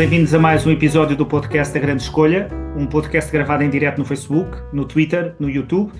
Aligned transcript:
bem-vindos 0.00 0.32
a 0.32 0.38
mais 0.38 0.66
um 0.66 0.70
episódio 0.70 1.14
do 1.14 1.26
podcast 1.26 1.76
A 1.76 1.80
Grande 1.80 2.00
Escolha, 2.02 2.48
um 2.74 2.86
podcast 2.86 3.30
gravado 3.30 3.62
em 3.62 3.68
direto 3.68 3.98
no 3.98 4.04
Facebook, 4.06 4.56
no 4.72 4.86
Twitter, 4.86 5.36
no 5.38 5.50
YouTube, 5.50 5.92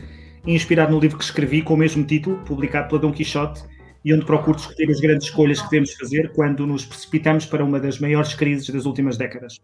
inspirado 0.46 0.90
no 0.90 0.98
livro 0.98 1.18
que 1.18 1.24
escrevi 1.24 1.60
com 1.60 1.74
o 1.74 1.76
mesmo 1.76 2.02
título, 2.02 2.38
publicado 2.46 2.88
pela 2.88 2.98
Dom 2.98 3.12
Quixote, 3.12 3.62
e 4.02 4.14
onde 4.14 4.24
procuro 4.24 4.56
discutir 4.56 4.90
as 4.90 5.00
grandes 5.00 5.26
escolhas 5.26 5.60
que 5.60 5.68
devemos 5.68 5.92
fazer 5.92 6.32
quando 6.32 6.66
nos 6.66 6.86
precipitamos 6.86 7.44
para 7.44 7.62
uma 7.62 7.78
das 7.78 7.98
maiores 7.98 8.32
crises 8.32 8.70
das 8.70 8.86
últimas 8.86 9.18
décadas. 9.18 9.60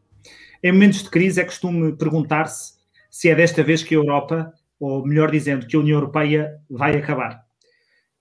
Em 0.62 0.70
momentos 0.70 1.02
de 1.02 1.08
crise 1.08 1.40
é 1.40 1.44
costume 1.44 1.96
perguntar-se 1.96 2.74
se 3.08 3.30
é 3.30 3.34
desta 3.34 3.62
vez 3.62 3.82
que 3.82 3.94
a 3.94 3.98
Europa, 3.98 4.52
ou 4.78 5.02
melhor 5.06 5.30
dizendo, 5.30 5.66
que 5.66 5.76
a 5.76 5.80
União 5.80 5.96
Europeia 5.96 6.58
vai 6.68 6.94
acabar. 6.94 7.45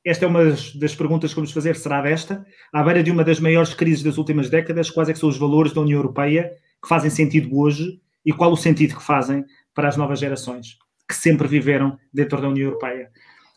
Esta 0.05 0.25
é 0.25 0.27
uma 0.27 0.43
das 0.75 0.93
perguntas 0.93 1.31
que 1.31 1.35
vamos 1.35 1.51
fazer, 1.51 1.75
será 1.75 1.99
desta? 1.99 2.45
À 2.71 2.83
beira 2.83 3.01
de 3.01 3.09
uma 3.09 3.23
das 3.23 3.39
maiores 3.39 3.73
crises 3.73 4.03
das 4.03 4.19
últimas 4.19 4.51
décadas, 4.51 4.91
quais 4.91 5.09
é 5.09 5.15
são 5.15 5.27
os 5.27 5.35
valores 5.35 5.73
da 5.73 5.81
União 5.81 5.97
Europeia 5.97 6.51
que 6.79 6.87
fazem 6.87 7.09
sentido 7.09 7.57
hoje 7.57 7.99
e 8.23 8.31
qual 8.31 8.51
o 8.51 8.55
sentido 8.55 8.95
que 8.95 9.03
fazem 9.03 9.43
para 9.73 9.87
as 9.87 9.97
novas 9.97 10.19
gerações 10.19 10.77
que 11.09 11.15
sempre 11.15 11.47
viveram 11.47 11.97
dentro 12.13 12.39
da 12.39 12.47
União 12.47 12.67
Europeia? 12.67 13.09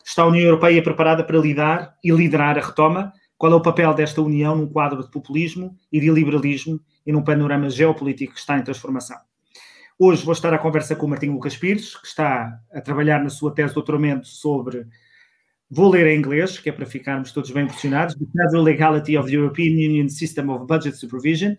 Está 0.03 0.23
a 0.23 0.25
União 0.25 0.43
Europeia 0.43 0.81
preparada 0.81 1.23
para 1.23 1.37
lidar 1.37 1.93
e 2.03 2.09
liderar 2.09 2.57
a 2.57 2.61
retoma? 2.61 3.13
Qual 3.37 3.53
é 3.53 3.55
o 3.55 3.61
papel 3.61 3.93
desta 3.93 4.19
União 4.19 4.55
num 4.55 4.67
quadro 4.67 5.03
de 5.03 5.11
populismo 5.11 5.77
e 5.91 5.99
de 5.99 6.09
liberalismo 6.09 6.79
e 7.05 7.11
num 7.11 7.23
panorama 7.23 7.69
geopolítico 7.69 8.33
que 8.33 8.39
está 8.39 8.57
em 8.57 8.63
transformação? 8.63 9.17
Hoje 9.99 10.25
vou 10.25 10.33
estar 10.33 10.51
à 10.51 10.57
conversa 10.57 10.95
com 10.95 11.05
o 11.05 11.09
Martim 11.09 11.27
Lucas 11.27 11.55
Pires, 11.55 11.95
que 11.95 12.07
está 12.07 12.59
a 12.73 12.81
trabalhar 12.81 13.21
na 13.21 13.29
sua 13.29 13.53
tese 13.53 13.69
de 13.69 13.75
doutoramento 13.75 14.27
sobre 14.27 14.87
Vou 15.71 15.89
ler 15.89 16.07
em 16.07 16.17
inglês, 16.17 16.57
que 16.57 16.69
é 16.69 16.71
para 16.71 16.85
ficarmos 16.85 17.31
todos 17.31 17.51
bem 17.51 17.63
impressionados. 17.63 18.15
The 18.15 18.25
Federal 18.25 18.63
Legality 18.63 19.17
of 19.17 19.29
the 19.29 19.35
European 19.35 19.73
Union 19.73 20.09
System 20.09 20.49
of 20.49 20.65
Budget 20.65 20.97
Supervision. 20.97 21.53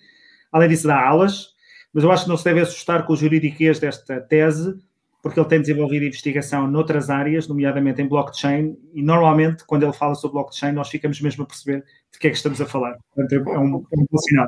Além 0.50 0.68
disso, 0.68 0.88
dá 0.88 1.00
aulas, 1.00 1.54
mas 1.94 2.02
eu 2.02 2.10
acho 2.10 2.24
que 2.24 2.28
não 2.28 2.36
se 2.36 2.44
deve 2.44 2.60
assustar 2.60 3.06
com 3.06 3.12
o 3.12 3.16
juridiquês 3.16 3.78
desta 3.78 4.20
tese, 4.20 4.74
porque 5.22 5.38
ele 5.38 5.48
tem 5.48 5.60
desenvolvido 5.60 6.06
investigação 6.06 6.66
noutras 6.66 7.08
áreas, 7.08 7.46
nomeadamente 7.46 8.02
em 8.02 8.08
blockchain, 8.08 8.76
e 8.94 9.02
normalmente, 9.02 9.64
quando 9.64 9.84
ele 9.84 9.92
fala 9.92 10.14
sobre 10.14 10.34
blockchain, 10.34 10.72
nós 10.72 10.88
ficamos 10.88 11.20
mesmo 11.20 11.44
a 11.44 11.46
perceber 11.46 11.84
de 12.12 12.18
que 12.18 12.26
é 12.26 12.30
que 12.30 12.36
estamos 12.36 12.60
a 12.60 12.66
falar. 12.66 12.96
Portanto, 13.14 13.48
é 13.48 13.58
um, 13.58 13.76
é 13.76 13.96
um 13.96 14.06
bom 14.10 14.18
sinal. 14.18 14.46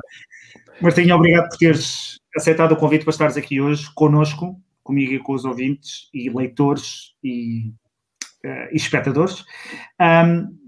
Martinho, 0.81 1.15
obrigado 1.15 1.47
por 1.49 1.57
teres 1.57 2.17
aceitado 2.35 2.73
o 2.73 2.75
convite 2.75 3.05
para 3.05 3.11
estares 3.11 3.37
aqui 3.37 3.61
hoje 3.61 3.89
conosco, 3.93 4.59
comigo 4.83 5.13
e 5.13 5.19
com 5.19 5.33
os 5.33 5.45
ouvintes 5.45 6.09
e 6.13 6.29
leitores 6.29 7.13
e 7.23 7.71
e 8.71 8.75
espectadores. 8.75 9.43
Um, 9.99 10.63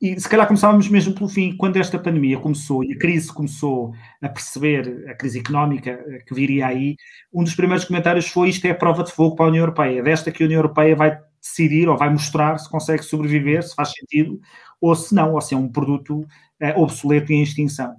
e 0.00 0.18
se 0.18 0.28
calhar 0.28 0.46
começávamos 0.46 0.88
mesmo 0.88 1.14
pelo 1.14 1.28
fim, 1.28 1.56
quando 1.56 1.76
esta 1.76 1.98
pandemia 1.98 2.38
começou 2.38 2.84
e 2.84 2.92
a 2.92 2.98
crise 2.98 3.32
começou 3.32 3.92
a 4.22 4.28
perceber, 4.28 5.04
a 5.08 5.14
crise 5.14 5.40
económica 5.40 5.90
eh, 5.90 6.22
que 6.26 6.34
viria 6.34 6.66
aí, 6.66 6.96
um 7.32 7.42
dos 7.42 7.54
primeiros 7.54 7.84
comentários 7.84 8.28
foi 8.28 8.50
isto 8.50 8.64
é 8.66 8.70
a 8.70 8.74
prova 8.74 9.02
de 9.02 9.12
fogo 9.12 9.36
para 9.36 9.46
a 9.46 9.48
União 9.48 9.62
Europeia, 9.62 10.00
é 10.00 10.02
desta 10.02 10.30
que 10.30 10.42
a 10.42 10.46
União 10.46 10.58
Europeia 10.58 10.94
vai 10.94 11.18
decidir 11.40 11.88
ou 11.88 11.96
vai 11.96 12.10
mostrar 12.10 12.58
se 12.58 12.70
consegue 12.70 13.02
sobreviver, 13.02 13.62
se 13.62 13.74
faz 13.74 13.92
sentido, 13.92 14.40
ou 14.80 14.94
se 14.94 15.14
não, 15.14 15.34
ou 15.34 15.40
se 15.40 15.54
é 15.54 15.56
um 15.56 15.68
produto 15.68 16.20
uh, 16.20 16.80
obsoleto 16.80 17.32
e 17.32 17.36
em 17.36 17.42
extinção. 17.42 17.94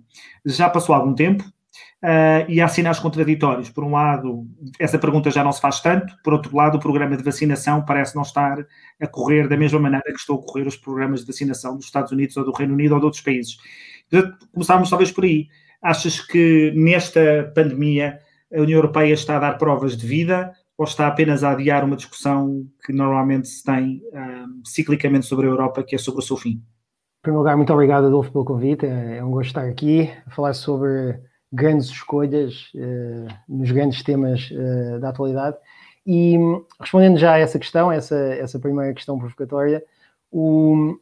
Já 0.45 0.69
passou 0.69 0.95
algum 0.95 1.13
tempo, 1.13 1.43
Uh, 2.03 2.49
e 2.49 2.59
há 2.59 2.67
sinais 2.67 2.97
contraditórios. 2.97 3.69
Por 3.69 3.83
um 3.83 3.91
lado, 3.91 4.47
essa 4.79 4.97
pergunta 4.97 5.29
já 5.29 5.43
não 5.43 5.51
se 5.51 5.61
faz 5.61 5.79
tanto, 5.81 6.15
por 6.23 6.33
outro 6.33 6.55
lado, 6.55 6.77
o 6.77 6.79
programa 6.79 7.15
de 7.15 7.23
vacinação 7.23 7.85
parece 7.85 8.15
não 8.15 8.23
estar 8.23 8.57
a 8.99 9.07
correr 9.07 9.47
da 9.47 9.55
mesma 9.55 9.79
maneira 9.79 10.05
que 10.05 10.19
estão 10.19 10.35
a 10.35 10.41
correr 10.41 10.65
os 10.65 10.75
programas 10.75 11.21
de 11.21 11.27
vacinação 11.27 11.75
dos 11.75 11.85
Estados 11.85 12.11
Unidos 12.11 12.35
ou 12.37 12.43
do 12.43 12.51
Reino 12.51 12.73
Unido 12.73 12.93
ou 12.93 12.99
de 12.99 13.05
outros 13.05 13.21
países. 13.21 13.57
Começávamos 14.51 14.89
talvez 14.89 15.11
por 15.11 15.23
aí. 15.23 15.47
Achas 15.81 16.19
que 16.19 16.73
nesta 16.75 17.51
pandemia 17.55 18.19
a 18.51 18.61
União 18.61 18.77
Europeia 18.77 19.13
está 19.13 19.37
a 19.37 19.39
dar 19.39 19.57
provas 19.57 19.95
de 19.95 20.05
vida 20.05 20.51
ou 20.77 20.85
está 20.85 21.07
apenas 21.07 21.43
a 21.43 21.51
adiar 21.51 21.85
uma 21.85 21.95
discussão 21.95 22.65
que 22.83 22.91
normalmente 22.91 23.47
se 23.47 23.63
tem 23.63 24.01
um, 24.11 24.17
ah, 24.17 24.45
ciclicamente 24.65 25.27
sobre 25.27 25.45
a 25.45 25.49
Europa, 25.49 25.83
que 25.83 25.93
é 25.93 25.97
sobre 25.99 26.21
o 26.21 26.23
seu 26.23 26.35
fim? 26.35 26.53
Em 26.53 27.21
primeiro 27.21 27.39
lugar, 27.39 27.55
muito 27.55 27.71
obrigado, 27.71 28.07
Adolfo, 28.07 28.31
pelo 28.31 28.43
convite. 28.43 28.87
É 28.87 29.23
um 29.23 29.29
gosto 29.29 29.49
estar 29.49 29.65
aqui 29.65 30.11
falar 30.29 30.53
sobre 30.53 31.19
grandes 31.51 31.87
escolhas 31.87 32.71
uh, 32.75 33.27
nos 33.47 33.71
grandes 33.71 34.03
temas 34.03 34.49
uh, 34.51 34.99
da 34.99 35.09
atualidade. 35.09 35.57
E 36.05 36.37
respondendo 36.79 37.17
já 37.17 37.33
a 37.33 37.39
essa 37.39 37.59
questão, 37.59 37.91
essa, 37.91 38.15
essa 38.15 38.59
primeira 38.59 38.93
questão 38.93 39.19
provocatória, 39.19 39.83
o, 40.31 40.97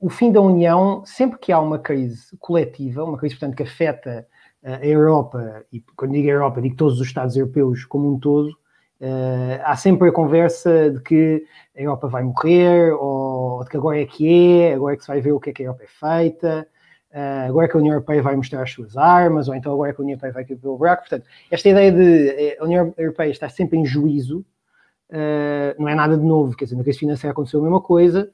o 0.00 0.10
fim 0.10 0.32
da 0.32 0.40
União, 0.40 1.04
sempre 1.04 1.38
que 1.38 1.52
há 1.52 1.60
uma 1.60 1.78
crise 1.78 2.36
coletiva, 2.38 3.04
uma 3.04 3.18
crise, 3.18 3.36
portanto, 3.36 3.56
que 3.56 3.62
afeta 3.62 4.26
a 4.62 4.84
Europa, 4.84 5.64
e 5.70 5.80
quando 5.94 6.12
digo 6.12 6.28
a 6.28 6.32
Europa, 6.32 6.60
digo 6.62 6.74
todos 6.74 6.98
os 6.98 7.06
Estados 7.06 7.36
europeus 7.36 7.84
como 7.84 8.12
um 8.12 8.18
todo, 8.18 8.50
Uh, 9.00 9.60
há 9.64 9.76
sempre 9.76 10.08
a 10.08 10.12
conversa 10.12 10.90
de 10.90 11.00
que 11.00 11.44
a 11.76 11.82
Europa 11.82 12.08
vai 12.08 12.22
morrer, 12.22 12.92
ou 12.92 13.62
de 13.64 13.68
que 13.68 13.76
agora 13.76 14.00
é 14.00 14.06
que 14.06 14.62
é, 14.62 14.74
agora 14.74 14.94
é 14.94 14.96
que 14.96 15.02
se 15.02 15.08
vai 15.08 15.20
ver 15.20 15.32
o 15.32 15.40
que 15.40 15.50
é 15.50 15.52
que 15.52 15.62
a 15.62 15.66
Europa 15.66 15.82
é 15.84 15.86
feita, 15.86 16.66
agora 17.46 17.66
é 17.66 17.68
que 17.68 17.76
a 17.76 17.80
União 17.80 17.92
Europeia 17.94 18.20
vai 18.20 18.34
mostrar 18.34 18.62
as 18.62 18.72
suas 18.72 18.96
armas, 18.96 19.48
ou 19.48 19.54
então 19.54 19.72
agora 19.72 19.94
que 19.94 20.00
a 20.00 20.02
União 20.02 20.14
Europeia 20.14 20.32
vai 20.32 20.44
cair 20.44 20.56
pelo 20.56 20.76
buraco. 20.76 21.02
Portanto, 21.02 21.26
esta 21.48 21.68
ideia 21.68 21.92
de 21.92 22.28
eh, 22.30 22.56
a 22.58 22.64
União 22.64 22.92
Europeia 22.98 23.30
estar 23.30 23.48
sempre 23.50 23.78
em 23.78 23.86
juízo 23.86 24.44
uh, 25.10 25.80
não 25.80 25.88
é 25.88 25.94
nada 25.94 26.16
de 26.16 26.24
novo. 26.24 26.56
Quer 26.56 26.64
dizer, 26.64 26.76
na 26.76 26.82
crise 26.82 26.98
financeira 26.98 27.30
aconteceu 27.30 27.60
a 27.60 27.62
mesma 27.62 27.80
coisa 27.80 28.30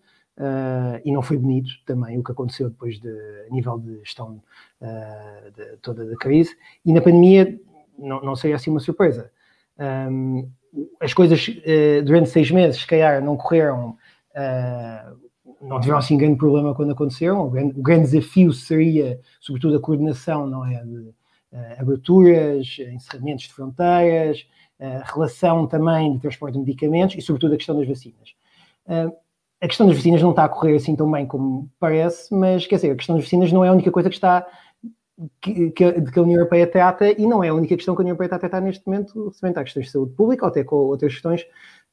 e 1.05 1.13
não 1.13 1.21
foi 1.21 1.37
bonito 1.37 1.69
também 1.85 2.19
o 2.19 2.25
que 2.25 2.33
aconteceu 2.33 2.71
depois 2.71 2.99
de 2.99 3.11
a 3.11 3.53
nível 3.53 3.79
de 3.79 3.99
gestão 3.99 4.43
de 5.55 5.77
toda 5.83 6.11
a 6.11 6.17
crise. 6.17 6.57
E 6.83 6.95
na 6.95 7.03
pandemia 7.03 7.61
não, 7.99 8.23
não 8.23 8.35
seria 8.35 8.57
assim 8.57 8.71
uma 8.71 8.81
surpresa. 8.81 9.31
Um, 9.79 10.49
as 10.99 11.13
coisas 11.13 11.47
durante 12.07 12.31
seis 12.31 12.51
meses, 12.51 12.81
se 12.81 12.87
calhar, 12.87 13.23
não 13.23 13.37
correram 13.37 13.99
não 15.61 15.79
tiveram 15.81 15.99
assim 15.99 16.17
grande 16.17 16.37
problema 16.37 16.75
quando 16.75 16.93
aconteceram. 16.93 17.47
O 17.47 17.51
grande, 17.51 17.79
o 17.79 17.83
grande 17.83 18.11
desafio 18.11 18.53
seria, 18.53 19.21
sobretudo, 19.41 19.77
a 19.77 19.81
coordenação, 19.81 20.47
não 20.47 20.65
é? 20.65 20.83
De 20.85 20.97
uh, 20.99 21.15
aberturas, 21.79 22.77
encerramentos 22.79 23.45
de 23.45 23.53
fronteiras, 23.53 24.47
uh, 24.81 25.03
relação 25.13 25.67
também 25.67 26.15
de 26.15 26.21
transporte 26.21 26.55
de 26.55 26.61
medicamentos 26.61 27.17
e, 27.17 27.21
sobretudo, 27.21 27.55
a 27.55 27.57
questão 27.57 27.77
das 27.77 27.87
vacinas. 27.87 28.35
Uh, 28.87 29.13
a 29.61 29.69
questão 29.69 29.87
das 29.87 29.97
vacinas 29.97 30.23
não 30.23 30.31
está 30.31 30.45
a 30.45 30.49
correr 30.49 30.77
assim 30.77 30.97
tão 30.97 31.11
bem 31.11 31.27
como 31.27 31.71
parece, 31.79 32.35
mas 32.35 32.67
quer 32.67 32.77
dizer, 32.77 32.93
a 32.93 32.97
questão 32.97 33.17
das 33.17 33.25
vacinas 33.25 33.53
não 33.53 33.63
é 33.63 33.69
a 33.69 33.73
única 33.73 33.91
coisa 33.91 34.09
que 34.09 34.15
está 34.15 34.47
que, 35.41 35.71
que, 35.73 35.93
que 36.01 36.19
a 36.19 36.23
União 36.23 36.39
Europeia 36.39 36.67
trata 36.67 37.11
e 37.11 37.27
não 37.27 37.45
é 37.45 37.49
a 37.49 37.55
única 37.55 37.77
questão 37.77 37.95
que 37.95 38.01
a 38.01 38.05
União 38.05 38.13
Europeia 38.13 38.29
está 38.29 38.37
a 38.37 38.39
tratar 38.39 38.63
neste 38.63 38.87
momento 38.87 39.13
relativamente 39.13 39.59
a 39.59 39.65
questões 39.65 39.87
de 39.87 39.93
saúde 39.93 40.15
pública 40.15 40.47
ou 40.47 40.51
até 40.51 40.65
com 40.65 40.77
outras 40.77 41.13
questões 41.13 41.43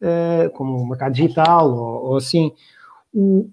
uh, 0.01 0.50
como 0.51 0.77
o 0.77 0.88
mercado 0.88 1.13
digital 1.13 1.69
ou, 1.69 2.06
ou 2.06 2.16
assim. 2.16 2.53
O, 3.13 3.50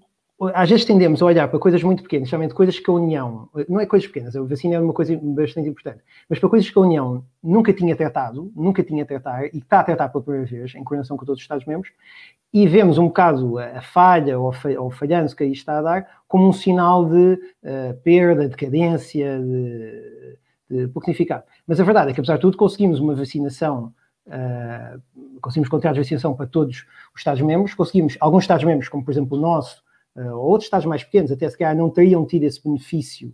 às 0.53 0.69
vezes 0.69 0.83
tendemos 0.83 1.21
a 1.21 1.25
olhar 1.25 1.47
para 1.47 1.57
coisas 1.57 1.81
muito 1.81 2.03
pequenas, 2.03 2.29
somente 2.29 2.53
coisas 2.53 2.77
que 2.77 2.89
a 2.89 2.93
União, 2.93 3.49
não 3.69 3.79
é 3.79 3.85
coisas 3.85 4.05
pequenas, 4.05 4.35
a 4.35 4.41
vacina 4.41 4.75
é 4.75 4.79
uma 4.79 4.93
coisa 4.93 5.17
bastante 5.21 5.69
importante, 5.69 6.03
mas 6.29 6.39
para 6.39 6.49
coisas 6.49 6.69
que 6.69 6.77
a 6.77 6.81
União 6.81 7.23
nunca 7.41 7.71
tinha 7.71 7.95
tratado, 7.95 8.51
nunca 8.53 8.83
tinha 8.83 9.05
tratado 9.05 9.45
e 9.53 9.57
está 9.57 9.79
a 9.79 9.83
tratar 9.83 10.09
pela 10.09 10.23
primeira 10.23 10.45
vez, 10.45 10.75
em 10.75 10.83
coordenação 10.83 11.15
com 11.15 11.25
todos 11.25 11.39
os 11.39 11.43
Estados-membros, 11.43 11.91
e 12.53 12.67
vemos 12.67 12.97
um 12.97 13.07
bocado 13.07 13.57
a, 13.59 13.81
falha 13.81 14.37
ou, 14.37 14.53
o 14.79 14.91
falhanço 14.91 15.35
que 15.35 15.43
aí 15.43 15.51
está 15.51 15.79
a 15.79 15.81
dar 15.81 16.07
como 16.27 16.47
um 16.47 16.53
sinal 16.53 17.05
de 17.05 17.33
uh, 17.63 17.93
perda, 18.03 18.49
decadência, 18.49 19.39
de, 19.39 20.37
de 20.69 20.87
pouco 20.87 21.05
significado. 21.05 21.43
Mas 21.65 21.79
a 21.79 21.83
verdade 21.83 22.11
é 22.11 22.13
que, 22.13 22.19
apesar 22.19 22.35
de 22.35 22.41
tudo, 22.41 22.57
conseguimos 22.57 22.99
uma 22.99 23.15
vacinação 23.15 23.93
Uh, 24.27 24.99
conseguimos 25.39 25.69
contratos 25.69 25.97
de 25.97 26.01
vacinação 26.01 26.33
para 26.33 26.47
todos 26.47 26.77
os 27.13 27.19
Estados-membros, 27.21 27.75
conseguimos, 27.75 28.17
alguns 28.19 28.43
Estados-membros, 28.43 28.89
como 28.89 29.05
por 29.05 29.11
exemplo 29.11 29.37
o 29.37 29.39
nosso, 29.39 29.84
outros 30.15 30.65
Estados 30.65 30.85
mais 30.85 31.03
pequenos, 31.03 31.31
até 31.31 31.49
se 31.49 31.57
calhar 31.57 31.75
não 31.75 31.89
teriam 31.89 32.25
tido 32.25 32.43
esse 32.43 32.63
benefício 32.63 33.33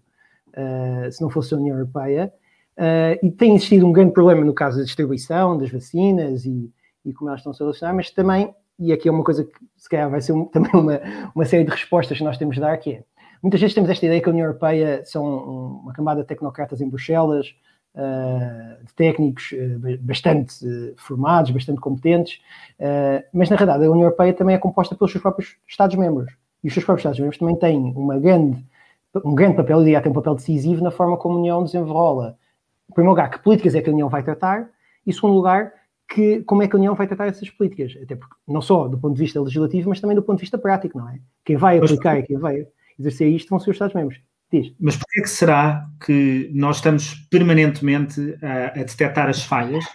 uh, 0.52 1.12
se 1.12 1.22
não 1.22 1.30
fosse 1.30 1.54
a 1.54 1.58
União 1.58 1.78
Europeia. 1.78 2.34
Uh, 2.78 3.26
e 3.26 3.32
tem 3.32 3.56
existido 3.56 3.86
um 3.86 3.92
grande 3.92 4.14
problema 4.14 4.44
no 4.44 4.54
caso 4.54 4.78
da 4.78 4.84
distribuição 4.84 5.58
das 5.58 5.70
vacinas 5.70 6.46
e, 6.46 6.72
e 7.06 7.14
como 7.14 7.30
elas 7.30 7.42
estão 7.42 7.52
a 7.52 7.54
se 7.54 7.60
relacionar, 7.60 7.94
mas 7.94 8.10
também, 8.10 8.54
e 8.80 8.92
aqui 8.92 9.08
é 9.08 9.12
uma 9.12 9.24
coisa 9.24 9.44
que 9.44 9.54
se 9.76 9.90
calhar 9.90 10.10
vai 10.10 10.22
ser 10.22 10.32
um, 10.32 10.46
também 10.50 10.72
uma, 10.74 11.00
uma 11.36 11.46
série 11.46 11.64
de 11.64 11.72
respostas 11.72 12.18
que 12.18 12.24
nós 12.24 12.38
temos 12.38 12.56
de 12.56 12.62
dar, 12.62 12.78
que 12.78 12.92
é, 12.92 13.04
muitas 13.44 13.60
vezes 13.60 13.74
temos 13.76 13.90
esta 13.90 14.06
ideia 14.06 14.22
que 14.22 14.30
a 14.30 14.32
União 14.32 14.46
Europeia 14.46 15.04
são 15.06 15.26
uma 15.82 15.94
camada 15.94 16.22
de 16.22 16.28
tecnocratas 16.28 16.82
em 16.82 16.90
Bruxelas, 16.90 17.54
de 18.86 18.94
técnicos 18.96 19.54
bastante 20.00 20.56
formados, 20.96 21.52
bastante 21.52 21.82
competentes, 21.82 22.40
mas 23.34 23.50
na 23.50 23.58
verdade 23.58 23.84
a 23.84 23.92
União 23.92 24.06
Europeia 24.06 24.34
também 24.34 24.56
é 24.56 24.58
composta 24.58 24.96
pelos 24.96 25.12
seus 25.12 25.22
próprios 25.22 25.58
Estados-membros 25.68 26.32
e 26.64 26.68
os 26.68 26.74
seus 26.74 26.86
próprios 26.86 27.02
Estados-membros 27.02 27.38
também 27.38 27.56
têm 27.56 27.94
uma 27.96 28.18
grande, 28.20 28.66
um 29.24 29.36
grande 29.36 29.58
papel, 29.58 29.80
eu 29.80 29.84
diria, 29.84 30.02
tem 30.02 30.12
um 30.12 30.16
papel 30.16 30.36
decisivo 30.36 30.84
na 30.84 30.92
forma 30.92 31.18
como 31.18 31.36
a 31.36 31.40
União 31.40 31.64
desenrola. 31.64 32.38
Em 32.90 32.94
primeiro 32.94 33.12
lugar, 33.12 33.30
que 33.30 33.40
políticas 33.40 33.76
é 33.76 33.82
que 33.82 33.90
a 33.90 33.94
União 33.94 34.10
vai 34.10 34.24
tratar, 34.24 34.70
e 35.06 35.10
em 35.10 35.14
segundo 35.14 35.34
lugar, 35.34 35.74
que, 36.14 36.42
como 36.44 36.62
é 36.62 36.68
que 36.68 36.76
a 36.76 36.80
União 36.80 36.94
vai 36.94 37.08
tratar 37.08 37.28
essas 37.28 37.50
políticas. 37.50 37.98
Até 38.04 38.16
porque, 38.16 38.36
não 38.48 38.62
só 38.62 38.88
do 38.88 38.98
ponto 38.98 39.16
de 39.16 39.22
vista 39.22 39.42
legislativo, 39.42 39.90
mas 39.90 40.00
também 40.00 40.16
do 40.16 40.22
ponto 40.22 40.38
de 40.38 40.42
vista 40.42 40.58
prático, 40.58 40.98
não 40.98 41.10
é? 41.10 41.20
Quem 41.46 41.56
vai 41.56 41.78
aplicar 41.78 42.20
e 42.20 42.24
quem 42.24 42.38
vai 42.38 42.68
exercer 43.00 43.30
isto 43.30 43.50
vão 43.50 43.60
ser 43.60 43.72
os 43.72 43.76
Estados-membros. 43.76 44.20
Diz. 44.52 44.74
Mas 44.80 44.98
porquê 44.98 45.22
é 45.22 45.24
que 45.24 45.30
será 45.30 45.88
que 46.06 46.52
nós 46.54 46.76
estamos 46.78 47.16
permanentemente 47.30 48.38
a, 48.42 48.82
a 48.82 48.84
detectar 48.84 49.30
as 49.30 49.42
falhas 49.44 49.86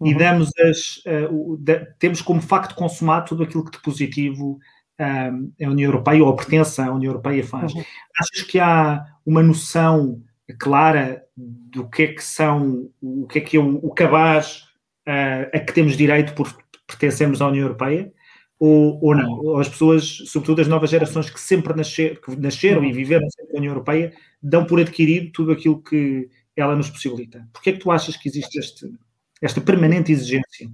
uhum. 0.00 0.08
e 0.08 0.14
damos 0.14 0.50
as, 0.58 0.96
uh, 1.30 1.56
da, 1.58 1.86
temos 2.00 2.20
como 2.20 2.40
facto 2.42 2.74
consumado 2.74 3.28
tudo 3.28 3.44
aquilo 3.44 3.64
que 3.64 3.70
de 3.70 3.80
positivo 3.80 4.58
a 4.98 5.68
União 5.68 5.88
Europeia 5.88 6.22
ou 6.22 6.30
a 6.30 6.36
pertença 6.36 6.84
à 6.84 6.92
União 6.92 7.10
Europeia 7.10 7.44
faz? 7.44 7.72
Uhum. 7.74 7.84
Achas 8.18 8.42
que 8.42 8.58
há 8.58 9.04
uma 9.26 9.42
noção 9.42 10.22
clara 10.58 11.24
do 11.36 11.88
que 11.88 12.02
é 12.02 12.06
que 12.08 12.22
são, 12.22 12.90
o 13.02 13.26
que 13.26 13.38
é 13.38 13.40
que 13.40 13.56
é 13.56 13.60
o, 13.60 13.76
o 13.76 13.94
cabaz 13.94 14.64
uh, 15.08 15.50
a 15.52 15.58
que 15.60 15.72
temos 15.72 15.96
direito 15.96 16.34
por 16.34 16.54
pertencermos 16.86 17.40
à 17.42 17.48
União 17.48 17.64
Europeia? 17.64 18.12
ou, 18.58 18.98
ou 19.02 19.14
não. 19.14 19.40
Ou 19.40 19.58
as 19.58 19.68
pessoas, 19.68 20.04
sobretudo 20.26 20.62
as 20.62 20.68
novas 20.68 20.90
gerações 20.90 21.28
que 21.28 21.40
sempre 21.40 21.74
nascer, 21.74 22.20
que 22.20 22.34
nasceram 22.36 22.84
e 22.84 22.92
viveram 22.92 23.28
sempre 23.30 23.52
na 23.52 23.58
União 23.58 23.72
Europeia, 23.72 24.12
dão 24.42 24.64
por 24.64 24.80
adquirido 24.80 25.32
tudo 25.32 25.52
aquilo 25.52 25.82
que 25.82 26.28
ela 26.56 26.76
nos 26.76 26.88
possibilita. 26.88 27.46
Porquê 27.52 27.70
é 27.70 27.72
que 27.74 27.80
tu 27.80 27.90
achas 27.90 28.16
que 28.16 28.28
existe 28.28 28.58
este, 28.58 28.92
esta 29.42 29.60
permanente 29.60 30.12
exigência? 30.12 30.70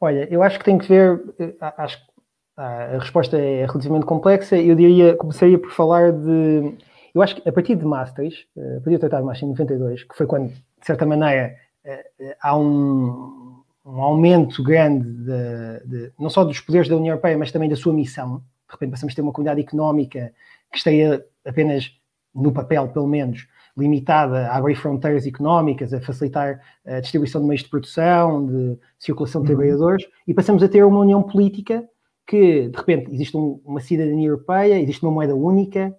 Olha, 0.00 0.28
eu 0.30 0.42
acho 0.42 0.58
que 0.58 0.64
tem 0.64 0.78
que 0.78 0.88
ver, 0.88 1.22
eh, 1.38 1.54
acho 1.60 1.98
que 1.98 2.12
a 2.58 2.98
resposta 2.98 3.38
é 3.38 3.64
relativamente 3.64 4.04
complexa. 4.04 4.56
Eu 4.56 4.74
diria, 4.74 5.14
começaria 5.16 5.58
por 5.58 5.70
falar 5.70 6.12
de. 6.12 6.76
Eu 7.14 7.22
acho 7.22 7.36
que 7.36 7.48
a 7.48 7.52
partir 7.52 7.76
de 7.76 7.84
Maastricht, 7.84 8.48
eh, 8.56 8.76
a 8.76 8.80
partir 8.80 8.96
do 8.96 8.98
Tratado 8.98 9.22
de 9.22 9.26
Maastricht 9.26 9.46
em 9.46 9.50
92, 9.50 10.02
que 10.02 10.16
foi 10.16 10.26
quando, 10.26 10.48
de 10.48 10.86
certa 10.86 11.06
maneira, 11.06 11.54
eh, 11.84 12.36
há 12.42 12.56
um, 12.56 13.62
um 13.86 14.02
aumento 14.02 14.62
grande 14.62 15.08
de, 15.08 15.86
de, 15.86 16.12
não 16.18 16.28
só 16.28 16.44
dos 16.44 16.60
poderes 16.60 16.88
da 16.88 16.96
União 16.96 17.12
Europeia, 17.12 17.38
mas 17.38 17.52
também 17.52 17.68
da 17.68 17.76
sua 17.76 17.92
missão. 17.92 18.38
De 18.38 18.72
repente 18.72 18.90
passamos 18.90 19.12
a 19.12 19.16
ter 19.16 19.22
uma 19.22 19.32
comunidade 19.32 19.60
económica 19.60 20.32
que 20.70 20.78
esteja 20.78 21.24
apenas, 21.46 21.92
no 22.34 22.52
papel 22.52 22.88
pelo 22.88 23.06
menos, 23.06 23.46
limitada 23.76 24.48
a 24.48 24.56
abrir 24.56 24.74
fronteiras 24.74 25.26
económicas, 25.26 25.94
a 25.94 26.00
facilitar 26.00 26.60
a 26.84 26.98
distribuição 26.98 27.40
de 27.40 27.46
meios 27.46 27.62
de 27.62 27.70
produção, 27.70 28.44
de 28.46 28.78
circulação 28.98 29.42
de 29.42 29.52
uhum. 29.52 29.56
trabalhadores, 29.56 30.06
e 30.26 30.34
passamos 30.34 30.62
a 30.62 30.68
ter 30.68 30.84
uma 30.84 30.98
união 30.98 31.22
política 31.22 31.88
que, 32.28 32.68
de 32.68 32.76
repente, 32.76 33.10
existe 33.10 33.34
um, 33.34 33.58
uma 33.64 33.80
cidadania 33.80 34.28
europeia, 34.28 34.78
existe 34.78 35.02
uma 35.02 35.10
moeda 35.10 35.34
única, 35.34 35.96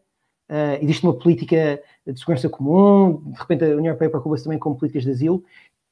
uh, 0.48 0.78
existe 0.80 1.04
uma 1.04 1.18
política 1.18 1.82
de 2.06 2.20
segurança 2.20 2.48
comum, 2.48 3.24
de 3.26 3.40
repente 3.40 3.66
a 3.66 3.70
União 3.70 3.88
Europeia 3.88 4.12
preocupa-se 4.12 4.44
também 4.44 4.60
com 4.60 4.76
políticas 4.76 5.04
de 5.04 5.12
asilo, 5.12 5.44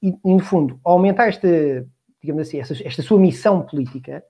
e, 0.01 0.15
no 0.23 0.37
fundo, 0.39 0.79
aumentar 0.83 1.27
esta, 1.27 1.47
digamos 2.21 2.43
assim, 2.43 2.59
esta, 2.59 2.75
esta 2.87 3.01
sua 3.01 3.19
missão 3.19 3.63
política, 3.63 4.23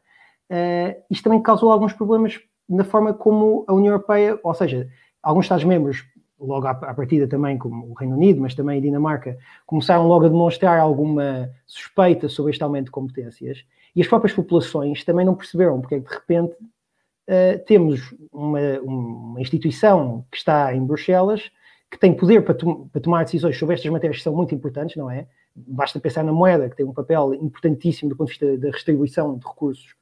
uh, 0.49 1.03
isto 1.11 1.25
também 1.25 1.43
causou 1.43 1.73
alguns 1.73 1.91
problemas 1.91 2.39
na 2.69 2.85
forma 2.85 3.13
como 3.13 3.65
a 3.67 3.73
União 3.73 3.91
Europeia, 3.91 4.39
ou 4.41 4.53
seja, 4.53 4.89
alguns 5.21 5.43
Estados-membros, 5.43 6.05
logo 6.39 6.67
à, 6.67 6.71
à 6.71 6.93
partida 6.93 7.27
também, 7.27 7.57
como 7.57 7.89
o 7.89 7.93
Reino 7.93 8.15
Unido, 8.15 8.41
mas 8.41 8.53
também 8.53 8.77
a 8.77 8.81
Dinamarca, 8.81 9.37
começaram 9.65 10.07
logo 10.07 10.25
a 10.25 10.29
demonstrar 10.29 10.79
alguma 10.79 11.49
suspeita 11.65 12.29
sobre 12.29 12.51
este 12.51 12.63
aumento 12.63 12.85
de 12.85 12.91
competências, 12.91 13.63
e 13.95 14.01
as 14.01 14.07
próprias 14.07 14.33
populações 14.33 15.03
também 15.03 15.25
não 15.25 15.35
perceberam 15.35 15.81
porque 15.81 15.95
é 15.95 15.99
que 15.99 16.07
de 16.07 16.13
repente 16.13 16.53
uh, 16.53 17.65
temos 17.65 18.13
uma, 18.31 18.79
uma 18.81 19.41
instituição 19.41 20.23
que 20.31 20.37
está 20.37 20.73
em 20.75 20.85
Bruxelas 20.85 21.51
que 21.89 21.97
tem 21.97 22.13
poder 22.13 22.43
para, 22.43 22.53
to 22.53 22.89
para, 22.91 23.01
tomar 23.01 23.23
decisões 23.23 23.57
sobre 23.57 23.75
estas 23.75 23.91
matérias 23.91 24.17
que 24.17 24.23
são 24.23 24.35
muito 24.35 24.53
importantes, 24.53 24.95
não 24.97 25.09
é? 25.09 25.25
Basta 25.55 25.99
pensar 25.99 26.23
na 26.23 26.33
moeda, 26.33 26.69
que 26.69 26.75
tem 26.75 26.85
um 26.85 26.93
papel 26.93 27.33
importantíssimo 27.33 28.09
do 28.09 28.15
ponto 28.15 28.27
de 28.27 28.33
vista 28.33 28.57
da 28.57 28.67
redistribuição 28.67 29.37
de 29.37 29.47
recursos, 29.47 29.95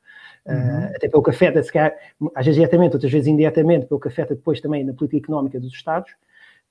uhum. 0.45 0.55
uh, 0.55 0.95
até 0.95 1.07
pelo 1.07 1.23
que 1.23 1.29
afeta, 1.29 1.61
se 1.63 1.71
calhar, 1.71 1.95
às 2.35 2.45
vezes 2.45 2.57
diretamente, 2.57 2.95
outras 2.95 3.11
vezes 3.11 3.27
indiretamente, 3.27 3.85
pelo 3.85 3.99
que 3.99 4.07
afeta 4.07 4.35
depois 4.35 4.59
também 4.59 4.83
na 4.83 4.93
política 4.93 5.25
económica 5.25 5.59
dos 5.59 5.73
Estados. 5.73 6.11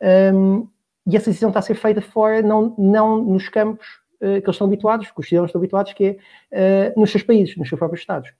Um, 0.02 0.68
e 1.06 1.16
essa 1.16 1.30
decisão 1.30 1.50
está 1.50 1.60
a 1.60 1.62
ser 1.62 1.74
feita 1.74 2.00
fora, 2.00 2.42
não, 2.42 2.74
não 2.78 3.22
nos 3.22 3.48
campos 3.48 3.86
uh, 4.16 4.40
que 4.40 4.46
eles 4.46 4.48
estão 4.48 4.66
habituados, 4.66 5.10
que 5.10 5.20
os 5.20 5.28
cidadãos 5.28 5.48
estão 5.48 5.60
habituados, 5.60 5.92
que 5.92 6.18
é 6.50 6.92
uh, 6.96 7.00
nos 7.00 7.10
seus 7.10 7.22
países, 7.22 7.56
nos 7.56 7.68
seus 7.68 7.78
próprios 7.78 8.00
Estados. 8.00 8.32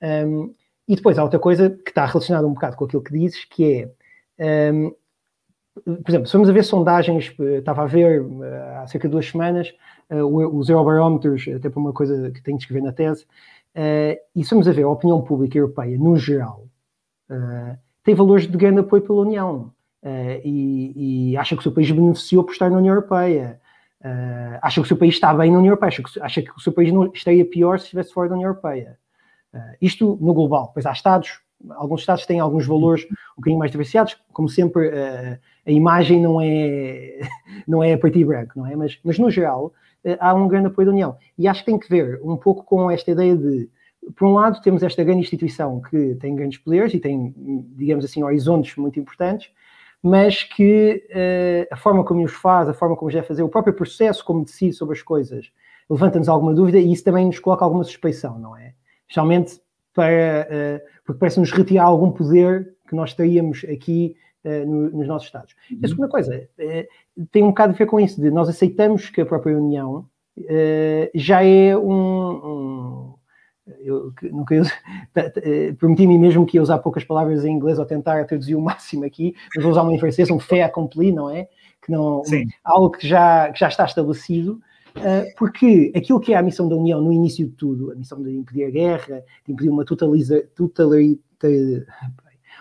Um, 0.00 0.54
e 0.86 0.96
depois 0.96 1.18
há 1.18 1.22
outra 1.22 1.38
coisa 1.38 1.70
que 1.70 1.90
está 1.90 2.04
relacionada 2.06 2.46
um 2.46 2.54
bocado 2.54 2.76
com 2.76 2.84
aquilo 2.84 3.02
que 3.02 3.12
dizes, 3.12 3.44
que 3.44 3.88
é 4.38 4.74
um, 4.74 4.94
por 5.86 6.10
exemplo, 6.10 6.26
se 6.26 6.32
vamos 6.34 6.50
a 6.50 6.52
ver 6.52 6.64
sondagens, 6.64 7.34
eh, 7.40 7.58
estava 7.58 7.82
a 7.82 7.86
ver 7.86 8.22
há 8.76 8.86
cerca 8.86 9.08
de 9.08 9.12
duas 9.12 9.26
semanas 9.26 9.72
os 10.10 10.68
Eurobarómetros, 10.68 11.48
até 11.48 11.70
para 11.70 11.80
uma 11.80 11.94
coisa 11.94 12.30
que 12.30 12.42
tenho 12.42 12.58
de 12.58 12.64
escrever 12.64 12.82
na 12.82 12.92
tese, 12.92 13.24
e 14.36 14.44
se 14.44 14.50
vamos 14.50 14.68
a 14.68 14.72
ver 14.72 14.82
a 14.82 14.88
opinião 14.90 15.22
pública 15.22 15.56
europeia 15.56 15.96
no 15.96 16.18
geral, 16.18 16.66
tem 18.04 18.14
valores 18.14 18.46
de 18.46 18.54
grande 18.58 18.80
apoio 18.80 19.00
pela 19.00 19.22
União 19.22 19.72
e, 20.44 21.30
e 21.32 21.36
acha 21.36 21.54
que 21.54 21.60
o 21.60 21.62
seu 21.62 21.72
país 21.72 21.90
beneficiou 21.90 22.44
por 22.44 22.52
estar 22.52 22.70
na 22.70 22.78
União 22.78 22.94
Europeia. 22.94 23.60
Uh, 24.00 24.58
acha 24.60 24.80
que 24.80 24.84
o 24.84 24.88
seu 24.88 24.96
país 24.96 25.14
está 25.14 25.32
bem 25.32 25.50
na 25.50 25.58
União 25.58 25.70
Europeia, 25.70 25.88
acha 25.88 26.02
que, 26.02 26.20
acha 26.20 26.42
que 26.42 26.50
o 26.50 26.60
seu 26.60 26.72
país 26.72 26.92
não 26.92 27.06
estaria 27.12 27.44
pior 27.44 27.78
se 27.78 27.84
estivesse 27.84 28.12
fora 28.12 28.28
da 28.28 28.34
União 28.34 28.48
Europeia. 28.48 28.98
Uh, 29.54 29.76
isto 29.80 30.18
no 30.20 30.34
global. 30.34 30.72
Pois 30.74 30.86
há 30.86 30.92
Estados, 30.92 31.40
alguns 31.70 32.00
Estados 32.00 32.26
têm 32.26 32.40
alguns 32.40 32.66
valores 32.66 33.04
um 33.04 33.36
bocadinho 33.36 33.58
mais 33.58 33.70
diversificados, 33.70 34.16
como 34.32 34.48
sempre, 34.48 34.90
a 35.64 35.70
imagem 35.70 36.20
não 36.20 36.40
é, 36.40 37.20
não 37.66 37.82
é 37.82 37.92
a 37.92 37.98
partir 37.98 38.24
branco, 38.24 38.52
não 38.56 38.66
é? 38.66 38.74
Mas, 38.74 38.98
mas 39.04 39.18
no 39.20 39.30
geral, 39.30 39.72
há 40.18 40.34
um 40.34 40.48
grande 40.48 40.66
apoio 40.66 40.86
da 40.86 40.92
União. 40.92 41.16
E 41.38 41.46
acho 41.46 41.60
que 41.60 41.70
tem 41.70 41.78
que 41.78 41.88
ver 41.88 42.20
um 42.24 42.36
pouco 42.36 42.64
com 42.64 42.90
esta 42.90 43.12
ideia 43.12 43.36
de, 43.36 43.70
por 44.16 44.26
um 44.26 44.32
lado, 44.32 44.60
temos 44.62 44.82
esta 44.82 45.04
grande 45.04 45.20
instituição 45.20 45.80
que 45.80 46.16
tem 46.16 46.34
grandes 46.34 46.58
poderes 46.58 46.92
e 46.92 46.98
tem, 46.98 47.32
digamos 47.76 48.04
assim, 48.04 48.22
horizontes 48.22 48.76
muito 48.76 48.98
importantes, 48.98 49.50
mas 50.02 50.42
que 50.42 51.06
uh, 51.10 51.72
a 51.72 51.76
forma 51.76 52.02
como 52.04 52.24
os 52.24 52.32
faz, 52.32 52.68
a 52.68 52.74
forma 52.74 52.96
como 52.96 53.08
os 53.08 53.14
deve 53.14 53.26
fazer, 53.26 53.42
o 53.42 53.48
próprio 53.48 53.72
processo 53.72 54.24
como 54.24 54.44
decide 54.44 54.72
sobre 54.72 54.96
as 54.96 55.02
coisas, 55.02 55.52
levanta-nos 55.88 56.28
alguma 56.28 56.52
dúvida 56.52 56.78
e 56.78 56.92
isso 56.92 57.04
também 57.04 57.26
nos 57.26 57.38
coloca 57.38 57.64
alguma 57.64 57.84
suspeição, 57.84 58.38
não 58.38 58.56
é? 58.56 58.74
Especialmente 59.02 59.60
para, 59.94 60.48
uh, 60.50 60.88
porque 61.04 61.20
parece-nos 61.20 61.52
retirar 61.52 61.84
algum 61.84 62.10
poder 62.10 62.74
que 62.88 62.96
nós 62.96 63.14
teríamos 63.14 63.64
aqui 63.64 64.16
uh, 64.44 64.66
no, 64.66 64.90
nos 64.90 65.06
nossos 65.06 65.28
Estados. 65.28 65.54
Uhum. 65.70 65.78
A 65.84 65.88
segunda 65.88 66.08
coisa 66.08 66.48
tem 67.30 67.44
um 67.44 67.48
bocado 67.48 67.72
a 67.72 67.76
ver 67.76 67.86
com 67.86 68.00
isso, 68.00 68.20
de 68.20 68.30
nós 68.30 68.48
aceitamos 68.48 69.08
que 69.08 69.20
a 69.20 69.26
própria 69.26 69.56
União 69.56 70.06
já 71.14 71.44
é 71.44 71.76
um, 71.76 71.92
um 71.92 73.14
eu 73.80 74.12
nunca 74.30 74.54
uso, 74.54 74.70
prometi 75.78 76.04
a 76.04 76.08
mim 76.08 76.18
mesmo 76.18 76.44
que 76.46 76.56
ia 76.56 76.62
usar 76.62 76.78
poucas 76.78 77.04
palavras 77.04 77.44
em 77.44 77.52
inglês 77.52 77.78
ou 77.78 77.84
tentar 77.84 78.24
traduzir 78.26 78.54
o 78.54 78.60
máximo 78.62 79.04
aqui, 79.04 79.34
mas 79.54 79.62
vou 79.62 79.72
usar 79.72 79.82
uma 79.82 79.98
francês, 79.98 80.30
um 80.30 80.38
fait 80.38 80.62
accompli, 80.62 81.12
não 81.12 81.30
é? 81.30 81.48
Que 81.80 81.90
não, 81.90 82.24
Sim. 82.24 82.46
algo 82.64 82.90
que 82.90 83.06
já, 83.06 83.50
que 83.50 83.58
já 83.58 83.68
está 83.68 83.84
estabelecido, 83.84 84.60
ah, 84.96 85.24
porque 85.36 85.92
aquilo 85.96 86.20
que 86.20 86.32
é 86.32 86.36
a 86.36 86.42
missão 86.42 86.68
da 86.68 86.76
União 86.76 87.00
no 87.00 87.12
início 87.12 87.46
de 87.46 87.52
tudo, 87.52 87.92
a 87.92 87.94
missão 87.94 88.22
de 88.22 88.30
impedir 88.30 88.64
a 88.64 88.70
guerra, 88.70 89.24
de 89.44 89.52
impedir 89.52 89.70
uma, 89.70 89.84
totaliza, 89.84 90.44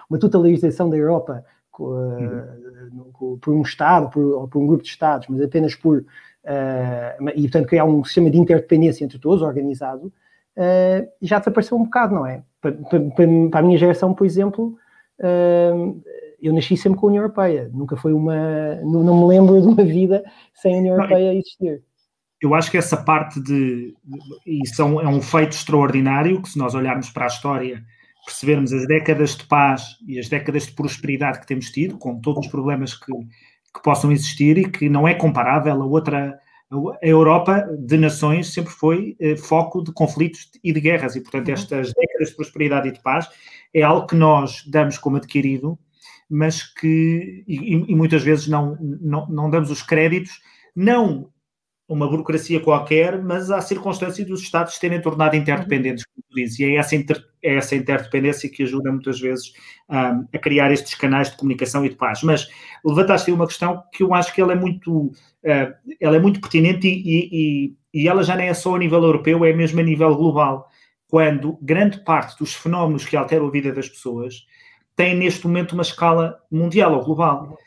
uma 0.10 0.20
totalização 0.20 0.90
da 0.90 0.98
Europa 0.98 1.46
uhum. 1.78 3.38
por 3.40 3.54
um 3.54 3.62
Estado 3.62 4.10
por, 4.10 4.24
ou 4.24 4.48
por 4.48 4.62
um 4.62 4.68
grupo 4.68 4.84
de 4.84 4.90
Estados, 4.90 5.28
mas 5.28 5.42
apenas 5.42 5.76
por. 5.76 6.00
Uh, 6.44 7.30
e, 7.36 7.44
portanto, 7.44 7.68
criar 7.68 7.86
um 7.86 8.04
sistema 8.04 8.32
de 8.32 8.38
interdependência 8.40 9.06
entre 9.06 9.20
todos, 9.20 9.44
organizado, 9.44 10.12
uh, 10.58 11.08
já 11.22 11.40
desapareceu 11.40 11.78
um 11.78 11.84
bocado, 11.84 12.16
não 12.16 12.26
é? 12.26 12.44
Para, 12.62 12.72
para, 12.72 13.00
para 13.50 13.60
a 13.60 13.64
minha 13.64 13.78
geração, 13.78 14.14
por 14.14 14.26
exemplo, 14.26 14.78
uh, 15.20 16.02
eu 16.42 16.54
nasci 16.54 16.78
sempre 16.78 17.00
com 17.00 17.08
a 17.08 17.10
União 17.10 17.24
Europeia, 17.24 17.70
nunca 17.74 17.96
foi 17.96 18.14
uma. 18.14 18.76
Não, 18.84 19.04
não 19.04 19.22
me 19.22 19.28
lembro 19.28 19.62
de 19.62 19.68
uma 19.68 19.84
vida 19.84 20.24
sem 20.54 20.76
a 20.76 20.80
União 20.80 20.96
Europeia 20.96 21.34
existir 21.34 21.82
eu 22.42 22.56
acho 22.56 22.72
que 22.72 22.78
essa 22.78 22.98
parte 22.98 23.40
de. 23.40 23.94
E 24.46 24.68
são, 24.68 25.00
é 25.00 25.08
um 25.08 25.22
feito 25.22 25.52
extraordinário 25.52 26.42
que, 26.42 26.50
se 26.50 26.58
nós 26.58 26.74
olharmos 26.74 27.10
para 27.12 27.26
a 27.26 27.28
história, 27.28 27.84
percebermos 28.26 28.74
as 28.74 28.88
décadas 28.88 29.36
de 29.36 29.46
paz 29.46 29.98
e 30.08 30.20
as 30.20 30.28
décadas 30.28 30.66
de 30.66 30.74
prosperidade 30.74 31.40
que 31.40 31.48
temos 31.48 31.70
tido, 31.70 31.98
com 31.98 32.20
todos 32.20 32.46
os 32.46 32.52
problemas 32.52 32.96
que, 32.96 33.14
que 33.14 33.84
possam 33.84 34.12
existir 34.12 34.58
e 34.58 34.70
que 34.70 34.90
não 34.90 35.08
é 35.08 35.14
comparável 35.14 35.80
a 35.82 35.86
outra. 35.86 36.40
A 36.72 37.06
Europa 37.06 37.68
de 37.78 37.98
nações 37.98 38.54
sempre 38.54 38.72
foi 38.72 39.16
eh, 39.20 39.36
foco 39.36 39.84
de 39.84 39.92
conflitos 39.92 40.50
e 40.64 40.72
de 40.72 40.80
guerras, 40.80 41.18
e 41.18 41.22
portanto, 41.22 41.50
uhum. 41.50 41.54
estas 41.54 41.94
décadas 41.94 42.30
de 42.30 42.36
prosperidade 42.36 42.88
e 42.88 42.92
de 42.94 43.02
paz 43.02 43.28
é 43.74 43.82
algo 43.82 44.08
que 44.08 44.16
nós 44.16 44.64
damos 44.68 44.98
como 44.98 45.18
adquirido, 45.18 45.78
mas 46.30 46.64
que, 46.64 47.44
e, 47.46 47.74
e 47.74 47.96
muitas 47.96 48.24
vezes 48.24 48.48
não, 48.48 48.78
não, 48.80 49.28
não 49.28 49.50
damos 49.50 49.70
os 49.70 49.84
créditos, 49.84 50.40
não 50.74 51.30
uma 51.92 52.08
burocracia 52.08 52.62
qualquer, 52.62 53.22
mas 53.22 53.52
há 53.52 53.60
circunstâncias 53.60 54.26
dos 54.26 54.42
Estados 54.42 54.80
terem 54.80 55.02
tornado 55.02 55.36
interdependentes, 55.36 56.06
como 56.06 56.24
tu 56.30 56.36
dizes, 56.36 56.58
e 56.58 56.64
é 56.64 56.76
essa, 56.78 56.96
inter, 56.96 57.22
é 57.44 57.56
essa 57.56 57.76
interdependência 57.76 58.50
que 58.50 58.64
ajuda 58.64 58.90
muitas 58.90 59.20
vezes 59.20 59.52
um, 59.90 60.26
a 60.34 60.40
criar 60.40 60.72
estes 60.72 60.96
canais 60.96 61.30
de 61.30 61.36
comunicação 61.36 61.86
e 61.86 61.90
de 61.90 61.96
paz. 61.96 62.24
Mas 62.24 62.48
levantaste 62.86 63.30
aí 63.30 63.36
uma 63.36 63.46
questão 63.46 63.84
que 63.92 64.04
eu 64.04 64.14
acho 64.14 64.34
que 64.34 64.40
ela 64.40 64.54
é 64.54 64.56
muito, 64.56 65.08
uh, 65.08 65.94
ela 66.00 66.16
é 66.16 66.20
muito 66.20 66.40
pertinente 66.40 66.88
e, 66.88 67.28
e, 67.30 67.76
e 67.94 68.08
ela 68.08 68.24
já 68.24 68.38
nem 68.38 68.48
é 68.48 68.54
só 68.54 68.74
a 68.74 68.80
nível 68.80 69.04
europeu, 69.04 69.44
é 69.44 69.52
mesmo 69.52 69.82
a 69.82 69.84
nível 69.84 70.16
global, 70.16 70.70
quando 71.10 71.60
grande 71.62 72.02
parte 72.06 72.40
dos 72.40 72.54
fenómenos 72.54 73.04
que 73.04 73.18
alteram 73.18 73.48
a 73.48 73.52
vida 73.52 73.74
das 73.74 73.90
pessoas 73.90 74.46
têm 74.96 75.14
neste 75.14 75.46
momento 75.46 75.74
uma 75.74 75.82
escala 75.82 76.40
mundial 76.50 76.94
ou 76.94 77.04
global. 77.04 77.58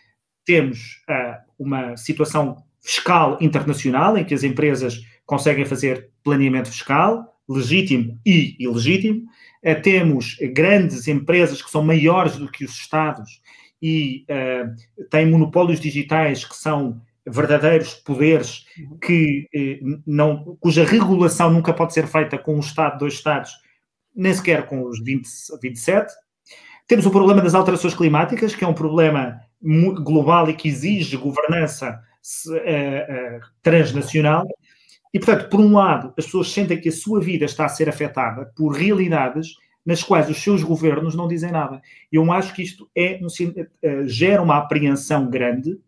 temos 0.47 1.03
uh, 1.11 1.37
uma 1.59 1.95
situação 1.99 2.65
fiscal 2.85 3.39
internacional 3.41 4.19
em 4.19 4.25
que 4.25 4.35
as 4.35 4.45
empresas 4.45 5.01
conseguem 5.25 5.65
fazer 5.65 6.11
planeamento 6.23 6.71
fiscal, 6.71 7.35
legítimo 7.49 8.21
e 8.25 8.55
ilegítimo. 8.59 9.23
Uh, 9.65 9.81
temos 9.83 10.37
grandes 10.53 11.09
empresas 11.09 11.63
que 11.63 11.71
são 11.71 11.83
maiores 11.83 12.37
do 12.37 12.51
que 12.51 12.65
os 12.65 12.73
Estados 12.73 13.41
e 13.81 14.27
uh, 14.31 15.09
têm 15.09 15.31
monopólios 15.31 15.81
digitais 15.81 16.45
que 16.45 16.55
são 16.55 17.01
verdadeiros 17.27 17.95
poderes 17.95 18.67
que 19.03 19.49
não, 20.07 20.59
cuja 20.61 20.85
regulação 20.85 21.51
nunca 21.51 21.73
pode 21.73 21.95
ser 21.95 22.07
feita 22.07 22.37
com 22.37 22.57
um 22.57 22.61
Estado, 22.61 22.99
dois 22.99 23.15
Estados, 23.15 23.51
nem 24.15 24.35
sequer 24.35 24.67
com 24.67 24.87
os 24.87 25.03
20, 25.03 25.27
27. 25.63 26.13
Temos 26.87 27.07
o 27.07 27.11
problema 27.11 27.41
das 27.41 27.55
alterações 27.55 27.95
climáticas, 27.95 28.55
que 28.55 28.63
é 28.63 28.69
um 28.69 28.75
problema 28.75 29.41
global 30.03 30.51
e 30.51 30.55
que 30.55 30.69
exige 30.69 31.17
governança 31.17 31.91
uh, 31.91 31.95
uh, 31.95 32.14
transnacional. 33.63 34.47
E, 35.13 35.19
portanto, 35.19 35.49
por 35.49 35.61
um 35.61 35.75
lado, 35.75 36.13
as 36.19 36.25
pessoas 36.25 36.51
sentem 36.51 36.81
que 36.81 36.89
a 36.89 36.93
sua 36.93 37.21
vida 37.21 37.45
está 37.45 37.67
a 37.67 37.69
ser 37.69 37.89
afetada 37.89 38.51
por 38.57 38.71
realidades 38.71 39.55
nas 39.85 40.03
quais 40.03 40.29
os 40.31 40.43
seus 40.43 40.63
governos 40.63 41.15
não 41.15 41.29
dizem 41.29 41.53
nada. 41.53 41.81
Eu 42.11 42.33
acho 42.33 42.55
que 42.55 42.63
isto 42.63 42.89
é 42.97 43.21
um, 43.23 43.27
uh, 43.27 44.09
gera 44.09 44.43
uma 44.43 44.57
apreensão 44.57 45.29
grande 45.29 45.79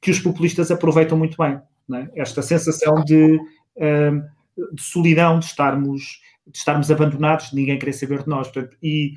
que 0.00 0.10
os 0.10 0.20
populistas 0.20 0.70
aproveitam 0.70 1.18
muito 1.18 1.36
bem. 1.36 1.60
É? 1.92 2.22
Esta 2.22 2.40
sensação 2.40 3.04
de, 3.04 3.38
de, 3.76 4.82
solidão, 4.82 5.40
de 5.40 5.46
estarmos, 5.46 6.20
de 6.46 6.56
estarmos 6.56 6.90
abandonados, 6.90 7.50
de 7.50 7.56
ninguém 7.56 7.78
querer 7.78 7.92
saber 7.92 8.22
de 8.22 8.28
nós. 8.28 8.48
Portanto, 8.48 8.76
e 8.80 9.14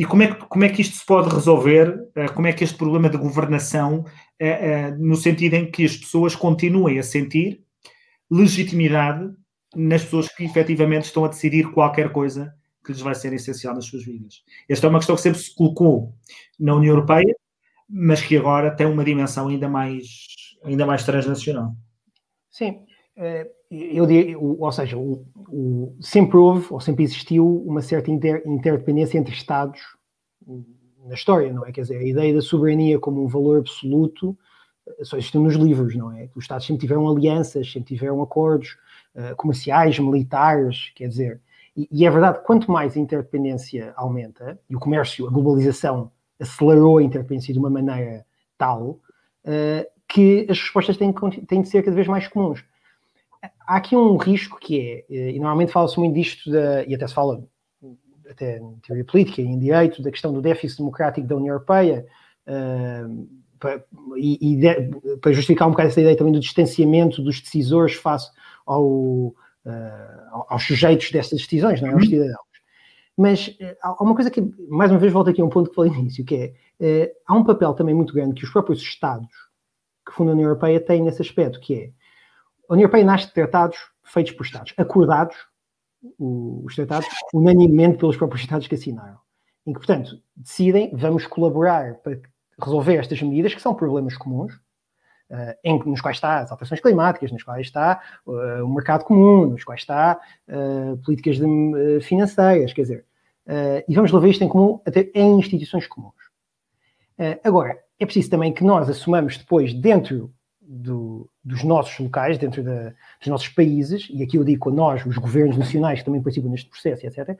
e 0.00 0.06
como 0.06 0.22
é, 0.22 0.34
que, 0.34 0.46
como 0.46 0.64
é 0.64 0.70
que 0.70 0.80
isto 0.80 0.96
se 0.96 1.04
pode 1.04 1.28
resolver? 1.28 2.08
Eh, 2.14 2.28
como 2.28 2.46
é 2.46 2.54
que 2.54 2.64
este 2.64 2.74
problema 2.74 3.10
de 3.10 3.18
governação, 3.18 4.06
eh, 4.38 4.48
eh, 4.48 4.90
no 4.92 5.14
sentido 5.14 5.52
em 5.56 5.70
que 5.70 5.84
as 5.84 5.94
pessoas 5.94 6.34
continuem 6.34 6.98
a 6.98 7.02
sentir 7.02 7.62
legitimidade 8.30 9.30
nas 9.76 10.02
pessoas 10.02 10.34
que 10.34 10.42
efetivamente 10.42 11.04
estão 11.04 11.22
a 11.26 11.28
decidir 11.28 11.70
qualquer 11.72 12.12
coisa 12.12 12.50
que 12.82 12.92
lhes 12.92 13.02
vai 13.02 13.14
ser 13.14 13.34
essencial 13.34 13.74
nas 13.74 13.84
suas 13.84 14.02
vidas? 14.02 14.42
Esta 14.70 14.86
é 14.86 14.88
uma 14.88 15.00
questão 15.00 15.16
que 15.16 15.20
sempre 15.20 15.38
se 15.38 15.54
colocou 15.54 16.14
na 16.58 16.74
União 16.74 16.94
Europeia, 16.94 17.36
mas 17.86 18.22
que 18.22 18.38
agora 18.38 18.74
tem 18.74 18.86
uma 18.86 19.04
dimensão 19.04 19.48
ainda 19.48 19.68
mais, 19.68 20.06
ainda 20.64 20.86
mais 20.86 21.04
transnacional. 21.04 21.74
Sim, 22.48 22.86
eu 23.70 24.04
diria, 24.04 24.36
ou 24.36 24.72
seja, 24.72 24.98
o, 24.98 25.24
o, 25.48 25.96
sempre 26.00 26.36
houve 26.36 26.66
ou 26.70 26.80
sempre 26.80 27.04
existiu 27.04 27.46
uma 27.64 27.80
certa 27.80 28.10
inter, 28.10 28.42
interdependência 28.44 29.16
entre 29.16 29.32
Estados 29.32 29.80
na 31.06 31.14
história, 31.14 31.52
não 31.52 31.64
é? 31.64 31.70
Quer 31.70 31.82
dizer, 31.82 31.98
a 31.98 32.04
ideia 32.04 32.34
da 32.34 32.40
soberania 32.40 32.98
como 32.98 33.22
um 33.22 33.28
valor 33.28 33.60
absoluto 33.60 34.36
eh, 34.98 35.04
só 35.04 35.16
existiu 35.16 35.40
nos 35.40 35.54
livros, 35.54 35.94
não 35.94 36.10
é? 36.10 36.28
Os 36.34 36.44
Estados 36.44 36.66
sempre 36.66 36.80
tiveram 36.80 37.08
alianças, 37.08 37.70
sempre 37.70 37.94
tiveram 37.94 38.20
acordos 38.20 38.76
uh, 39.14 39.36
comerciais, 39.36 39.98
militares, 40.00 40.90
quer 40.96 41.06
dizer, 41.06 41.40
e, 41.76 41.88
e, 41.92 42.04
é 42.04 42.10
verdade, 42.10 42.40
quanto 42.44 42.70
mais 42.72 42.96
a 42.96 43.00
interdependência 43.00 43.92
aumenta, 43.96 44.58
e 44.68 44.74
o 44.74 44.80
comércio, 44.80 45.28
a 45.28 45.30
globalização 45.30 46.10
acelerou 46.40 46.98
a 46.98 47.02
interdependência 47.02 47.54
de 47.54 47.60
uma 47.60 47.70
maneira 47.70 48.26
tal, 48.58 48.98
uh, 49.44 49.86
que 50.08 50.44
as 50.50 50.58
respostas 50.58 50.96
têm, 50.96 51.14
têm 51.46 51.62
de 51.62 51.68
ser 51.68 51.84
cada 51.84 51.94
vez 51.94 52.08
mais 52.08 52.26
comuns 52.26 52.64
há 53.70 53.76
aqui 53.76 53.96
um 53.96 54.16
risco 54.16 54.58
que 54.58 54.80
é, 54.80 55.14
eh, 55.14 55.30
e 55.30 55.38
normalmente 55.38 55.70
fala-se 55.70 55.96
muito 55.96 56.14
disto, 56.14 56.50
da, 56.50 56.84
e 56.84 56.94
até 56.94 57.06
se 57.06 57.14
fala 57.14 57.40
até 58.28 58.58
em 58.58 58.74
teoria 58.82 59.04
política 59.04 59.40
e 59.40 59.46
em 59.46 59.58
direito, 59.58 60.02
da 60.02 60.10
questão 60.10 60.32
do 60.32 60.42
déficit 60.42 60.78
democrático 60.78 61.26
da 61.26 61.36
União 61.36 61.54
Europeia, 61.54 62.04
uh, 62.46 63.28
para, 63.58 63.84
e, 64.16 64.52
e 64.52 64.56
de, 64.56 65.18
para 65.18 65.32
justificar 65.32 65.68
um 65.68 65.72
bocado 65.72 65.88
essa 65.88 66.00
ideia 66.00 66.16
também 66.16 66.32
do 66.32 66.40
distanciamento 66.40 67.22
dos 67.22 67.40
decisores 67.40 67.94
face 67.94 68.30
ao, 68.66 68.84
uh, 68.84 69.34
aos 70.48 70.64
sujeitos 70.64 71.10
dessas 71.10 71.40
decisões, 71.40 71.80
não 71.80 71.88
é? 71.88 71.92
aos 71.92 72.04
uhum. 72.04 72.10
cidadãos. 72.10 72.50
Mas 73.16 73.56
há 73.82 74.02
uma 74.02 74.14
coisa 74.14 74.30
que, 74.30 74.40
mais 74.68 74.90
uma 74.90 74.98
vez, 74.98 75.12
volto 75.12 75.30
aqui 75.30 75.40
a 75.42 75.44
um 75.44 75.50
ponto 75.50 75.68
que 75.68 75.76
falei 75.76 75.92
no 75.92 75.98
início, 75.98 76.24
que 76.24 76.54
é, 76.80 77.12
há 77.26 77.34
um 77.34 77.44
papel 77.44 77.74
também 77.74 77.94
muito 77.94 78.14
grande 78.14 78.34
que 78.34 78.44
os 78.44 78.50
próprios 78.50 78.80
Estados 78.80 79.28
que 80.06 80.12
fundam 80.12 80.32
a 80.32 80.34
União 80.34 80.48
Europeia 80.48 80.80
têm 80.80 81.02
nesse 81.02 81.20
aspecto, 81.20 81.60
que 81.60 81.74
é 81.74 81.90
a 82.70 82.74
União 82.74 82.84
Europeia 82.84 83.04
nasce 83.04 83.26
de 83.26 83.34
tratados 83.34 83.76
feitos 84.04 84.32
por 84.32 84.46
Estados, 84.46 84.72
acordados, 84.76 85.36
os 86.18 86.74
tratados, 86.76 87.08
unanimemente 87.34 87.98
pelos 87.98 88.16
próprios 88.16 88.42
Estados 88.42 88.68
que 88.68 88.76
assinaram. 88.76 89.18
Em 89.66 89.72
que, 89.72 89.80
portanto, 89.80 90.22
decidem, 90.36 90.94
vamos 90.94 91.26
colaborar 91.26 91.96
para 91.96 92.18
resolver 92.58 92.96
estas 92.96 93.20
medidas, 93.22 93.52
que 93.52 93.60
são 93.60 93.74
problemas 93.74 94.16
comuns, 94.16 94.54
uh, 94.54 95.54
em, 95.64 95.82
nos 95.84 96.00
quais 96.00 96.16
está 96.16 96.38
as 96.38 96.50
alterações 96.50 96.80
climáticas, 96.80 97.32
nos 97.32 97.42
quais 97.42 97.66
está 97.66 98.00
uh, 98.24 98.64
o 98.64 98.72
mercado 98.72 99.04
comum, 99.04 99.46
nos 99.46 99.64
quais 99.64 99.80
está 99.80 100.20
uh, 100.48 100.96
políticas 100.98 101.38
de, 101.38 102.00
financeiras, 102.02 102.72
quer 102.72 102.82
dizer, 102.82 103.04
e 103.88 103.94
vamos 103.94 104.10
resolver 104.10 104.28
isto 104.28 104.44
em 104.44 104.48
comum 104.48 104.80
até 104.86 105.10
em 105.12 105.36
instituições 105.40 105.84
comuns. 105.88 106.14
agora, 107.42 107.76
é 107.98 108.04
preciso 108.04 108.30
também 108.30 108.52
que 108.52 108.62
nós 108.62 108.88
assumamos 108.88 109.38
depois, 109.38 109.74
dentro 109.74 110.32
do, 110.72 111.28
dos 111.42 111.64
nossos 111.64 111.98
locais, 111.98 112.38
dentro 112.38 112.62
da, 112.62 112.90
dos 113.18 113.26
nossos 113.26 113.48
países, 113.48 114.06
e 114.08 114.22
aqui 114.22 114.36
eu 114.36 114.44
digo 114.44 114.70
nós, 114.70 115.04
os 115.04 115.18
governos 115.18 115.58
nacionais 115.58 115.98
que 115.98 116.04
também 116.04 116.22
participam 116.22 116.48
neste 116.48 116.70
processo, 116.70 117.04
etc., 117.04 117.36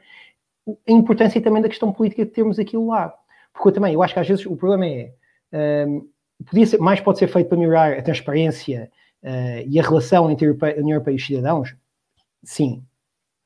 a 0.66 0.92
importância 0.92 1.40
também 1.40 1.62
da 1.62 1.68
questão 1.68 1.92
política 1.92 2.24
de 2.24 2.32
termos 2.32 2.58
aquilo 2.58 2.88
lá. 2.88 3.14
Porque 3.52 3.68
eu 3.68 3.72
também, 3.72 3.94
eu 3.94 4.02
acho 4.02 4.14
que 4.14 4.20
às 4.20 4.28
vezes 4.28 4.46
o 4.46 4.56
problema 4.56 4.86
é, 4.86 5.12
um, 5.86 6.08
podia 6.44 6.66
ser, 6.66 6.78
mais 6.78 7.00
pode 7.00 7.18
ser 7.18 7.28
feito 7.28 7.48
para 7.48 7.58
melhorar 7.58 7.92
a 7.92 8.02
transparência 8.02 8.90
uh, 9.22 9.64
e 9.66 9.78
a 9.78 9.82
relação 9.82 10.30
entre 10.30 10.48
a 10.48 10.80
União 10.80 10.96
Europeia 10.96 11.14
e 11.14 11.16
os 11.16 11.26
cidadãos? 11.26 11.74
Sim, 12.42 12.84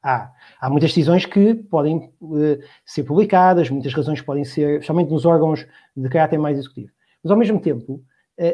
há. 0.02 0.32
Há 0.60 0.70
muitas 0.70 0.90
decisões 0.90 1.26
que 1.26 1.54
podem 1.54 2.10
uh, 2.20 2.58
ser 2.86 3.04
publicadas, 3.04 3.68
muitas 3.68 3.92
razões 3.92 4.20
podem 4.22 4.44
ser, 4.44 4.74
especialmente 4.74 5.10
nos 5.10 5.26
órgãos 5.26 5.66
de 5.94 6.08
caráter 6.08 6.38
mais 6.38 6.58
executivo. 6.58 6.90
Mas 7.22 7.30
ao 7.30 7.36
mesmo 7.36 7.60
tempo, 7.60 8.02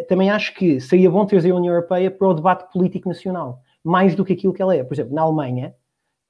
também 0.08 0.30
acho 0.30 0.54
que 0.54 0.80
seria 0.80 1.10
bom 1.10 1.24
trazer 1.24 1.50
a 1.50 1.56
União 1.56 1.74
Europeia 1.74 2.10
para 2.10 2.28
o 2.28 2.34
debate 2.34 2.70
político 2.72 3.08
nacional, 3.08 3.62
mais 3.82 4.14
do 4.14 4.24
que 4.24 4.32
aquilo 4.32 4.52
que 4.52 4.62
ela 4.62 4.76
é. 4.76 4.84
Por 4.84 4.94
exemplo, 4.94 5.14
na 5.14 5.22
Alemanha, 5.22 5.74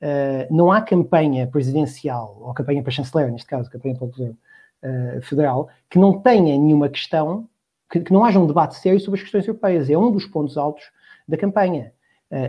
uh, 0.03 0.55
não 0.55 0.71
há 0.71 0.81
campanha 0.81 1.47
presidencial, 1.47 2.39
ou 2.41 2.55
campanha 2.55 2.83
para 2.83 2.93
chanceler, 2.93 3.31
neste 3.31 3.47
caso, 3.47 3.71
campanha 3.71 3.95
para 3.95 4.05
o 4.05 4.09
governo 4.09 4.37
uh, 4.83 5.23
federal, 5.23 5.69
que 5.89 5.99
não 5.99 6.21
tenha 6.21 6.57
nenhuma 6.57 6.89
questão, 6.89 7.49
que, 7.91 8.01
que, 8.01 8.13
não 8.13 8.25
haja 8.25 8.39
um 8.39 8.47
debate 8.47 8.77
sério 8.77 9.01
sobre 9.01 9.19
as 9.19 9.23
questões 9.23 9.47
europeias. 9.47 9.91
É 9.91 9.99
um 9.99 10.11
dos 10.11 10.27
pontos 10.27 10.57
altos 10.57 10.85
da 11.27 11.37
campanha. 11.37 11.93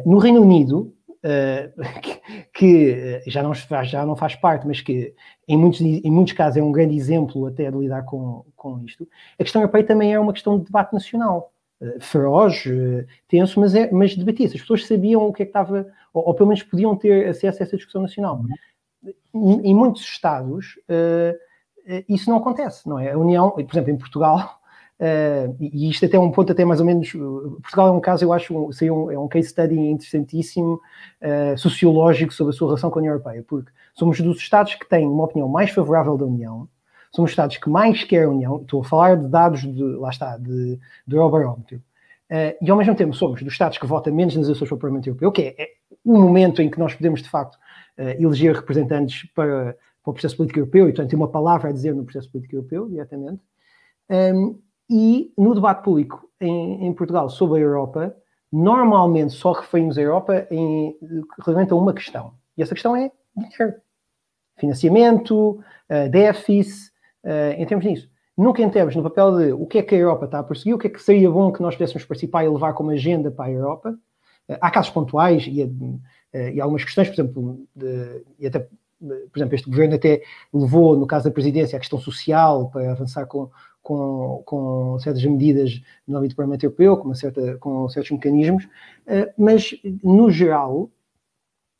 No 0.05 0.19
Reino 0.19 0.41
Unido, 0.41 0.93
que, 2.01 2.21
que, 2.53 3.21
já, 3.27 3.43
não 3.43 3.53
faz, 3.53 3.89
já 3.89 4.05
não 4.05 4.15
faz 4.15 4.35
parte, 4.35 4.65
mas 4.65 4.81
que 4.81 5.13
em 5.47 5.57
muitos, 5.57 5.81
em 5.81 6.09
muitos 6.11 6.33
casos 6.33 6.57
é 6.57 6.63
um 6.63 6.71
grande 6.71 6.95
exemplo 6.95 7.45
até 7.45 7.69
de 7.69 7.77
lidar 7.77 8.03
com, 8.03 8.45
com 8.55 8.79
isto. 8.83 9.07
A 9.37 9.43
questão 9.43 9.61
europeia 9.61 9.85
também 9.85 10.13
é 10.13 10.19
uma 10.19 10.33
questão 10.33 10.57
de 10.57 10.65
debate 10.65 10.93
nacional. 10.93 11.53
Uh, 11.79 11.99
feroz, 11.99 12.63
uh, 12.65 13.05
tenso, 13.27 13.59
mas, 13.59 13.73
é, 13.73 13.91
mas 13.91 14.15
debatia-se. 14.15 14.55
As 14.55 14.61
pessoas 14.61 14.85
sabiam 14.85 15.27
o 15.27 15.33
que 15.33 15.43
é 15.43 15.45
que 15.45 15.49
estava, 15.49 15.87
ou, 16.13 16.27
ou, 16.27 16.33
pelo 16.33 16.49
menos 16.49 16.63
podiam 16.63 16.95
ter 16.95 17.27
acesso 17.27 17.61
a 17.61 17.65
essa 17.65 17.75
discussão 17.75 18.01
nacional. 18.01 18.43
Em, 19.03 19.71
em 19.71 19.75
muitos 19.75 20.03
Estados, 20.03 20.79
isso 22.07 22.29
não 22.29 22.37
acontece, 22.37 22.87
não 22.87 22.99
é? 22.99 23.11
A 23.11 23.17
União, 23.17 23.49
por 23.49 23.65
exemplo, 23.71 23.89
em 23.91 23.97
Portugal, 23.97 24.60
Uh, 25.01 25.57
e 25.59 25.89
isto 25.89 26.05
até 26.05 26.15
é 26.15 26.19
um 26.19 26.29
ponto 26.29 26.51
até 26.51 26.63
mais 26.63 26.79
ou 26.79 26.85
menos 26.85 27.11
Portugal 27.11 27.87
é 27.87 27.91
um 27.91 27.99
caso 27.99 28.23
eu 28.23 28.31
acho 28.31 28.55
um, 28.55 29.09
é 29.09 29.17
um 29.17 29.27
case 29.27 29.49
study 29.49 29.75
interessantíssimo 29.75 30.79
uh, 31.19 31.57
sociológico 31.57 32.31
sobre 32.31 32.53
a 32.53 32.55
sua 32.55 32.67
relação 32.67 32.91
com 32.91 32.99
a 32.99 33.01
União 33.01 33.13
Europeia 33.13 33.43
porque 33.47 33.71
somos 33.95 34.21
dos 34.21 34.37
Estados 34.37 34.75
que 34.75 34.87
têm 34.87 35.07
uma 35.07 35.23
opinião 35.23 35.49
mais 35.49 35.71
favorável 35.71 36.15
da 36.15 36.25
União 36.25 36.69
somos 37.11 37.31
Estados 37.31 37.57
que 37.57 37.67
mais 37.67 38.03
querem 38.03 38.27
a 38.27 38.29
União 38.29 38.61
estou 38.61 38.81
a 38.81 38.83
falar 38.83 39.17
de 39.17 39.27
dados 39.27 39.61
de, 39.61 39.81
lá 39.81 40.11
está 40.11 40.37
de, 40.37 40.77
do 41.07 41.15
Eurobarómetro 41.15 41.77
uh, 41.77 42.55
e 42.61 42.69
ao 42.69 42.77
mesmo 42.77 42.93
tempo 42.93 43.15
somos 43.15 43.41
dos 43.41 43.53
Estados 43.53 43.79
que 43.79 43.87
votam 43.87 44.13
menos 44.13 44.35
nas 44.35 44.45
eleições 44.45 44.69
para 44.69 44.75
o 44.75 44.79
Parlamento 44.79 45.07
Europeu 45.07 45.31
que 45.31 45.41
é, 45.41 45.63
é 45.63 45.67
o 46.05 46.15
momento 46.15 46.61
em 46.61 46.69
que 46.69 46.77
nós 46.77 46.93
podemos 46.93 47.23
de 47.23 47.29
facto 47.29 47.57
eleger 47.97 48.55
representantes 48.55 49.27
para, 49.33 49.75
para 50.03 50.11
o 50.11 50.13
processo 50.13 50.37
político 50.37 50.59
europeu 50.59 50.87
e 50.87 50.91
portanto 50.91 51.09
ter 51.09 51.15
uma 51.15 51.27
palavra 51.27 51.69
a 51.69 51.73
dizer 51.73 51.95
no 51.95 52.03
processo 52.03 52.31
político 52.31 52.55
europeu 52.55 52.87
diretamente. 52.87 53.41
Um, 54.09 54.59
e 54.91 55.31
no 55.37 55.55
debate 55.55 55.83
público 55.83 56.29
em, 56.37 56.85
em, 56.85 56.93
Portugal 56.93 57.29
sobre 57.29 57.59
a 57.59 57.63
Europa, 57.63 58.13
normalmente 58.51 59.31
só 59.31 59.53
referimos 59.53 59.97
a 59.97 60.01
Europa 60.01 60.45
em, 60.51 60.97
relativamente 61.37 61.71
a 61.71 61.77
uma 61.77 61.93
questão. 61.93 62.33
E 62.57 62.61
essa 62.61 62.73
questão 62.73 62.93
é 62.93 63.09
dinheiro. 63.33 63.75
Financiamento, 64.59 65.63
uh, 65.89 66.09
déficit, 66.09 66.91
uh, 67.23 67.53
em 67.57 67.65
termos 67.65 67.85
disso. 67.85 68.09
Nunca 68.37 68.61
entramos 68.61 68.93
no 68.93 69.01
papel 69.01 69.37
de 69.37 69.53
o 69.53 69.65
que 69.65 69.77
é 69.77 69.81
que 69.81 69.95
a 69.95 69.97
Europa 69.97 70.25
está 70.25 70.39
a 70.39 70.43
perseguir, 70.43 70.75
o 70.75 70.77
que 70.77 70.87
é 70.87 70.89
que 70.89 71.01
seria 71.01 71.31
bom 71.31 71.53
que 71.53 71.61
nós 71.61 71.75
pudéssemos 71.75 72.03
participar 72.03 72.43
e 72.43 72.49
levar 72.49 72.73
como 72.73 72.91
agenda 72.91 73.31
para 73.31 73.45
a 73.45 73.51
Europa. 73.51 73.97
Uh, 74.49 74.57
há 74.59 74.69
casos 74.69 74.91
pontuais 74.91 75.47
e, 75.47 75.63
uh, 75.63 76.01
e 76.53 76.59
algumas 76.59 76.83
questões, 76.83 77.07
por 77.07 77.13
exemplo, 77.13 77.65
de, 77.73 78.25
e 78.37 78.45
até 78.45 78.67
por 78.99 79.39
exemplo, 79.39 79.55
este 79.55 79.67
governo 79.69 79.95
até 79.95 80.21
levou, 80.53 80.95
no 80.95 81.07
caso 81.07 81.25
da 81.25 81.31
presidência, 81.31 81.75
a 81.75 81.79
questão 81.79 81.99
social 81.99 82.69
para 82.69 82.91
avançar 82.91 83.25
com, 83.25 83.49
com, 83.81 84.41
com 84.45 84.99
certas 84.99 85.23
medidas 85.25 85.81
no 86.07 86.17
âmbito 86.17 86.33
do 86.33 86.37
Parlamento 86.37 86.63
Europeu, 86.63 86.97
com, 86.97 87.13
certa, 87.13 87.57
com 87.57 87.89
certos 87.89 88.11
mecanismos, 88.11 88.65
uh, 88.65 89.31
mas 89.37 89.75
no 90.03 90.29
geral 90.31 90.89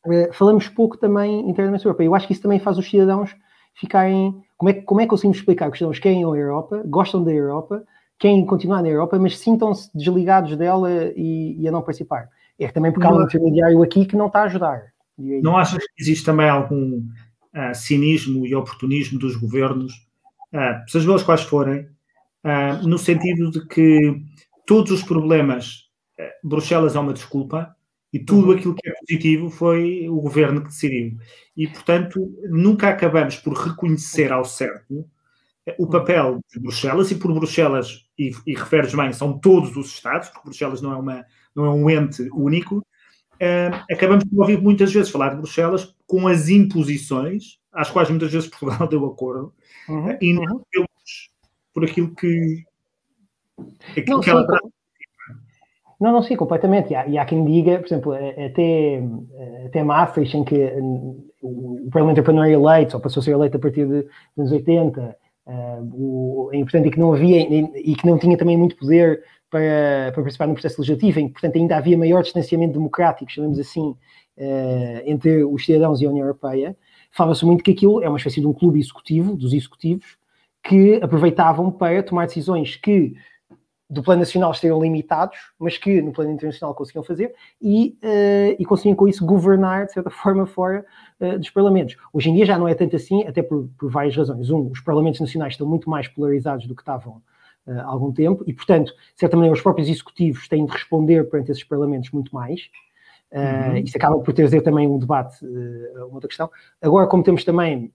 uh, 0.06 0.32
falamos 0.32 0.68
pouco 0.68 0.96
também 0.96 1.48
internamente 1.48 1.82
sobre 1.82 1.92
a 1.92 1.94
Europa. 1.94 2.04
Eu 2.04 2.14
acho 2.14 2.26
que 2.26 2.32
isso 2.32 2.42
também 2.42 2.58
faz 2.58 2.78
os 2.78 2.88
cidadãos 2.88 3.34
ficarem. 3.74 4.42
Como 4.56 4.70
é, 4.70 4.74
como 4.74 5.00
é 5.00 5.04
que 5.04 5.10
conseguimos 5.10 5.38
explicar 5.38 5.66
que 5.66 5.72
os 5.72 5.78
cidadãos 5.78 5.98
querem 5.98 6.24
a 6.24 6.28
Europa, 6.28 6.82
gostam 6.86 7.24
da 7.24 7.32
Europa, 7.32 7.84
querem 8.18 8.44
continuar 8.46 8.82
na 8.82 8.88
Europa, 8.88 9.18
mas 9.18 9.38
sintam-se 9.38 9.90
desligados 9.96 10.56
dela 10.56 10.88
e, 11.16 11.56
e, 11.58 11.68
a 11.68 11.72
não 11.72 11.82
participar? 11.82 12.28
É 12.58 12.68
também 12.68 12.92
porque 12.92 13.06
há 13.06 13.12
um 13.12 13.22
intermediário 13.22 13.82
aqui 13.82 14.06
que 14.06 14.16
não 14.16 14.26
está 14.26 14.40
a 14.40 14.44
ajudar. 14.44 14.92
Não 15.18 15.56
achas 15.56 15.84
que 15.84 16.02
existe 16.02 16.24
também 16.24 16.48
algum 16.48 16.98
uh, 16.98 17.74
cinismo 17.74 18.46
e 18.46 18.54
oportunismo 18.54 19.18
dos 19.18 19.36
governos, 19.36 19.92
uh, 20.52 20.88
sejam 20.88 21.12
eles 21.12 21.22
quais 21.22 21.42
forem, 21.42 21.88
uh, 22.44 22.86
no 22.86 22.98
sentido 22.98 23.50
de 23.50 23.66
que 23.66 24.22
todos 24.66 24.92
os 24.92 25.02
problemas, 25.02 25.90
Bruxelas 26.42 26.94
é 26.94 27.00
uma 27.00 27.12
desculpa, 27.12 27.74
e 28.12 28.18
tudo 28.18 28.48
uhum. 28.48 28.56
aquilo 28.56 28.74
que 28.74 28.88
é 28.88 28.92
positivo 28.92 29.50
foi 29.50 30.08
o 30.08 30.20
governo 30.20 30.60
que 30.60 30.68
decidiu. 30.68 31.16
E, 31.56 31.66
portanto, 31.66 32.20
nunca 32.50 32.88
acabamos 32.88 33.36
por 33.36 33.54
reconhecer 33.54 34.30
ao 34.30 34.44
certo 34.44 35.04
o 35.78 35.86
papel 35.86 36.40
de 36.52 36.60
Bruxelas, 36.60 37.10
e 37.10 37.14
por 37.14 37.32
Bruxelas, 37.32 38.04
e, 38.18 38.32
e 38.46 38.54
referes 38.54 38.94
bem, 38.94 39.12
são 39.12 39.38
todos 39.38 39.76
os 39.76 39.94
Estados, 39.94 40.28
porque 40.28 40.44
Bruxelas 40.44 40.82
não 40.82 40.92
é, 40.92 40.96
uma, 40.96 41.24
não 41.54 41.64
é 41.64 41.70
um 41.70 41.88
ente 41.88 42.28
único, 42.32 42.78
uh, 42.78 43.84
acabamos 43.90 44.24
por 44.24 44.40
ouvir 44.40 44.60
muitas 44.60 44.92
vezes 44.92 45.10
falar 45.10 45.30
de 45.30 45.36
Bruxelas 45.36 45.94
com 46.06 46.26
as 46.26 46.48
imposições, 46.48 47.58
às 47.72 47.90
quais 47.90 48.10
muitas 48.10 48.32
vezes 48.32 48.48
Portugal 48.48 48.86
deu 48.88 49.06
acordo, 49.06 49.54
uhum, 49.88 50.10
uh, 50.10 50.18
e 50.20 50.32
não 50.32 50.42
uhum. 50.42 50.62
pelos, 50.70 50.88
por 51.74 51.84
aquilo 51.84 52.14
que, 52.14 52.64
aquilo 53.90 54.16
não, 54.16 54.20
que 54.20 54.30
ela 54.30 54.46
traz. 54.46 54.62
Não, 56.00 56.10
não, 56.10 56.22
sim, 56.22 56.34
completamente. 56.34 56.92
E 56.92 56.96
há, 56.96 57.06
e 57.06 57.16
há, 57.16 57.24
quem 57.24 57.44
diga, 57.44 57.78
por 57.78 57.86
exemplo, 57.86 58.12
até, 58.12 59.00
até 59.66 59.84
Maastricht, 59.84 60.36
em 60.36 60.44
que 60.44 60.56
o 61.40 61.88
Parlamento 61.92 62.18
Europeu 62.18 62.34
não 62.34 62.44
era 62.44 62.52
eleito, 62.52 62.96
ou 62.96 63.00
passou 63.00 63.20
a 63.20 63.24
ser 63.24 63.32
eleito 63.32 63.56
a 63.56 63.60
partir 63.60 63.86
de, 63.86 64.02
dos 64.36 64.38
anos 64.38 64.52
80, 64.52 65.16
uh, 65.46 65.90
o, 65.94 66.50
é 66.52 66.56
importante 66.56 66.88
e 66.88 66.90
que 66.90 66.98
não 66.98 67.12
havia, 67.12 67.40
e 67.40 67.94
que 67.94 68.04
não 68.04 68.18
tinha 68.18 68.36
também 68.36 68.56
muito 68.56 68.76
poder 68.76 69.22
para, 69.48 70.10
para 70.12 70.22
participar 70.22 70.48
no 70.48 70.54
processo 70.54 70.80
legislativo, 70.80 71.20
em 71.20 71.26
que, 71.28 71.34
portanto, 71.34 71.56
ainda 71.56 71.76
havia 71.76 71.96
maior 71.96 72.22
distanciamento 72.22 72.72
democrático, 72.72 73.30
chamemos 73.30 73.58
assim, 73.58 73.90
uh, 73.90 75.02
entre 75.04 75.44
os 75.44 75.64
cidadãos 75.64 76.00
e 76.00 76.06
a 76.06 76.10
União 76.10 76.26
Europeia, 76.26 76.76
fala-se 77.12 77.44
muito 77.44 77.62
que 77.62 77.70
aquilo 77.70 78.02
é 78.02 78.08
uma 78.08 78.18
espécie 78.18 78.40
de 78.40 78.46
um 78.46 78.52
clube 78.52 78.80
executivo, 78.80 79.36
dos 79.36 79.52
executivos, 79.52 80.16
que 80.62 81.00
aproveitavam 81.02 81.70
para 81.70 82.02
tomar 82.02 82.26
decisões 82.26 82.76
que 82.76 83.14
do 83.92 84.02
plano 84.02 84.20
nacional 84.20 84.50
estariam 84.52 84.80
limitados, 84.80 85.36
mas 85.58 85.76
que 85.76 86.00
no 86.00 86.12
plano 86.12 86.30
internacional 86.30 86.74
conseguiam 86.74 87.04
fazer 87.04 87.34
e, 87.60 87.98
uh, 88.02 88.56
e 88.58 88.64
conseguiam 88.64 88.96
com 88.96 89.06
isso 89.06 89.24
governar 89.24 89.84
de 89.84 89.92
certa 89.92 90.08
forma 90.10 90.46
fora 90.46 90.84
uh, 91.20 91.38
dos 91.38 91.50
parlamentos. 91.50 91.96
Hoje 92.10 92.30
em 92.30 92.34
dia 92.34 92.46
já 92.46 92.58
não 92.58 92.66
é 92.66 92.74
tanto 92.74 92.96
assim, 92.96 93.26
até 93.26 93.42
por, 93.42 93.68
por 93.78 93.90
várias 93.90 94.16
razões. 94.16 94.48
Um, 94.48 94.70
os 94.70 94.80
parlamentos 94.80 95.20
nacionais 95.20 95.52
estão 95.52 95.66
muito 95.66 95.90
mais 95.90 96.08
polarizados 96.08 96.66
do 96.66 96.74
que 96.74 96.80
estavam 96.80 97.20
uh, 97.66 97.80
há 97.80 97.84
algum 97.84 98.10
tempo, 98.10 98.42
e, 98.46 98.54
portanto, 98.54 98.92
de 98.92 99.20
certa 99.20 99.36
maneira, 99.36 99.54
os 99.54 99.60
próprios 99.60 99.90
executivos 99.90 100.48
têm 100.48 100.64
de 100.64 100.72
responder 100.72 101.28
perante 101.28 101.52
esses 101.52 101.64
parlamentos 101.64 102.10
muito 102.12 102.34
mais. 102.34 102.70
Uh, 103.30 103.72
uhum. 103.72 103.76
Isso 103.76 103.96
acaba 103.96 104.18
por 104.18 104.32
trazer 104.32 104.62
também 104.62 104.88
um 104.88 104.98
debate, 104.98 105.44
uma 105.96 106.14
outra 106.14 106.28
questão. 106.28 106.50
Agora, 106.80 107.06
como 107.06 107.22
temos 107.22 107.44
também 107.44 107.92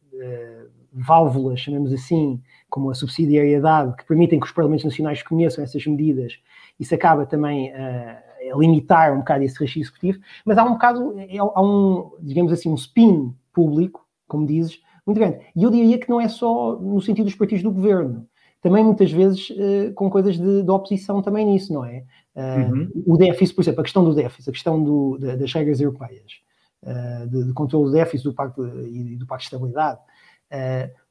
válvulas, 0.91 1.59
chamemos 1.59 1.93
assim, 1.93 2.41
como 2.69 2.89
a 2.89 2.95
subsidiariedade, 2.95 3.95
que 3.95 4.05
permitem 4.05 4.39
que 4.39 4.45
os 4.45 4.51
parlamentos 4.51 4.86
nacionais 4.86 5.23
conheçam 5.23 5.63
essas 5.63 5.86
medidas, 5.86 6.39
isso 6.80 6.93
acaba 6.93 7.25
também 7.25 7.73
a 7.73 8.21
limitar 8.58 9.13
um 9.13 9.19
bocado 9.19 9.43
esse 9.43 9.60
registro 9.60 9.82
executivo, 9.82 10.19
mas 10.45 10.58
há 10.58 10.63
um 10.63 10.73
bocado, 10.73 11.15
há 11.56 11.62
um, 11.62 12.12
digamos 12.19 12.51
assim, 12.51 12.69
um 12.69 12.75
spin 12.75 13.34
público, 13.53 14.06
como 14.27 14.45
dizes, 14.45 14.80
muito 15.06 15.17
grande. 15.17 15.39
E 15.56 15.63
eu 15.63 15.71
diria 15.71 15.97
que 15.97 16.10
não 16.10 16.19
é 16.19 16.27
só 16.27 16.77
no 16.77 17.01
sentido 17.01 17.25
dos 17.25 17.36
partidos 17.36 17.63
do 17.63 17.71
governo 17.71 18.27
também 18.62 18.84
muitas 18.84 19.12
vezes 19.12 19.49
uh, 19.51 19.93
com 19.93 20.10
coisas 20.10 20.38
de, 20.38 20.63
de, 20.63 20.69
oposição 20.69 21.21
também 21.21 21.45
nisso, 21.45 21.71
não 21.73 21.86
é? 21.86 22.03
Uh, 22.36 22.71
uhum. 22.73 23.03
O 23.06 23.17
déficit, 23.17 23.56
por 23.56 23.62
exemplo, 23.62 23.82
a 23.82 23.84
questão 23.84 24.03
do 24.03 24.13
déficit, 24.13 24.49
a 24.49 24.53
questão 24.53 24.84
do, 24.84 25.17
das 25.17 25.53
regras 25.53 25.80
europeias, 25.80 26.41
uh, 26.84 27.27
de, 27.27 27.45
de, 27.45 27.53
controle 27.53 27.86
do 27.86 27.91
déficit 27.91 28.23
do 28.27 28.34
pacto, 28.34 28.67
e 28.88 29.15
do 29.15 29.25
Pacto 29.25 29.43
de 29.43 29.47
Estabilidade, 29.47 29.99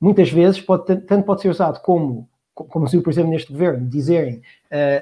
muitas 0.00 0.30
vezes 0.30 0.60
pode, 0.60 0.96
tanto 1.02 1.24
pode 1.24 1.42
ser 1.42 1.48
usado 1.48 1.80
como, 1.82 2.28
como 2.54 2.88
se, 2.88 3.00
por 3.00 3.10
exemplo, 3.10 3.30
neste 3.30 3.52
governo, 3.52 3.86
dizerem, 3.88 4.42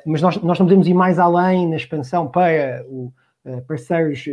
mas 0.05 0.21
nós, 0.21 0.37
nós 0.43 0.59
não 0.59 0.67
podemos 0.67 0.87
ir 0.87 0.95
mais 0.95 1.19
além 1.19 1.69
na 1.69 1.77
expansão 1.77 2.29
para 2.29 2.85
o, 2.89 3.13
parceiros 3.67 4.25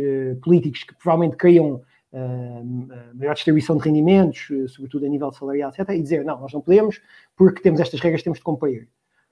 políticos 0.42 0.84
que 0.84 0.94
provavelmente 0.94 1.36
criam 1.36 1.82
maior 3.14 3.34
distribuição 3.34 3.76
de 3.76 3.84
rendimentos, 3.84 4.48
sobretudo 4.68 5.06
a 5.06 5.08
nível 5.08 5.32
salarial, 5.32 5.70
etc., 5.70 5.88
e 5.90 6.02
dizer, 6.02 6.24
não, 6.24 6.40
nós 6.40 6.52
não 6.52 6.60
podemos, 6.60 7.00
porque 7.36 7.62
temos 7.62 7.80
estas 7.80 8.00
regras, 8.00 8.22
temos 8.22 8.38
de 8.38 8.44
cumprir. 8.44 8.88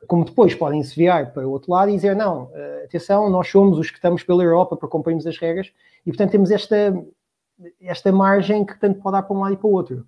Como 0.07 0.25
depois 0.25 0.55
podem 0.55 0.83
se 0.83 0.97
virar 0.97 1.33
para 1.33 1.47
o 1.47 1.51
outro 1.51 1.73
lado 1.73 1.91
e 1.91 1.95
dizer, 1.95 2.17
não, 2.17 2.51
atenção, 2.85 3.29
nós 3.29 3.49
somos 3.49 3.79
os 3.79 3.91
que 3.91 3.97
estamos 3.97 4.23
pela 4.23 4.43
Europa 4.43 4.77
para 4.77 4.89
cumprirmos 4.89 5.27
as 5.27 5.37
regras, 5.37 5.73
e 6.07 6.11
portanto 6.11 6.31
temos 6.31 6.51
esta, 6.51 6.95
esta 7.83 8.11
margem 8.11 8.65
que 8.65 8.79
tanto 8.81 9.01
pode 9.01 9.17
dar 9.17 9.23
para 9.23 9.37
um 9.37 9.41
lado 9.41 9.53
e 9.53 9.57
para 9.59 9.67
o 9.67 9.73
outro. 9.73 10.07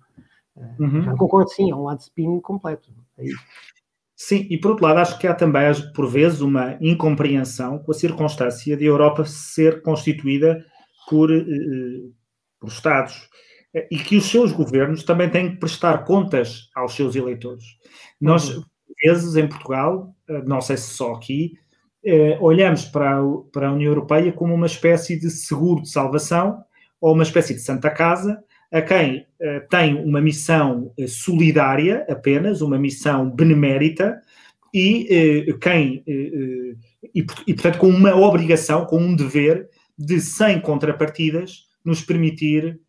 Eh, 0.57 0.75
uhum. 0.79 1.15
Concordo, 1.17 1.49
sim, 1.49 1.71
é 1.71 1.75
um 1.75 1.83
lado 1.83 1.99
spin 2.01 2.39
completo. 2.39 2.91
É 3.17 3.23
Sim, 4.15 4.47
e 4.49 4.57
por 4.57 4.71
outro 4.71 4.85
lado, 4.85 4.99
acho 4.99 5.19
que 5.19 5.27
há 5.27 5.33
também, 5.33 5.63
por 5.93 6.07
vezes, 6.07 6.39
uma 6.39 6.77
incompreensão 6.79 7.79
com 7.79 7.91
a 7.91 7.95
circunstância 7.95 8.77
de 8.77 8.85
a 8.85 8.87
Europa 8.87 9.25
ser 9.25 9.81
constituída 9.81 10.63
por 11.09 11.29
por 12.63 12.69
Estados, 12.69 13.29
eh, 13.75 13.87
e 13.91 13.97
que 13.97 14.15
os 14.15 14.25
seus 14.25 14.53
governos 14.53 15.03
também 15.03 15.29
têm 15.29 15.51
que 15.51 15.57
prestar 15.57 16.05
contas 16.05 16.69
aos 16.73 16.95
seus 16.95 17.15
eleitores. 17.15 17.65
Nós, 18.19 18.55
uhum. 18.55 18.63
vezes, 19.03 19.35
em 19.35 19.47
Portugal, 19.47 20.15
eh, 20.29 20.41
não 20.45 20.61
sei 20.61 20.77
se 20.77 20.93
só 20.93 21.13
aqui, 21.13 21.53
eh, 22.05 22.37
olhamos 22.39 22.85
para 22.85 23.19
a, 23.19 23.23
para 23.51 23.67
a 23.67 23.73
União 23.73 23.91
Europeia 23.91 24.31
como 24.31 24.53
uma 24.53 24.65
espécie 24.65 25.19
de 25.19 25.29
seguro 25.29 25.81
de 25.81 25.89
salvação 25.89 26.63
ou 27.01 27.13
uma 27.13 27.23
espécie 27.23 27.53
de 27.53 27.59
Santa 27.61 27.89
Casa 27.89 28.41
a 28.73 28.81
quem 28.81 29.25
tem 29.69 29.93
uma 29.95 30.19
missão 30.19 30.91
solidária 31.07 32.05
apenas, 32.09 32.59
uma 32.59 32.79
missão 32.79 33.29
benemérita 33.29 34.19
e 34.73 35.55
quem 35.61 36.03
e, 36.07 36.75
e, 37.45 37.53
portanto 37.53 37.77
com 37.77 37.87
uma 37.87 38.15
obrigação, 38.15 38.85
com 38.85 38.97
um 38.97 39.15
dever 39.15 39.69
de 39.95 40.19
sem 40.19 40.59
contrapartidas 40.59 41.67
nos 41.85 42.01
permitir 42.01 42.79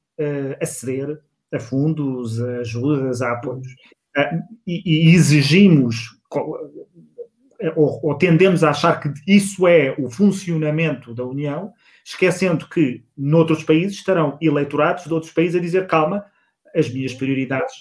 aceder 0.59 1.21
a 1.53 1.61
fundos, 1.61 2.43
a 2.43 2.61
ajudas, 2.61 3.21
a 3.21 3.33
apoios. 3.33 3.69
E, 4.67 5.11
e, 5.11 5.15
exigimos, 5.15 6.19
ou, 7.77 8.01
ou, 8.03 8.15
tendemos 8.15 8.65
a 8.65 8.71
achar 8.71 9.01
que 9.01 9.13
isso 9.27 9.67
é 9.67 9.95
o 9.99 10.09
funcionamento 10.09 11.15
da 11.15 11.25
União, 11.25 11.73
esquecendo 12.05 12.69
que 12.69 13.03
noutros 13.17 13.65
países 13.65 13.97
estarão 13.97 14.37
eleitorados 14.41 15.05
de 15.05 15.13
outros 15.13 15.33
países 15.33 15.57
a 15.57 15.61
dizer 15.61 15.87
calma, 15.87 16.25
as 16.75 16.89
minhas 16.91 17.15
prioridades 17.15 17.73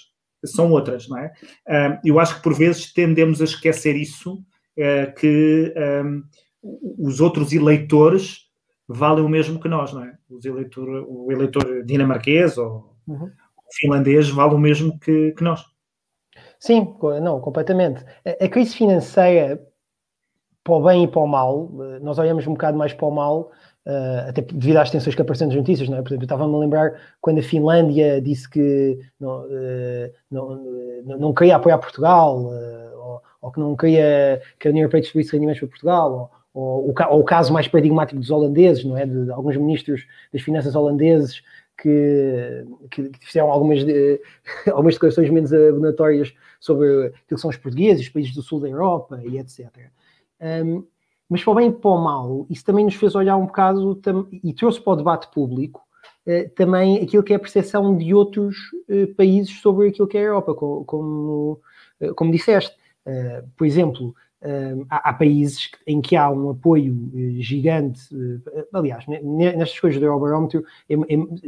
são 0.44 0.70
outras, 0.70 1.08
não 1.08 1.18
é? 1.18 1.32
Eu 2.04 2.18
acho 2.18 2.36
que 2.36 2.42
por 2.42 2.54
vezes 2.54 2.92
tendemos 2.92 3.40
a 3.40 3.44
esquecer 3.44 3.96
isso, 3.96 4.42
que 5.18 5.74
um, 6.04 6.22
os 6.98 7.20
outros 7.20 7.52
eleitores 7.52 8.44
valem 8.88 9.24
o 9.24 9.28
mesmo 9.28 9.60
que 9.60 9.68
nós, 9.68 9.92
não 9.92 10.04
é? 10.04 10.16
Os 10.28 10.44
eleitor, 10.44 10.88
o 11.08 11.30
eleitor 11.30 11.84
dinamarquês 11.84 12.58
ou 12.58 12.96
uhum. 13.06 13.30
finlandês 13.72 14.28
vale 14.28 14.54
o 14.54 14.58
mesmo 14.58 14.98
que, 14.98 15.32
que, 15.32 15.44
nós. 15.44 15.64
Sim, 16.58 16.94
não, 17.22 17.40
completamente. 17.40 18.04
A, 18.24 18.44
a, 18.44 18.48
crise 18.48 18.76
financeira, 18.76 19.60
para 20.62 20.74
o 20.74 20.82
bem 20.82 21.04
e 21.04 21.08
para 21.08 21.20
o 21.20 21.26
mal, 21.26 21.70
eh, 21.80 21.98
nós 22.00 22.18
olhamos 22.18 22.46
um 22.46 22.52
bocado 22.52 22.76
mais 22.76 22.92
para 22.92 23.06
o 23.06 23.10
mal, 23.10 23.52
uh, 23.86 24.28
até 24.28 24.42
devido 24.42 24.76
às 24.78 24.90
tensões 24.90 25.14
que 25.14 25.22
aparecem 25.22 25.46
nas 25.46 25.56
notícias, 25.56 25.88
não 25.88 25.98
é? 25.98 26.02
Por 26.02 26.08
exemplo, 26.08 26.24
estava-me 26.24 26.54
a 26.54 26.58
lembrar 26.58 27.00
quando 27.20 27.38
a 27.38 27.42
Finlândia 27.42 28.20
disse 28.20 28.48
que 28.48 28.98
não, 29.18 29.42
uh, 29.44 30.12
não, 30.30 30.64
não, 31.04 31.18
não, 31.18 31.34
queria 31.34 31.56
apoiar 31.56 31.78
Portugal, 31.78 32.40
uh, 32.40 32.98
ou, 32.98 33.22
ou, 33.42 33.52
que 33.52 33.60
não 33.60 33.76
queria 33.76 34.40
que 34.58 34.68
a 34.68 34.70
União 34.70 34.82
Europeia 34.82 35.02
distribuísse 35.02 35.32
rendimentos 35.32 35.60
para 35.60 35.68
Portugal, 35.68 36.30
ou, 36.54 36.88
ou, 36.88 36.94
ou, 37.10 37.20
o 37.20 37.24
caso 37.24 37.52
mais 37.52 37.68
paradigmático 37.68 38.20
dos 38.20 38.30
holandeses, 38.30 38.84
não 38.84 38.96
é? 38.96 39.06
De, 39.06 39.26
de 39.26 39.30
alguns 39.30 39.56
ministros 39.56 40.06
das 40.32 40.42
finanças 40.42 40.74
holandeses 40.74 41.42
que, 41.76 42.64
que, 42.90 43.08
que 43.10 43.26
fizeram 43.26 43.50
algumas, 43.50 43.84
de, 43.84 44.20
algumas 44.70 44.94
declarações 44.94 45.30
menos 45.30 45.52
abonatórias 45.52 46.32
sobre 46.60 47.06
aquilo 47.08 47.22
que 47.28 47.38
são 47.38 47.50
os 47.50 47.56
portugueses, 47.56 48.06
os 48.06 48.08
países 48.08 48.34
do 48.34 48.42
sul 48.42 48.60
da 48.60 48.68
Europa 48.68 49.20
e 49.24 49.38
etc. 49.38 49.68
Um, 50.40 50.86
mas 51.28 51.42
para 51.42 51.52
o 51.52 51.54
bem 51.54 51.68
e 51.68 51.72
para 51.72 51.90
o 51.90 52.02
mal, 52.02 52.46
isso 52.50 52.64
também 52.64 52.84
nos 52.84 52.94
fez 52.94 53.14
olhar 53.14 53.36
um 53.36 53.46
bocado 53.46 54.00
e 54.42 54.52
trouxe 54.52 54.80
para 54.80 54.92
o 54.92 54.96
debate 54.96 55.28
público 55.32 55.82
uh, 56.26 56.48
também 56.50 57.02
aquilo 57.02 57.22
que 57.22 57.32
é 57.32 57.36
a 57.36 57.40
percepção 57.40 57.96
de 57.96 58.14
outros 58.14 58.56
uh, 58.88 59.14
países 59.16 59.60
sobre 59.60 59.88
aquilo 59.88 60.08
que 60.08 60.18
é 60.18 60.20
a 60.20 60.24
Europa, 60.24 60.54
como, 60.54 61.60
uh, 62.00 62.14
como 62.14 62.32
disseste 62.32 62.76
por 63.58 63.66
exemplo, 63.66 64.14
há, 64.88 65.12
países 65.12 65.70
em 65.86 66.00
que 66.00 66.16
há 66.16 66.30
um 66.30 66.48
apoio 66.48 66.96
gigante, 67.38 68.00
aliás, 68.72 69.04
nestas 69.06 69.78
coisas 69.78 70.00
do 70.00 70.06
Eurobarómetro, 70.06 70.64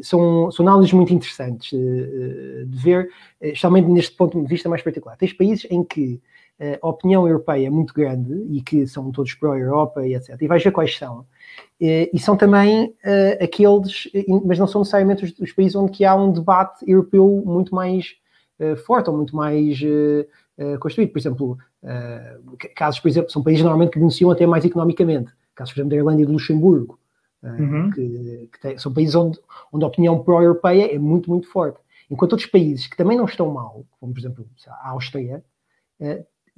são, 0.03 0.51
são 0.51 0.69
análises 0.69 0.93
muito 0.93 1.15
interessantes 1.15 1.71
de 1.71 2.67
ver, 2.77 3.09
especialmente 3.41 3.89
neste 3.89 4.15
ponto 4.15 4.39
de 4.39 4.47
vista 4.47 4.69
mais 4.69 4.83
particular. 4.83 5.17
Tens 5.17 5.33
países 5.33 5.67
em 5.71 5.83
que 5.83 6.21
a 6.81 6.88
opinião 6.88 7.29
europeia 7.29 7.66
é 7.66 7.71
muito 7.71 7.92
grande 7.92 8.33
e 8.51 8.62
que 8.62 8.87
são 8.87 9.11
todos 9.12 9.35
pró-Europa 9.35 10.07
e 10.07 10.14
etc. 10.14 10.40
E 10.40 10.49
vais 10.49 10.64
ver 10.64 10.71
quais 10.71 10.97
são. 10.97 11.27
E 11.79 12.19
são 12.19 12.37
também 12.37 12.87
uh, 12.87 13.45
aqueles, 13.45 14.11
mas 14.45 14.59
não 14.59 14.66
são 14.66 14.81
necessariamente 14.81 15.25
os, 15.25 15.38
os, 15.38 15.53
países 15.53 15.77
onde 15.77 16.03
há 16.05 16.14
um 16.14 16.33
debate 16.33 16.83
europeu 16.90 17.42
muito 17.45 17.75
mais 17.75 18.14
forte 18.87 19.11
ou 19.11 19.16
muito 19.16 19.37
mais 19.37 19.79
construído. 20.81 21.12
Por 21.12 21.19
exemplo, 21.19 21.59
casos, 22.75 23.01
por 23.01 23.09
exemplo, 23.09 23.31
são 23.31 23.42
países 23.42 23.62
normalmente 23.62 23.90
que 23.90 23.99
beneficiam 23.99 24.31
até 24.31 24.47
mais 24.47 24.64
economicamente. 24.64 25.31
Casos, 25.55 25.75
por 25.75 25.81
exemplo, 25.81 25.90
da 25.90 25.97
Irlanda 25.97 26.23
e 26.23 26.27
do 26.27 26.33
Luxemburgo, 26.33 26.99
uhum. 27.42 27.90
que, 27.90 28.49
que 28.53 28.61
tem, 28.61 28.79
são 28.79 28.92
países 28.92 29.14
onde, 29.14 29.38
onde 29.73 29.85
a 29.85 29.88
opinião 29.88 30.23
pró-europeia 30.23 30.95
é 30.95 30.99
muito, 30.99 31.29
muito 31.29 31.49
forte. 31.49 31.79
Enquanto 32.11 32.33
outros 32.33 32.51
países 32.51 32.87
que 32.87 32.97
também 32.97 33.16
não 33.16 33.25
estão 33.25 33.51
mal, 33.51 33.85
como 34.01 34.12
por 34.12 34.21
exemplo 34.21 34.47
a 34.69 34.90
Áustria, 34.90 35.45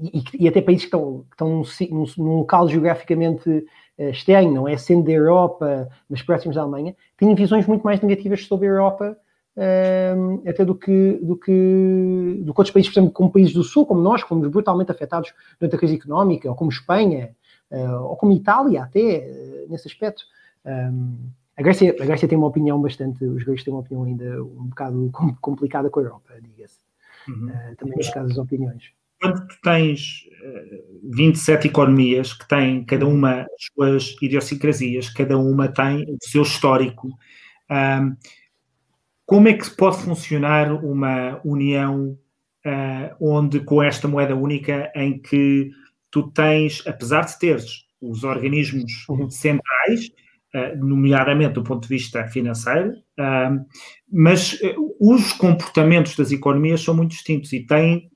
e, 0.00 0.22
e, 0.38 0.48
até 0.48 0.62
países 0.62 0.84
que 0.84 0.96
estão, 0.96 1.24
que 1.28 1.34
estão 1.34 1.48
num, 1.90 2.06
num, 2.16 2.36
local 2.38 2.68
geograficamente 2.68 3.48
uh, 3.50 4.10
estranho, 4.10 4.52
não 4.52 4.68
é? 4.68 4.76
Sendo 4.76 5.04
da 5.04 5.12
Europa, 5.12 5.88
mas 6.08 6.22
próximos 6.22 6.54
da 6.54 6.62
Alemanha, 6.62 6.94
têm 7.16 7.34
visões 7.34 7.66
muito 7.66 7.82
mais 7.82 8.00
negativas 8.00 8.44
sobre 8.46 8.68
a 8.68 8.70
Europa 8.70 9.16
uh, 9.56 10.48
até 10.48 10.64
do 10.64 10.74
que, 10.74 11.18
do, 11.20 11.36
que, 11.36 12.42
do 12.44 12.54
que 12.54 12.60
outros 12.60 12.70
países, 12.70 12.92
por 12.92 13.00
exemplo, 13.00 13.12
como 13.12 13.32
países 13.32 13.52
do 13.52 13.64
Sul, 13.64 13.84
como 13.84 14.00
nós, 14.00 14.22
que 14.22 14.28
fomos 14.28 14.48
brutalmente 14.48 14.90
afetados 14.92 15.34
durante 15.58 15.74
a 15.74 15.78
crise 15.78 15.96
económica, 15.96 16.48
ou 16.48 16.54
como 16.54 16.70
Espanha, 16.70 17.30
uh, 17.72 18.04
ou 18.04 18.16
como 18.16 18.32
Itália, 18.32 18.84
até, 18.84 19.28
nesse 19.68 19.88
aspecto. 19.88 20.22
Um, 20.64 21.16
a 21.56 21.62
Grécia, 21.62 21.90
a 22.00 22.04
Grécia 22.04 22.28
tem 22.28 22.38
uma 22.38 22.46
opinião 22.46 22.80
bastante, 22.80 23.24
os 23.24 23.42
gregos 23.42 23.64
têm 23.64 23.74
uma 23.74 23.80
opinião 23.80 24.04
ainda 24.04 24.44
um 24.44 24.68
bocado 24.68 25.10
complicada 25.40 25.90
com 25.90 25.98
a 25.98 26.04
Europa, 26.04 26.34
diga-se. 26.40 26.86
Uhum. 27.28 27.50
também 27.76 27.96
nos 27.98 28.08
casos 28.08 28.28
das 28.30 28.38
opiniões 28.38 28.92
quando 29.20 29.46
tu 29.46 29.56
tens 29.62 30.28
27 31.02 31.66
eh, 31.66 31.70
economias 31.70 32.32
que 32.32 32.46
têm 32.48 32.84
cada 32.84 33.06
uma 33.06 33.42
as 33.42 33.64
suas 33.74 34.16
idiosincrasias, 34.22 35.08
cada 35.10 35.36
uma 35.36 35.68
tem 35.68 36.04
o 36.04 36.18
seu 36.20 36.42
histórico, 36.42 37.08
um, 37.70 38.16
como 39.26 39.48
é 39.48 39.52
que 39.52 39.68
pode 39.76 39.98
funcionar 39.98 40.72
uma 40.72 41.38
união 41.44 42.18
uh, 42.64 43.14
onde 43.20 43.60
com 43.60 43.82
esta 43.82 44.08
moeda 44.08 44.34
única 44.34 44.90
em 44.94 45.18
que 45.18 45.70
tu 46.10 46.30
tens, 46.30 46.82
apesar 46.86 47.26
de 47.26 47.38
teres 47.38 47.84
os 48.00 48.24
organismos 48.24 49.04
uhum. 49.08 49.28
centrais, 49.28 50.10
nomeadamente 50.78 51.54
do 51.54 51.62
ponto 51.62 51.82
de 51.82 51.88
vista 51.88 52.26
financeiro, 52.28 52.90
uh, 52.90 53.66
mas 54.10 54.58
os 54.98 55.32
comportamentos 55.32 56.16
das 56.16 56.32
economias 56.32 56.82
são 56.82 56.94
muito 56.94 57.10
distintos 57.10 57.52
e 57.52 57.66
têm 57.66 58.10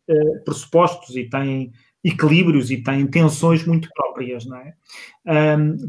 pressupostos 0.45 1.15
e 1.17 1.29
têm 1.29 1.73
equilíbrios 2.05 2.71
e 2.71 2.83
têm 2.83 3.07
tensões 3.07 3.65
muito 3.65 3.89
próprias, 3.95 4.45
não 4.45 4.57
é? 4.57 4.75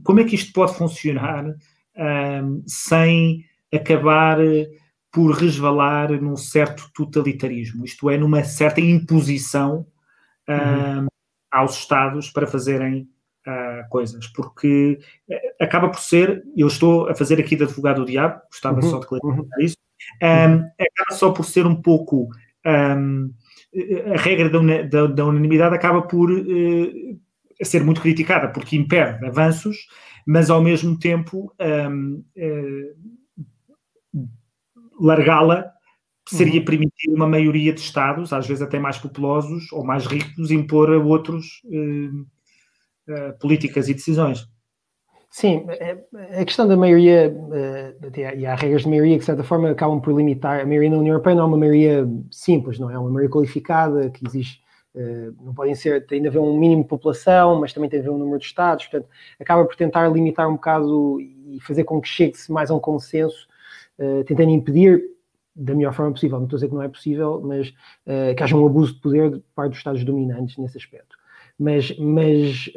Como 0.03 0.19
é 0.19 0.23
que 0.23 0.36
isto 0.36 0.53
pode 0.53 0.75
funcionar 0.75 1.45
sem 2.67 3.43
acabar 3.73 4.38
por 5.13 5.32
resvalar 5.36 6.12
num 6.19 6.36
certo 6.36 6.89
totalitarismo, 6.91 7.86
isto 7.86 8.10
é, 8.10 8.17
numa 8.17 8.43
certa 8.43 8.82
imposição 8.82 9.86
um, 10.49 10.53
uhum. 10.53 11.08
aos 11.51 11.77
Estados 11.77 12.32
para 12.32 12.47
fazerem 12.47 13.08
coisas, 13.89 14.27
porque 14.27 14.99
eh, 15.29 15.55
acaba 15.59 15.89
por 15.89 15.99
ser, 15.99 16.43
eu 16.55 16.67
estou 16.67 17.09
a 17.09 17.15
fazer 17.15 17.39
aqui 17.39 17.55
de 17.55 17.63
advogado 17.63 18.01
do 18.01 18.05
diabo, 18.05 18.41
gostava 18.49 18.81
uhum. 18.81 18.89
só 18.89 18.99
de 18.99 19.07
clarificar 19.07 19.39
uhum. 19.39 19.65
isso, 19.65 19.77
um, 20.21 20.55
acaba 20.79 21.11
só 21.13 21.31
por 21.31 21.45
ser 21.45 21.65
um 21.65 21.75
pouco 21.75 22.29
um, 22.65 23.33
a 24.13 24.17
regra 24.17 24.49
da, 24.49 24.59
da, 24.83 25.07
da, 25.07 25.25
unanimidade 25.25 25.75
acaba 25.75 26.01
por 26.01 26.31
uh, 26.31 27.19
ser 27.63 27.83
muito 27.83 28.01
criticada 28.01 28.49
porque 28.49 28.75
impede 28.75 29.25
avanços, 29.25 29.87
mas 30.25 30.49
ao 30.49 30.61
mesmo 30.61 30.97
tempo 30.97 31.53
um, 31.59 32.23
uh, 32.37 34.23
largá-la 34.99 35.71
seria 36.27 36.59
uhum. 36.59 36.65
permitir 36.65 37.09
uma 37.09 37.27
maioria 37.27 37.73
de 37.73 37.81
Estados, 37.81 38.31
às 38.31 38.47
vezes 38.47 38.61
até 38.61 38.79
mais 38.79 38.97
populosos 38.97 39.71
ou 39.73 39.83
mais 39.83 40.05
ricos, 40.05 40.51
impor 40.51 40.91
a 40.91 40.97
outros 40.97 41.61
uh, 41.65 42.25
políticas 43.39 43.89
e 43.89 43.93
decisões. 43.93 44.47
Sim, 45.33 45.65
é, 45.67 45.97
a 46.39 46.45
questão 46.45 46.67
da 46.67 46.77
maioria, 46.77 47.35
eh, 47.53 48.35
e 48.37 48.45
há 48.45 48.53
regras 48.53 48.83
de 48.83 48.87
maioria 48.87 49.15
que, 49.15 49.21
de 49.21 49.25
certa 49.25 49.43
forma, 49.43 49.71
acabam 49.71 49.99
por 49.99 50.15
limitar. 50.15 50.61
A 50.61 50.65
maioria 50.65 50.91
na 50.91 50.97
União 50.97 51.13
Europeia 51.13 51.35
não 51.35 51.45
é 51.45 51.47
uma 51.47 51.57
maioria 51.57 52.07
simples, 52.29 52.77
não 52.77 52.87
é? 52.87 52.93
É 52.93 52.99
uma 52.99 53.09
maioria 53.09 53.31
qualificada 53.31 54.11
que 54.11 54.27
existe. 54.27 54.61
Eh, 54.95 55.31
não 55.41 55.51
podem 55.55 55.73
ser, 55.73 56.05
tem 56.05 56.21
de 56.21 56.27
haver 56.27 56.37
um 56.37 56.55
mínimo 56.55 56.83
de 56.83 56.87
população, 56.87 57.59
mas 57.59 57.73
também 57.73 57.89
tem 57.89 57.99
de 57.99 58.05
haver 58.07 58.15
um 58.15 58.19
número 58.19 58.37
de 58.37 58.45
Estados, 58.45 58.85
portanto, 58.85 59.09
acaba 59.39 59.65
por 59.65 59.75
tentar 59.75 60.07
limitar 60.07 60.47
um 60.47 60.53
bocado 60.53 61.19
e 61.19 61.59
fazer 61.61 61.83
com 61.83 61.99
que 61.99 62.07
chegue-se 62.07 62.51
mais 62.51 62.69
a 62.69 62.75
um 62.75 62.79
consenso, 62.79 63.47
eh, 63.97 64.23
tentando 64.25 64.51
impedir 64.51 65.01
da 65.55 65.73
melhor 65.73 65.95
forma 65.95 66.11
possível. 66.11 66.37
Não 66.37 66.45
estou 66.45 66.57
a 66.57 66.59
dizer 66.59 66.69
que 66.69 66.75
não 66.75 66.83
é 66.83 66.89
possível, 66.89 67.41
mas 67.43 67.73
que 68.37 68.43
haja 68.43 68.55
um 68.55 68.65
abuso 68.67 68.93
de 68.95 69.01
poder 69.01 69.31
de 69.31 69.39
parte 69.55 69.69
dos 69.69 69.77
Estados 69.79 70.03
dominantes 70.03 70.57
nesse 70.57 70.77
aspecto. 70.77 71.12
Mas, 71.59 71.97
mas 71.97 72.69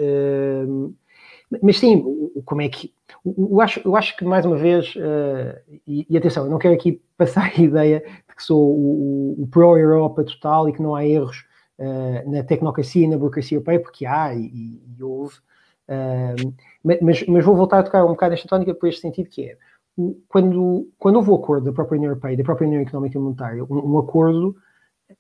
mas 1.62 1.78
sim, 1.78 2.02
como 2.44 2.62
é 2.62 2.68
que. 2.68 2.92
Eu 3.24 3.60
acho, 3.60 3.80
eu 3.84 3.96
acho 3.96 4.16
que, 4.16 4.24
mais 4.24 4.44
uma 4.44 4.56
vez, 4.56 4.94
uh, 4.96 5.56
e, 5.86 6.06
e, 6.10 6.16
atenção, 6.16 6.44
eu 6.44 6.50
não 6.50 6.58
quero 6.58 6.74
aqui 6.74 7.00
passar 7.16 7.52
a 7.56 7.60
ideia 7.60 8.02
de 8.28 8.34
que 8.34 8.42
sou 8.42 8.60
o, 8.60 9.42
o 9.42 9.46
pró-Europa 9.46 10.24
total 10.24 10.68
e 10.68 10.72
que 10.72 10.82
não 10.82 10.94
há 10.94 11.06
erros 11.06 11.44
uh, 11.78 12.30
na 12.30 12.42
tecnocracia 12.42 13.04
e 13.04 13.08
na 13.08 13.16
burocracia 13.16 13.56
europeia, 13.56 13.80
porque 13.80 14.04
há 14.06 14.34
e, 14.34 14.82
e 14.96 15.02
houve. 15.02 15.36
Uh, 15.88 16.52
mas, 17.00 17.24
mas 17.26 17.44
vou 17.44 17.54
voltar 17.54 17.78
a 17.78 17.82
tocar 17.84 18.04
um 18.04 18.08
bocado 18.08 18.32
nesta 18.32 18.48
tónica 18.48 18.74
por 18.74 18.88
este 18.88 19.02
sentido 19.02 19.28
que 19.28 19.50
é 19.50 19.56
quando, 20.28 20.88
quando 20.98 21.16
houve 21.16 21.30
o 21.30 21.36
acordo 21.36 21.64
da 21.66 21.72
própria 21.72 21.96
União 21.96 22.10
Europeia, 22.10 22.36
da 22.36 22.44
própria 22.44 22.66
União 22.66 22.82
Económica 22.82 23.16
e 23.16 23.20
Monetária, 23.20 23.64
um, 23.64 23.92
um 23.92 23.98
acordo 23.98 24.56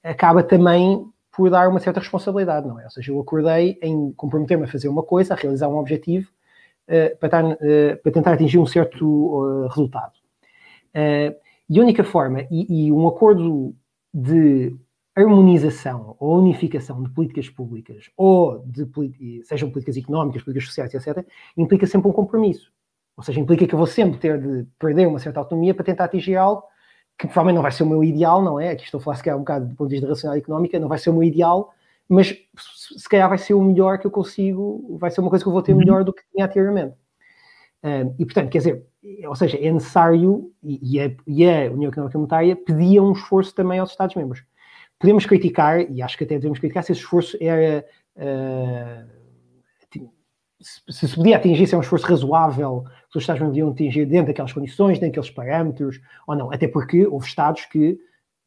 acaba 0.02 0.42
também 0.42 1.06
por 1.36 1.50
dar 1.50 1.68
uma 1.68 1.78
certa 1.78 2.00
responsabilidade, 2.00 2.66
não 2.66 2.80
é? 2.80 2.84
Ou 2.84 2.90
seja, 2.90 3.12
eu 3.12 3.20
acordei 3.20 3.78
em 3.82 4.10
comprometer-me 4.12 4.64
a 4.64 4.68
fazer 4.68 4.88
uma 4.88 5.02
coisa, 5.02 5.34
a 5.34 5.36
realizar 5.36 5.68
um 5.68 5.76
objetivo, 5.76 6.30
uh, 6.88 7.16
para, 7.18 7.46
uh, 7.46 7.56
para, 8.02 8.12
tentar 8.12 8.32
atingir 8.32 8.58
um 8.58 8.66
certo 8.66 9.04
uh, 9.06 9.66
resultado. 9.68 10.14
e 11.68 11.78
a 11.78 11.82
única 11.82 12.02
forma, 12.02 12.46
e, 12.50 12.86
e, 12.86 12.92
um 12.92 13.06
acordo 13.06 13.74
de 14.14 14.74
harmonização 15.14 16.16
ou 16.18 16.38
unificação 16.38 17.02
de 17.02 17.10
políticas 17.10 17.48
públicas, 17.50 18.10
ou 18.16 18.64
de 18.66 18.86
sejam 19.44 19.70
políticas 19.70 19.96
económicas, 19.96 20.42
políticas 20.42 20.68
sociais, 20.68 20.94
etc., 20.94 21.26
implica 21.56 21.86
sempre 21.86 22.08
um 22.08 22.12
compromisso. 22.12 22.72
Ou 23.16 23.22
seja, 23.22 23.40
implica 23.40 23.66
que 23.66 23.74
eu 23.74 23.78
vou 23.78 23.86
sempre 23.86 24.18
ter 24.18 24.40
de 24.40 24.66
perder 24.78 25.06
uma 25.06 25.18
certa 25.18 25.40
autonomia 25.40 25.74
para 25.74 25.84
tentar 25.84 26.04
atingir 26.04 26.36
algo 26.36 26.62
que 27.18 27.26
provavelmente 27.26 27.56
não 27.56 27.62
vai 27.62 27.72
ser 27.72 27.82
o 27.82 27.86
meu 27.86 28.04
ideal, 28.04 28.42
não 28.42 28.60
é? 28.60 28.70
Aqui 28.70 28.84
estou 28.84 28.98
a 28.98 29.02
falar 29.02 29.16
se 29.16 29.22
calhar 29.22 29.36
um 29.36 29.42
bocado 29.42 29.66
do 29.66 29.74
ponto 29.74 29.88
de 29.88 29.96
vista 29.96 30.08
racional 30.08 30.36
económica, 30.36 30.78
não 30.78 30.88
vai 30.88 30.98
ser 30.98 31.10
o 31.10 31.12
meu 31.14 31.22
ideal, 31.22 31.72
mas 32.08 32.36
se 32.56 33.08
calhar 33.08 33.28
vai 33.28 33.38
ser 33.38 33.54
o 33.54 33.62
melhor 33.62 33.98
que 33.98 34.06
eu 34.06 34.10
consigo, 34.10 34.96
vai 34.98 35.10
ser 35.10 35.20
uma 35.20 35.30
coisa 35.30 35.44
que 35.44 35.48
eu 35.48 35.52
vou 35.52 35.62
ter 35.62 35.72
uhum. 35.72 35.78
melhor 35.78 36.04
do 36.04 36.12
que 36.12 36.22
tinha 36.32 36.44
anteriormente. 36.44 36.94
Um, 37.82 38.14
e 38.18 38.24
portanto, 38.24 38.50
quer 38.50 38.58
dizer, 38.58 38.86
ou 39.26 39.34
seja, 39.36 39.56
é 39.58 39.72
necessário, 39.72 40.52
e, 40.62 41.00
a, 41.00 41.10
e 41.26 41.48
a 41.48 41.70
União 41.70 41.90
Económica 41.90 42.18
Monetária 42.18 42.56
pedia 42.56 43.02
um 43.02 43.12
esforço 43.12 43.54
também 43.54 43.78
aos 43.78 43.90
Estados-membros. 43.90 44.44
Podemos 44.98 45.26
criticar, 45.26 45.80
e 45.90 46.02
acho 46.02 46.16
que 46.18 46.24
até 46.24 46.34
devemos 46.34 46.58
criticar, 46.58 46.82
se 46.82 46.92
esse 46.92 47.00
esforço 47.00 47.36
era. 47.40 47.84
Uh, 48.16 49.25
se 50.88 51.08
se 51.08 51.14
podia 51.14 51.36
atingir, 51.36 51.66
se 51.66 51.74
é 51.74 51.78
um 51.78 51.80
esforço 51.80 52.06
razoável 52.06 52.84
que 53.10 53.18
os 53.18 53.22
Estados 53.22 53.40
membros 53.40 53.56
deviam 53.56 53.70
atingir 53.70 54.06
dentro 54.06 54.26
daquelas 54.28 54.52
condições, 54.52 54.98
dentro 54.98 55.20
daqueles 55.20 55.30
parâmetros, 55.30 56.00
ou 56.26 56.36
não. 56.36 56.52
Até 56.52 56.66
porque 56.66 57.06
houve 57.06 57.26
Estados 57.26 57.64
que, 57.66 57.98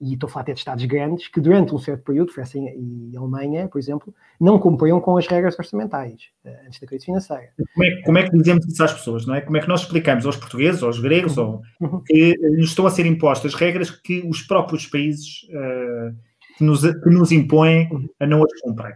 e 0.02 0.14
estou 0.14 0.28
a 0.28 0.32
falar 0.32 0.44
até 0.44 0.54
de 0.54 0.60
Estados 0.60 0.86
grandes, 0.86 1.28
que 1.28 1.40
durante 1.40 1.74
um 1.74 1.78
certo 1.78 2.04
período, 2.04 2.32
França 2.32 2.58
e 2.58 3.16
Alemanha, 3.16 3.68
por 3.68 3.80
exemplo, 3.80 4.14
não 4.40 4.60
cumpriam 4.60 5.00
com 5.00 5.18
as 5.18 5.28
regras 5.28 5.58
orçamentais 5.58 6.24
uh, 6.44 6.50
antes 6.68 6.80
da 6.80 6.88
crise 6.88 7.06
financeira. 7.06 7.50
Como 7.74 7.86
é, 7.86 8.02
como 8.02 8.18
é, 8.18 8.24
que 8.30 8.38
dizemos 8.38 8.66
isso 8.66 8.84
às 8.84 8.94
pessoas, 8.94 9.26
não 9.26 9.36
é? 9.36 9.42
Como 9.42 9.56
é 9.58 9.62
que 9.62 9.68
nós 9.68 9.82
explicamos 9.82 10.26
aos 10.26 10.36
portugueses, 10.36 10.84
aos 10.84 11.00
gregos, 11.00 11.38
uhum. 11.38 11.62
ou, 11.80 12.02
que 12.02 12.38
nos 12.58 12.70
estão 12.70 12.86
a 12.86 12.92
ser 12.92 13.06
impostas 13.06 13.54
regras 13.54 13.90
que 13.90 14.22
os 14.28 14.42
próprios 14.42 14.86
países 14.86 15.44
uh, 15.50 16.16
que, 16.58 16.64
nos, 16.64 16.82
que 16.82 17.10
nos 17.10 17.32
impõem 17.32 17.90
a 18.20 18.28
não 18.28 18.44
as 18.44 18.62
cumprem? 18.62 18.94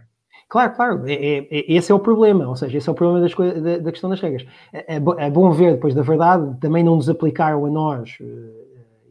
Claro, 0.54 0.72
claro, 0.72 1.08
é, 1.08 1.14
é, 1.14 1.38
é, 1.50 1.72
esse 1.72 1.90
é 1.90 1.94
o 1.96 1.98
problema, 1.98 2.46
ou 2.46 2.54
seja, 2.54 2.78
esse 2.78 2.88
é 2.88 2.92
o 2.92 2.94
problema 2.94 3.20
das, 3.20 3.34
da, 3.34 3.78
da, 3.78 3.90
questão 3.90 4.08
das 4.08 4.20
regras. 4.20 4.46
É, 4.72 4.94
é, 4.94 5.02
é, 5.18 5.28
bom 5.28 5.50
ver, 5.50 5.72
depois 5.72 5.96
da 5.96 6.02
verdade, 6.02 6.56
também 6.60 6.84
não 6.84 6.94
nos 6.94 7.08
aplicaram 7.08 7.66
a 7.66 7.70
nós 7.70 8.16
uh, 8.20 8.24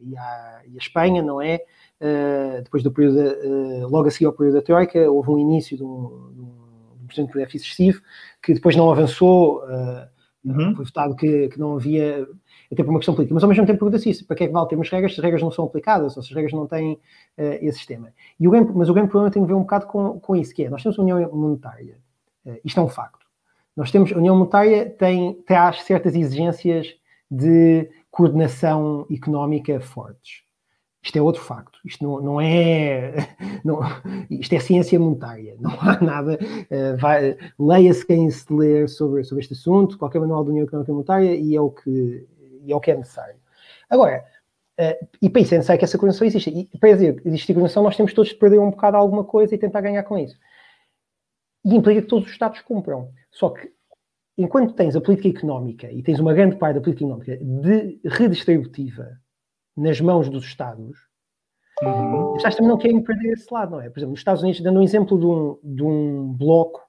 e, 0.00 0.16
à, 0.16 0.62
e 0.66 0.74
à 0.74 0.78
Espanha, 0.78 1.22
não 1.22 1.42
é? 1.42 1.60
uh, 2.00 2.62
depois 2.62 2.82
do 2.82 2.90
período, 2.90 3.18
uh, 3.18 3.88
logo 3.90 4.08
a 4.08 4.10
seguir 4.10 4.24
ao 4.24 4.32
período 4.32 4.54
da 4.54 4.62
Troika, 4.62 4.98
houve 5.10 5.32
um 5.32 5.38
início 5.38 5.76
de 5.76 5.84
um, 5.84 6.30
de 6.32 6.40
um, 6.40 7.06
de 7.08 7.20
um 7.20 7.26
de 7.26 7.32
déficit 7.34 7.66
excessivo, 7.66 8.00
que 8.42 8.54
depois 8.54 8.74
não 8.74 8.90
avançou, 8.90 9.62
uh, 9.64 10.08
uhum. 10.44 10.74
foi 10.76 10.84
votado 10.84 11.16
que, 11.16 11.48
que 11.48 11.58
não 11.58 11.76
havia, 11.76 12.26
até 12.72 12.82
por 12.82 12.90
uma 12.90 12.98
questão 12.98 13.14
política, 13.14 13.34
mas 13.34 13.42
ao 13.42 13.48
mesmo 13.48 13.66
tempo 13.66 13.78
pergunta-se 13.78 14.10
isso, 14.10 14.26
para 14.26 14.36
que 14.36 14.44
é 14.44 14.46
que 14.46 14.52
vale 14.52 14.68
termos 14.68 14.88
regras 14.90 15.14
se 15.14 15.20
as 15.20 15.24
regras 15.24 15.42
não 15.42 15.50
são 15.50 15.64
aplicadas, 15.64 16.16
ou 16.16 16.22
se 16.22 16.30
as 16.30 16.34
regras 16.34 16.52
não 16.52 16.66
têm 16.66 16.98
esse 17.36 17.78
sistema. 17.78 18.12
E 18.38 18.46
o 18.46 18.50
grande, 18.50 18.72
mas 18.74 18.88
o 18.88 18.94
grande 18.94 19.10
problema 19.10 19.32
tem 19.32 19.42
a 19.42 19.46
ver 19.46 19.54
um 19.54 19.60
bocado 19.60 19.86
com, 19.86 20.20
com 20.20 20.36
isso, 20.36 20.54
que 20.54 20.64
é, 20.64 20.70
nós 20.70 20.82
temos 20.82 20.98
uma 20.98 21.04
união 21.04 21.30
monetária, 21.32 21.98
isto 22.64 22.78
é 22.78 22.82
um 22.82 22.88
facto, 22.88 23.24
nós 23.76 23.90
temos, 23.90 24.12
a 24.12 24.16
união 24.16 24.36
monetária 24.36 24.88
tem, 24.90 25.34
traz 25.46 25.82
certas 25.82 26.14
exigências 26.14 26.94
de 27.30 27.90
coordenação 28.10 29.06
económica 29.10 29.80
fortes. 29.80 30.44
Isto 31.04 31.18
é 31.18 31.22
outro 31.22 31.42
facto. 31.42 31.78
Isto 31.84 32.02
não, 32.02 32.20
não 32.20 32.40
é. 32.40 33.12
Não, 33.62 33.80
isto 34.30 34.54
é 34.54 34.60
ciência 34.60 34.98
monetária. 34.98 35.56
Não 35.60 35.72
há 35.80 36.00
nada. 36.02 36.38
Uh, 36.38 37.66
Leia-se 37.66 38.06
quem 38.06 38.30
se 38.30 38.50
ler 38.52 38.88
sobre, 38.88 39.22
sobre 39.24 39.42
este 39.42 39.52
assunto, 39.52 39.98
qualquer 39.98 40.20
manual 40.20 40.44
da 40.44 40.50
União 40.50 40.64
Económica 40.64 40.92
Monetária, 40.92 41.34
e 41.34 41.54
é 41.54 41.60
o 41.60 41.70
que, 41.70 42.26
e 42.64 42.72
é, 42.72 42.76
o 42.76 42.80
que 42.80 42.90
é 42.90 42.96
necessário. 42.96 43.36
Agora, 43.88 44.24
uh, 44.80 45.06
e 45.20 45.28
para 45.28 45.42
isso 45.42 45.54
é 45.54 45.58
necessário 45.58 45.78
que 45.78 45.84
essa 45.84 45.98
coordenação 45.98 46.26
exista. 46.26 46.50
E 46.50 46.78
para 46.78 46.92
dizer 46.92 47.22
existe 47.24 47.52
coordenação, 47.52 47.82
nós 47.82 47.96
temos 47.96 48.14
todos 48.14 48.30
de 48.30 48.38
perder 48.38 48.58
um 48.58 48.70
bocado 48.70 48.96
alguma 48.96 49.24
coisa 49.24 49.54
e 49.54 49.58
tentar 49.58 49.82
ganhar 49.82 50.02
com 50.04 50.18
isso. 50.18 50.38
E 51.64 51.74
implica 51.74 52.00
que 52.00 52.08
todos 52.08 52.26
os 52.26 52.32
Estados 52.32 52.60
cumpram. 52.62 53.10
Só 53.30 53.50
que 53.50 53.70
enquanto 54.38 54.74
tens 54.74 54.96
a 54.96 55.00
política 55.00 55.38
económica 55.38 55.90
e 55.90 56.02
tens 56.02 56.18
uma 56.18 56.32
grande 56.32 56.56
parte 56.56 56.76
da 56.76 56.80
política 56.80 57.04
económica 57.04 57.36
de 57.36 58.00
redistributiva 58.04 59.23
nas 59.76 60.00
mãos 60.00 60.28
dos 60.28 60.44
Estados, 60.44 60.98
uhum. 61.82 62.32
os 62.32 62.36
Estados 62.36 62.56
também 62.56 62.70
não 62.70 62.78
querem 62.78 63.02
perder 63.02 63.32
esse 63.32 63.52
lado, 63.52 63.72
não 63.72 63.80
é? 63.80 63.90
Por 63.90 63.98
exemplo, 63.98 64.12
nos 64.12 64.20
Estados 64.20 64.42
Unidos, 64.42 64.60
dando 64.60 64.80
um 64.80 64.82
exemplo 64.82 65.18
de 65.18 65.26
um, 65.26 65.58
de 65.62 65.82
um 65.82 66.32
bloco, 66.32 66.80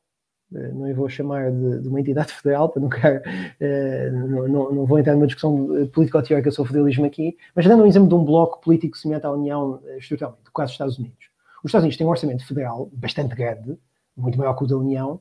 eh, 0.53 0.71
não 0.71 0.93
vou 0.93 1.09
chamar 1.09 1.51
de, 1.51 1.81
de, 1.81 1.87
uma 1.87 1.99
entidade 1.99 2.31
federal, 2.33 2.69
para 2.69 2.81
não, 2.81 2.89
quero, 2.89 3.21
eh, 3.59 4.09
não, 4.11 4.47
não, 4.47 4.71
não, 4.71 4.85
vou 4.85 4.99
entrar 4.99 5.13
numa 5.13 5.27
discussão 5.27 5.67
político-teórica 5.93 6.51
sobre 6.51 6.69
o 6.69 6.73
federalismo 6.73 7.05
aqui, 7.05 7.37
mas 7.55 7.65
dando 7.65 7.83
um 7.83 7.87
exemplo 7.87 8.07
de 8.07 8.15
um 8.15 8.23
bloco 8.23 8.61
político 8.61 8.97
semelhante 8.97 9.25
à 9.25 9.31
União 9.31 9.81
eh, 9.85 9.97
estruturalmente, 9.97 10.43
caso 10.53 10.67
dos 10.67 10.73
Estados 10.73 10.99
Unidos. 10.99 11.29
Os 11.63 11.69
Estados 11.69 11.83
Unidos 11.83 11.97
têm 11.97 12.07
um 12.07 12.11
orçamento 12.11 12.45
federal 12.45 12.89
bastante 12.93 13.35
grande, 13.35 13.77
muito 14.15 14.37
maior 14.37 14.53
que 14.53 14.63
o 14.63 14.67
da 14.67 14.77
União, 14.77 15.19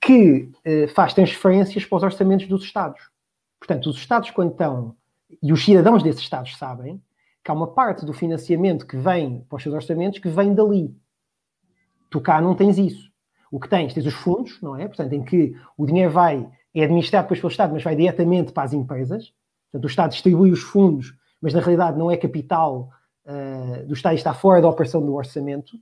que 0.00 0.50
faz 0.94 1.12
transferências 1.12 1.84
para 1.84 1.96
os 1.96 2.02
orçamentos 2.04 2.46
dos 2.46 2.62
Estados. 2.62 3.10
Portanto, 3.58 3.90
os 3.90 3.96
Estados, 3.96 4.30
quando 4.30 4.52
estão 4.52 4.94
e 5.42 5.52
os 5.52 5.64
cidadãos 5.64 6.02
desses 6.02 6.22
Estados 6.22 6.56
sabem 6.56 7.02
que 7.44 7.50
há 7.50 7.54
uma 7.54 7.68
parte 7.68 8.04
do 8.04 8.12
financiamento 8.12 8.86
que 8.86 8.96
vem 8.96 9.40
para 9.48 9.56
os 9.56 9.62
seus 9.62 9.74
orçamentos 9.74 10.18
que 10.18 10.28
vem 10.28 10.54
dali. 10.54 10.94
Tu 12.10 12.20
cá 12.20 12.40
não 12.40 12.54
tens 12.54 12.78
isso. 12.78 13.08
O 13.50 13.58
que 13.58 13.68
tens, 13.68 13.94
tens 13.94 14.06
os 14.06 14.14
fundos, 14.14 14.60
não 14.60 14.76
é? 14.76 14.86
Portanto, 14.86 15.12
em 15.12 15.22
que 15.22 15.54
o 15.76 15.86
dinheiro 15.86 16.10
vai, 16.10 16.46
é 16.74 16.84
administrado 16.84 17.24
depois 17.24 17.40
pelo 17.40 17.50
Estado, 17.50 17.72
mas 17.72 17.82
vai 17.82 17.96
diretamente 17.96 18.52
para 18.52 18.64
as 18.64 18.72
empresas. 18.72 19.32
Portanto, 19.70 19.84
o 19.84 19.88
Estado 19.88 20.10
distribui 20.10 20.50
os 20.50 20.60
fundos, 20.60 21.14
mas 21.40 21.54
na 21.54 21.60
realidade 21.60 21.98
não 21.98 22.10
é 22.10 22.16
capital 22.16 22.90
uh, 23.24 23.86
do 23.86 23.94
Estado, 23.94 24.14
está 24.14 24.34
fora 24.34 24.60
da 24.60 24.68
operação 24.68 25.00
do 25.00 25.14
orçamento, 25.14 25.78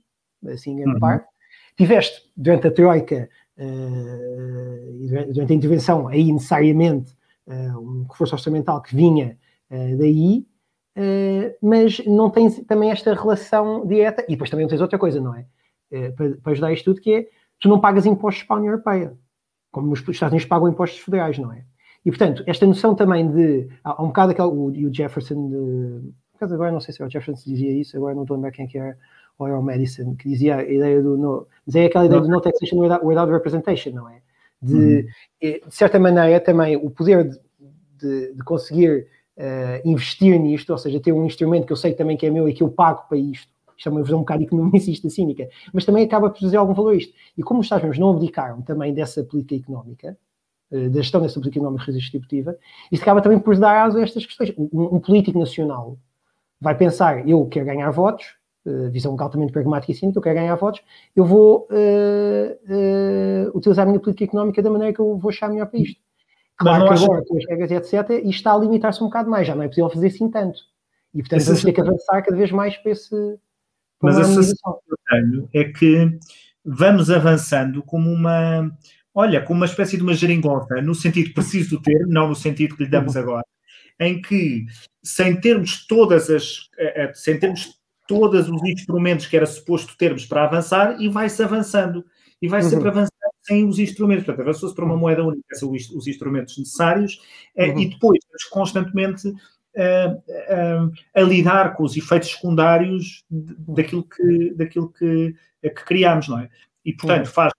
assim, 0.47 0.71
em 0.71 0.75
grande 0.77 0.93
uhum. 0.93 0.99
parte. 0.99 1.27
Tiveste, 1.75 2.31
durante 2.35 2.67
a 2.67 2.71
Troika, 2.71 3.29
uh, 3.57 5.33
durante 5.33 5.53
a 5.53 5.55
intervenção, 5.55 6.07
aí 6.07 6.31
necessariamente 6.31 7.13
um 7.47 8.05
reforço 8.09 8.35
orçamental 8.35 8.81
que 8.81 8.95
vinha 8.95 9.37
uh, 9.71 9.97
daí, 9.97 10.45
uh, 10.97 11.55
mas 11.61 12.05
não 12.05 12.29
tens 12.29 12.59
também 12.65 12.91
esta 12.91 13.13
relação 13.13 13.85
direta, 13.85 14.23
e 14.27 14.31
depois 14.31 14.49
também 14.49 14.65
não 14.65 14.69
tens 14.69 14.81
outra 14.81 14.99
coisa, 14.99 15.21
não 15.21 15.35
é? 15.35 15.45
Para, 16.17 16.35
para, 16.43 16.51
ajudar 16.51 16.73
isto 16.73 16.85
tudo, 16.85 17.01
que 17.01 17.13
é, 17.13 17.27
tu 17.61 17.69
não 17.69 17.79
pagas 17.79 18.05
impostos 18.05 18.43
para 18.43 18.57
a 18.57 18.59
União 18.59 18.73
Europeia, 18.73 19.17
como 19.71 19.93
os 19.93 19.99
Estados 19.99 20.33
Unidos 20.33 20.45
pagam 20.45 20.67
impostos 20.67 20.99
federais, 20.99 21.37
não 21.37 21.53
é? 21.53 21.63
E, 22.05 22.11
portanto, 22.11 22.43
esta 22.45 22.65
noção 22.65 22.93
também 22.93 23.31
de, 23.31 23.69
há 23.83 24.01
um 24.03 24.07
bocado 24.07 24.31
aquele, 24.31 24.47
o, 24.47 24.65
o 24.65 24.93
Jefferson, 24.93 25.49
de, 25.49 26.13
agora 26.41 26.71
não 26.71 26.79
sei 26.79 26.93
se 26.93 27.01
o 27.01 27.09
Jefferson 27.09 27.49
dizia 27.49 27.71
isso, 27.71 27.95
agora 27.95 28.15
não 28.15 28.23
estou 28.23 28.35
a 28.35 28.37
lembrar 28.37 28.51
quem 28.51 28.65
é 28.65 28.67
que 28.67 28.77
era, 28.77 28.97
ou 29.37 29.47
era 29.47 29.57
o 29.57 29.63
Madison, 29.63 30.15
que 30.15 30.29
dizia 30.29 30.57
a 30.57 30.63
ideia 30.63 31.01
do, 31.01 31.17
no, 31.17 31.47
mas 31.65 31.75
é 31.75 31.85
aquela 31.85 32.05
ideia 32.05 32.21
do 32.21 32.27
no 32.27 32.41
taxation 32.41 32.77
without, 32.77 33.05
without 33.05 33.31
representation, 33.31 33.91
não 33.91 34.09
é? 34.09 34.21
De, 34.61 34.73
uhum. 34.73 35.59
de 35.67 35.75
certa 35.75 35.99
maneira, 35.99 36.39
também 36.39 36.75
o 36.75 36.89
poder 36.89 37.29
de, 37.29 37.39
de, 37.99 38.33
de 38.33 38.43
conseguir 38.43 39.07
uh, 39.37 39.87
investir 39.87 40.39
nisto, 40.39 40.71
ou 40.71 40.77
seja, 40.77 40.99
ter 40.99 41.11
um 41.11 41.25
instrumento 41.25 41.65
que 41.65 41.73
eu 41.73 41.77
sei 41.77 41.93
também 41.93 42.17
que 42.17 42.25
é 42.25 42.29
meu 42.29 42.49
e 42.49 42.53
que 42.53 42.63
eu 42.63 42.69
pago 42.69 43.07
para 43.07 43.17
isto. 43.17 43.51
Isto 43.77 43.89
é 43.89 43.91
uma 43.91 44.01
visão 44.01 44.17
um 44.17 44.21
bocado 44.21 44.43
economicista 44.43 45.07
cínica, 45.09 45.47
mas 45.71 45.85
também 45.85 46.03
acaba 46.03 46.31
por 46.31 46.39
fazer 46.39 46.57
algum 46.57 46.73
valor 46.73 46.95
isto. 46.95 47.13
E 47.37 47.43
como 47.43 47.59
os 47.59 47.67
Estados-membros 47.67 47.99
não 47.99 48.09
abdicaram 48.09 48.61
também 48.63 48.91
dessa 48.93 49.23
política 49.23 49.55
económica, 49.55 50.17
uh, 50.71 50.89
da 50.89 51.01
gestão 51.01 51.21
dessa 51.21 51.35
política 51.35 51.59
económica 51.59 51.85
redistributiva, 51.85 52.57
isto 52.91 53.03
acaba 53.03 53.21
também 53.21 53.39
por 53.39 53.55
dar 53.57 53.85
aso 53.85 53.99
a 53.99 54.01
estas 54.01 54.25
questões. 54.25 54.51
Um, 54.57 54.95
um 54.95 54.99
político 54.99 55.37
nacional 55.37 55.97
vai 56.59 56.75
pensar, 56.75 57.27
eu 57.29 57.45
quero 57.45 57.67
ganhar 57.67 57.91
votos, 57.91 58.35
visão 58.91 59.15
altamente 59.19 59.51
pragmática 59.51 59.91
e 59.91 59.95
cínica, 59.95 60.19
eu 60.19 60.23
quero 60.23 60.35
ganhar 60.35 60.55
votos, 60.55 60.81
eu 61.15 61.25
vou 61.25 61.67
utilizar 63.53 63.85
a 63.85 63.89
minha 63.89 63.99
política 63.99 64.25
económica 64.25 64.61
da 64.61 64.69
maneira 64.69 64.93
que 64.93 64.99
eu 64.99 65.17
vou 65.17 65.29
achar 65.29 65.49
melhor 65.49 65.67
para 65.67 65.79
isto. 65.79 65.99
Claro 66.57 66.87
que 66.87 67.03
agora, 67.03 67.23
com 67.25 67.37
as 67.37 67.45
regras 67.47 67.71
etc., 67.71 68.09
isto 68.09 68.29
está 68.29 68.53
a 68.53 68.57
limitar-se 68.57 69.01
um 69.03 69.07
bocado 69.07 69.29
mais, 69.29 69.45
já 69.47 69.55
não 69.55 69.63
é 69.63 69.67
possível 69.67 69.89
fazer 69.89 70.07
assim 70.07 70.29
tanto. 70.29 70.59
E 71.13 71.19
portanto 71.21 71.45
vamos 71.45 71.61
ter 71.61 71.73
que 71.73 71.81
avançar 71.81 72.21
cada 72.23 72.35
vez 72.35 72.51
mais 72.51 72.77
para 72.77 72.91
esse. 72.91 73.39
Para 73.99 74.13
Mas 74.13 74.17
a 74.19 74.23
sensação 74.23 74.79
que 74.85 74.91
eu 74.93 74.97
tenho 75.09 75.49
é 75.53 75.63
que 75.65 76.19
vamos 76.63 77.09
avançando 77.09 77.81
como 77.83 78.11
uma. 78.11 78.71
Olha, 79.13 79.41
como 79.41 79.59
uma 79.59 79.65
espécie 79.65 79.97
de 79.97 80.03
uma 80.03 80.13
geringonça, 80.13 80.79
no 80.81 80.93
sentido 80.93 81.33
preciso 81.33 81.77
do 81.77 81.81
termo, 81.81 82.11
não 82.11 82.27
no 82.27 82.35
sentido 82.35 82.75
que 82.75 82.83
lhe 82.83 82.89
damos 82.89 83.15
uhum. 83.15 83.21
agora, 83.21 83.45
em 83.99 84.21
que, 84.21 84.65
sem 85.03 85.39
termos 85.39 85.87
todas 85.87 86.29
as. 86.29 86.69
Eh, 86.77 87.03
eh, 87.03 87.11
sem 87.15 87.39
termos 87.39 87.79
todos 88.07 88.49
os 88.49 88.63
instrumentos 88.63 89.25
que 89.25 89.35
era 89.35 89.45
suposto 89.45 89.97
termos 89.97 90.25
para 90.25 90.43
avançar, 90.43 91.01
e 91.01 91.09
vai-se 91.09 91.41
avançando. 91.43 92.05
E 92.41 92.47
vai 92.47 92.61
sempre 92.61 92.85
uhum. 92.85 92.91
avançando 92.91 93.11
sem 93.41 93.67
os 93.67 93.79
instrumentos. 93.79 94.25
Portanto, 94.25 94.43
avançou-se 94.43 94.75
para 94.75 94.85
uma 94.85 94.93
uhum. 94.93 94.99
moeda 94.99 95.23
única, 95.23 95.55
são 95.55 95.71
os, 95.71 95.89
os 95.89 96.07
instrumentos 96.07 96.57
necessários, 96.57 97.19
eh, 97.55 97.69
uhum. 97.69 97.79
e 97.79 97.89
depois 97.89 98.19
constantemente 98.51 99.27
uh, 99.27 99.33
uh, 99.33 100.91
a 101.15 101.21
lidar 101.21 101.75
com 101.75 101.83
os 101.83 101.95
efeitos 101.95 102.29
secundários 102.29 103.23
daquilo 103.29 104.03
que, 104.03 104.53
daquilo 104.55 104.89
que, 104.89 105.35
que 105.61 105.85
criámos, 105.85 106.27
não 106.27 106.39
é? 106.39 106.49
E, 106.85 106.93
portanto, 106.93 107.27
uhum. 107.27 107.31
faz. 107.31 107.53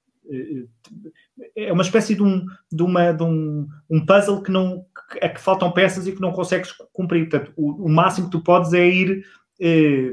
É 1.57 1.73
uma 1.73 1.83
espécie 1.83 2.15
de 2.15 2.23
um, 2.23 2.45
de 2.71 2.83
uma, 2.83 3.13
de 3.13 3.23
um, 3.23 3.67
um 3.89 4.05
puzzle 4.05 4.43
que 4.43 4.51
não 4.51 4.85
é 5.21 5.29
que 5.29 5.41
faltam 5.41 5.73
peças 5.73 6.07
e 6.07 6.13
que 6.13 6.21
não 6.21 6.33
consegues 6.33 6.73
cumprir. 6.93 7.29
Portanto, 7.29 7.53
o, 7.57 7.87
o 7.87 7.89
máximo 7.89 8.27
que 8.27 8.33
tu 8.33 8.43
podes 8.43 8.73
é 8.73 8.87
ir 8.87 9.25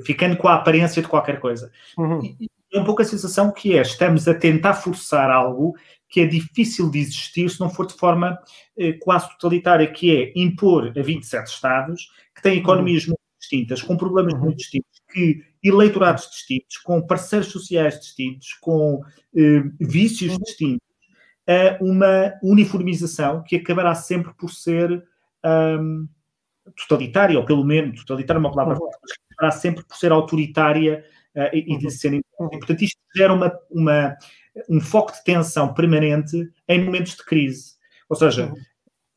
ficando 0.03 0.37
com 0.37 0.47
a 0.47 0.55
aparência 0.55 1.01
de 1.01 1.07
qualquer 1.07 1.39
coisa. 1.39 1.71
Uhum. 1.97 2.35
É 2.73 2.79
um 2.79 2.83
pouco 2.83 3.01
a 3.01 3.05
sensação 3.05 3.51
que 3.51 3.77
é, 3.77 3.81
estamos 3.81 4.27
a 4.27 4.33
tentar 4.33 4.73
forçar 4.73 5.29
algo 5.29 5.75
que 6.09 6.21
é 6.21 6.25
difícil 6.25 6.89
de 6.89 6.99
existir 6.99 7.49
se 7.49 7.59
não 7.59 7.69
for 7.69 7.85
de 7.85 7.93
forma 7.93 8.39
eh, 8.77 8.93
quase 8.93 9.29
totalitária, 9.31 9.91
que 9.91 10.15
é 10.15 10.31
impor 10.35 10.93
a 10.97 11.01
27 11.01 11.47
Estados, 11.47 12.09
que 12.33 12.41
têm 12.41 12.59
economias 12.59 13.03
uhum. 13.03 13.09
muito 13.09 13.39
distintas, 13.39 13.81
com 13.81 13.97
problemas 13.97 14.33
uhum. 14.33 14.39
muito 14.41 14.57
distintos, 14.57 15.01
que 15.11 15.43
eleitorados 15.63 16.29
distintos, 16.29 16.77
com 16.77 17.01
parceiros 17.01 17.47
sociais 17.47 17.99
distintos, 17.99 18.53
com 18.61 19.01
eh, 19.35 19.63
vícios 19.79 20.33
uhum. 20.33 20.39
distintos, 20.39 20.87
a 21.47 21.77
uma 21.83 22.33
uniformização 22.41 23.43
que 23.43 23.55
acabará 23.57 23.93
sempre 23.93 24.33
por 24.33 24.49
ser 24.49 25.03
um, 25.45 26.07
totalitária, 26.75 27.37
ou 27.37 27.45
pelo 27.45 27.63
menos, 27.63 27.99
totalitária 28.01 28.37
é 28.37 28.41
uma 28.41 28.51
palavra 28.51 28.75
forte, 28.75 28.97
mas 29.01 29.11
acabará 29.35 29.51
sempre 29.51 29.83
por 29.83 29.95
ser 29.95 30.11
autoritária 30.11 31.03
uh, 31.35 31.49
e, 31.53 31.77
de 31.77 31.85
uhum. 31.85 31.91
serem. 31.91 32.21
Uhum. 32.39 32.49
portanto, 32.49 32.81
isto 32.81 32.99
gera 33.15 33.33
uma, 33.33 33.51
uma, 33.69 34.17
um 34.69 34.79
foco 34.79 35.11
de 35.13 35.23
tensão 35.23 35.73
permanente 35.73 36.49
em 36.67 36.83
momentos 36.83 37.15
de 37.15 37.23
crise. 37.25 37.75
Ou 38.09 38.15
seja, 38.15 38.53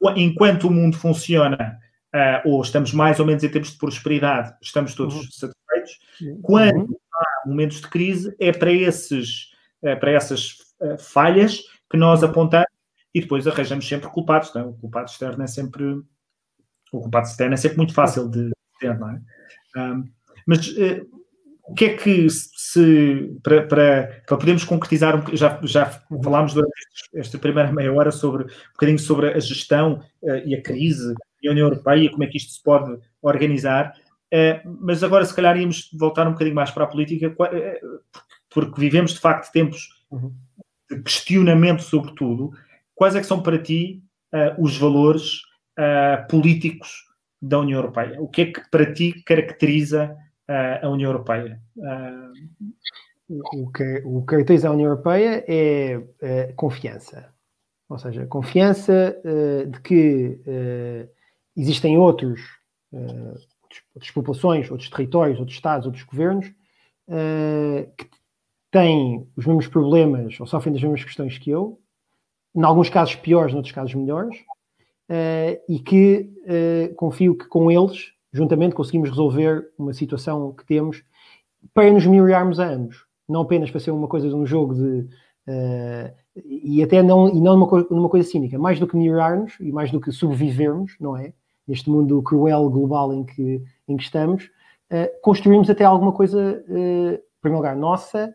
uhum. 0.01 0.15
enquanto 0.17 0.69
o 0.69 0.71
mundo 0.71 0.97
funciona, 0.97 1.79
uh, 2.15 2.49
ou 2.49 2.63
estamos 2.63 2.93
mais 2.93 3.21
ou 3.21 3.27
menos 3.27 3.45
em 3.45 3.49
tempos 3.49 3.73
de 3.73 3.79
prosperidade, 3.79 4.55
estamos 4.63 4.95
todos 4.95 5.15
uhum. 5.15 5.23
satisfeitos. 5.23 5.99
Quando 6.43 6.81
uhum. 6.81 6.97
há 7.13 7.49
momentos 7.49 7.81
de 7.81 7.89
crise, 7.89 8.35
é 8.41 8.53
para, 8.53 8.73
esses, 8.73 9.53
uh, 9.83 9.99
para 9.99 10.13
essas 10.13 10.59
falhas 11.01 11.61
que 11.91 11.97
nós 11.97 12.23
apontamos 12.23 12.69
e 13.15 13.21
depois 13.21 13.47
arranjamos 13.47 13.89
sempre 13.89 14.09
culpados. 14.11 14.53
Não? 14.55 14.63
É? 14.63 14.65
O 14.65 14.73
culpado 14.75 15.11
externo 15.11 15.43
é 15.43 15.47
sempre. 15.47 15.85
O 16.93 17.01
culpado 17.01 17.27
externo 17.27 17.55
é 17.55 17.57
sempre 17.57 17.77
muito 17.79 17.95
fácil 17.95 18.29
de 18.29 18.51
ter, 18.81 18.99
não 18.99 19.11
é? 19.11 19.21
Um, 19.79 20.09
mas 20.47 20.75
o 21.69 21.75
que 21.75 21.85
é 21.85 21.95
que 21.97 22.27
se 22.31 23.39
para, 23.43 23.67
para, 23.67 24.23
para 24.27 24.37
podermos 24.39 24.65
concretizar, 24.65 25.23
já, 25.35 25.61
já 25.63 25.87
falámos 26.25 26.55
durante 26.55 26.73
esta 27.15 27.39
primeira 27.39 27.71
meia 27.71 27.93
hora 27.93 28.11
sobre 28.11 28.45
um 28.45 28.73
bocadinho 28.73 28.99
sobre 28.99 29.29
a 29.29 29.39
gestão 29.39 30.03
uh, 30.23 30.37
e 30.47 30.55
a 30.55 30.63
crise 30.63 31.15
e 31.43 31.49
a 31.49 31.53
União 31.53 31.67
Europeia, 31.67 32.11
como 32.11 32.25
é 32.25 32.27
que 32.27 32.39
isto 32.39 32.53
se 32.53 32.63
pode 32.63 32.99
organizar. 33.23 33.95
mas 34.81 35.05
agora, 35.05 35.25
se 35.25 35.35
calhar, 35.35 35.57
íamos 35.57 35.89
voltar 35.93 36.27
um 36.27 36.33
bocadinho 36.33 36.57
mais 36.57 36.71
para 36.71 36.83
a 36.85 36.89
política, 36.89 37.33
porque 38.51 38.81
vivemos 38.81 39.13
de 39.13 39.21
facto 39.21 39.53
tempos 39.53 39.89
uhum. 40.11 40.35
de 40.91 41.01
questionamento 41.03 41.83
sobre 41.83 42.13
tudo. 42.15 42.51
Quais 42.93 43.15
é 43.15 43.21
que 43.21 43.27
são 43.27 43.41
para 43.41 43.57
ti 43.57 44.03
os 44.59 44.77
valores 44.77 45.43
políticos 46.29 47.08
da 47.41 47.61
União 47.61 47.79
Europeia? 47.79 48.21
O 48.21 48.29
que 48.29 48.43
é 48.43 48.47
que 48.47 48.71
para 48.71 48.93
ti 48.93 49.23
caracteriza 49.25 50.17
a 50.83 50.89
União 50.89 51.11
Europeia? 51.11 51.61
O 53.29 53.71
que, 53.71 54.03
o 54.05 54.21
que 54.21 54.27
caracteriza 54.27 54.69
a 54.69 54.73
União 54.73 54.91
Europeia 54.91 55.45
é, 55.47 56.03
é 56.21 56.53
confiança. 56.55 57.33
Ou 57.89 57.99
seja, 57.99 58.27
confiança 58.27 59.17
uh, 59.25 59.67
de 59.67 59.81
que 59.81 60.41
uh, 60.47 61.09
existem 61.57 61.97
outros, 61.97 62.41
uh, 62.93 63.35
outras 63.95 64.11
populações, 64.13 64.71
outros 64.71 64.91
territórios, 64.91 65.39
outros 65.39 65.57
Estados, 65.57 65.87
outros 65.87 66.05
governos 66.05 66.53
que 67.97 68.07
têm 68.71 69.27
os 69.35 69.47
mesmos 69.47 69.67
problemas 69.67 70.39
ou 70.39 70.47
sofrem 70.47 70.75
das 70.75 70.83
mesmas 70.83 71.03
questões 71.03 71.39
que 71.39 71.49
eu, 71.49 71.81
em 72.55 72.63
alguns 72.63 72.91
casos 72.91 73.15
piores, 73.15 73.55
em 73.55 73.57
outros 73.57 73.75
casos 73.75 73.95
melhores, 73.95 74.45
e 75.69 75.79
que 75.79 76.31
confio 76.97 77.37
que 77.37 77.47
com 77.47 77.71
eles, 77.71 78.13
juntamente, 78.33 78.75
conseguimos 78.75 79.09
resolver 79.09 79.69
uma 79.79 79.93
situação 79.93 80.53
que 80.53 80.65
temos 80.67 81.03
para 81.73 81.91
nos 81.91 82.07
melhorarmos 82.07 82.61
a 82.61 82.69
ambos 82.69 83.09
não 83.29 83.43
apenas 83.43 83.71
para 83.71 83.81
ser 83.81 83.91
uma 83.91 84.09
coisa 84.09 84.29
de 84.29 84.35
um 84.35 84.47
jogo 84.47 84.75
de. 84.75 85.07
Uh, 85.47 86.13
e 86.45 86.83
até 86.83 87.03
não, 87.03 87.29
e 87.29 87.41
não 87.41 87.57
numa, 87.57 87.87
numa 87.91 88.09
coisa 88.09 88.29
cínica, 88.29 88.59
mais 88.59 88.79
do 88.79 88.87
que 88.87 88.97
melhorar-nos 88.97 89.55
e 89.61 89.73
mais 89.73 89.91
do 89.91 90.01
que 90.01 90.13
sobrevivermos, 90.13 90.97
não 91.01 91.17
é? 91.17 91.33
Neste 91.67 91.91
mundo 91.91 92.23
cruel 92.23 92.71
global 92.71 93.13
em 93.13 93.25
que, 93.25 93.63
em 93.89 93.97
que 93.97 94.03
estamos, 94.05 94.49
construímos 95.21 95.69
até 95.69 95.85
alguma 95.85 96.13
coisa, 96.13 96.65
em 96.69 97.19
primeiro 97.43 97.57
lugar, 97.57 97.77
nossa, 97.77 98.33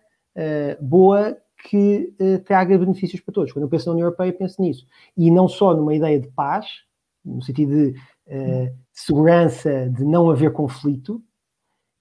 boa, 0.81 1.35
que 1.63 2.13
traga 2.45 2.77
benefícios 2.77 3.21
para 3.21 3.33
todos. 3.33 3.51
Quando 3.51 3.63
eu 3.63 3.69
penso 3.69 3.87
na 3.87 3.93
União 3.93 4.05
Europeia, 4.05 4.33
penso 4.33 4.61
nisso. 4.61 4.85
E 5.15 5.31
não 5.31 5.47
só 5.47 5.73
numa 5.73 5.95
ideia 5.95 6.19
de 6.19 6.27
paz, 6.27 6.83
no 7.23 7.41
sentido 7.41 7.71
de 7.71 7.95
segurança, 8.91 9.89
de 9.89 10.03
não 10.03 10.29
haver 10.29 10.51
conflito, 10.51 11.23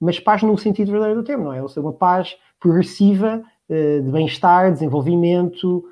mas 0.00 0.18
paz 0.18 0.42
no 0.42 0.58
sentido 0.58 0.90
verdadeiro 0.90 1.22
do 1.22 1.26
termo, 1.26 1.44
não 1.44 1.52
é? 1.52 1.62
Ou 1.62 1.68
seja, 1.68 1.80
uma 1.80 1.92
paz 1.92 2.36
progressiva 2.58 3.42
uh, 3.68 4.02
de 4.02 4.10
bem-estar, 4.10 4.72
desenvolvimento, 4.72 5.84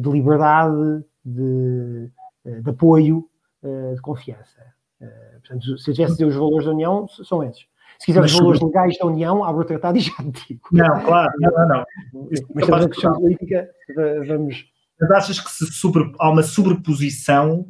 de 0.00 0.10
liberdade, 0.10 1.02
de, 1.24 2.10
de 2.44 2.68
apoio, 2.68 3.26
de 3.94 4.00
confiança. 4.02 4.60
portanto, 5.34 5.78
se 5.78 5.90
eu 5.90 5.94
tivesse 5.94 6.24
os 6.24 6.34
valores 6.34 6.66
da 6.66 6.72
União, 6.72 7.08
são 7.08 7.42
esses. 7.42 7.66
Se 8.02 8.06
quiser 8.06 8.24
os 8.24 8.32
valores 8.32 8.60
legais 8.60 8.98
da 8.98 9.06
União, 9.06 9.44
abro 9.44 9.62
o 9.62 9.64
tratado 9.64 9.96
e 9.96 10.00
já 10.00 10.12
te 10.16 10.48
digo. 10.48 10.68
Não, 10.72 11.04
claro, 11.04 11.32
não, 11.38 11.52
não. 11.52 11.68
não. 11.68 11.84
Mas 12.52 12.66
sobre 12.66 12.84
a 12.84 12.88
questão 12.88 13.14
política, 13.14 13.70
vamos. 14.26 14.64
Mas 15.00 15.10
achas 15.12 15.38
que 15.38 15.48
sobre, 15.48 16.12
há 16.18 16.28
uma 16.28 16.42
sobreposição 16.42 17.64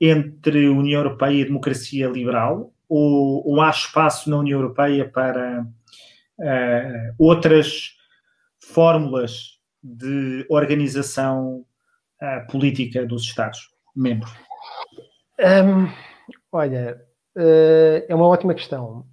entre 0.00 0.66
União 0.70 1.02
Europeia 1.02 1.42
e 1.42 1.44
democracia 1.44 2.08
liberal? 2.08 2.72
Ou, 2.88 3.46
ou 3.46 3.60
há 3.60 3.68
espaço 3.68 4.30
na 4.30 4.38
União 4.38 4.60
Europeia 4.60 5.06
para 5.10 5.66
uh, 6.38 7.14
outras 7.18 7.96
fórmulas 8.58 9.58
de 9.82 10.46
organização 10.48 11.66
uh, 12.22 12.50
política 12.50 13.04
dos 13.04 13.24
Estados-membros? 13.24 14.32
Um, 15.38 15.92
olha, 16.50 16.98
uh, 17.36 18.06
é 18.08 18.14
uma 18.14 18.26
ótima 18.26 18.54
questão. 18.54 19.04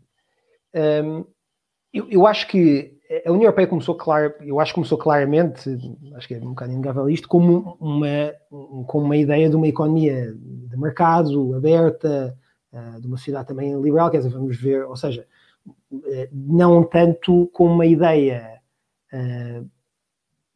Um, 0.76 1.26
eu, 1.94 2.10
eu, 2.10 2.28
acho 2.28 2.48
que 2.48 2.98
a 3.26 3.32
União 3.32 3.44
Europeia 3.44 3.68
começou 3.68 3.96
claro, 3.96 4.34
eu 4.42 4.60
acho 4.60 4.74
começou 4.74 4.98
claramente, 4.98 5.70
acho 6.16 6.28
que 6.28 6.34
é 6.34 6.40
um 6.40 6.50
bocado 6.50 6.72
inegável 6.72 7.10
isto, 7.10 7.28
como 7.28 7.78
uma, 7.80 8.34
como 8.88 9.06
uma 9.06 9.16
ideia 9.16 9.50
de 9.50 9.56
uma 9.56 9.68
economia 9.68 10.34
de 10.34 10.76
mercado 10.76 11.54
aberta, 11.54 12.36
uh, 12.72 13.00
de 13.00 13.08
uma 13.08 13.18
sociedade 13.18 13.48
também 13.48 13.80
liberal, 13.80 14.10
quer 14.10 14.18
dizer, 14.18 14.30
vamos 14.30 14.58
ver, 14.60 14.86
ou 14.86 14.96
seja, 14.96 15.28
eh, 16.06 16.30
não 16.32 16.84
tanto 16.84 17.50
com 17.54 17.68
uma 17.68 17.86
ideia 17.86 18.60
uh, 19.14 19.70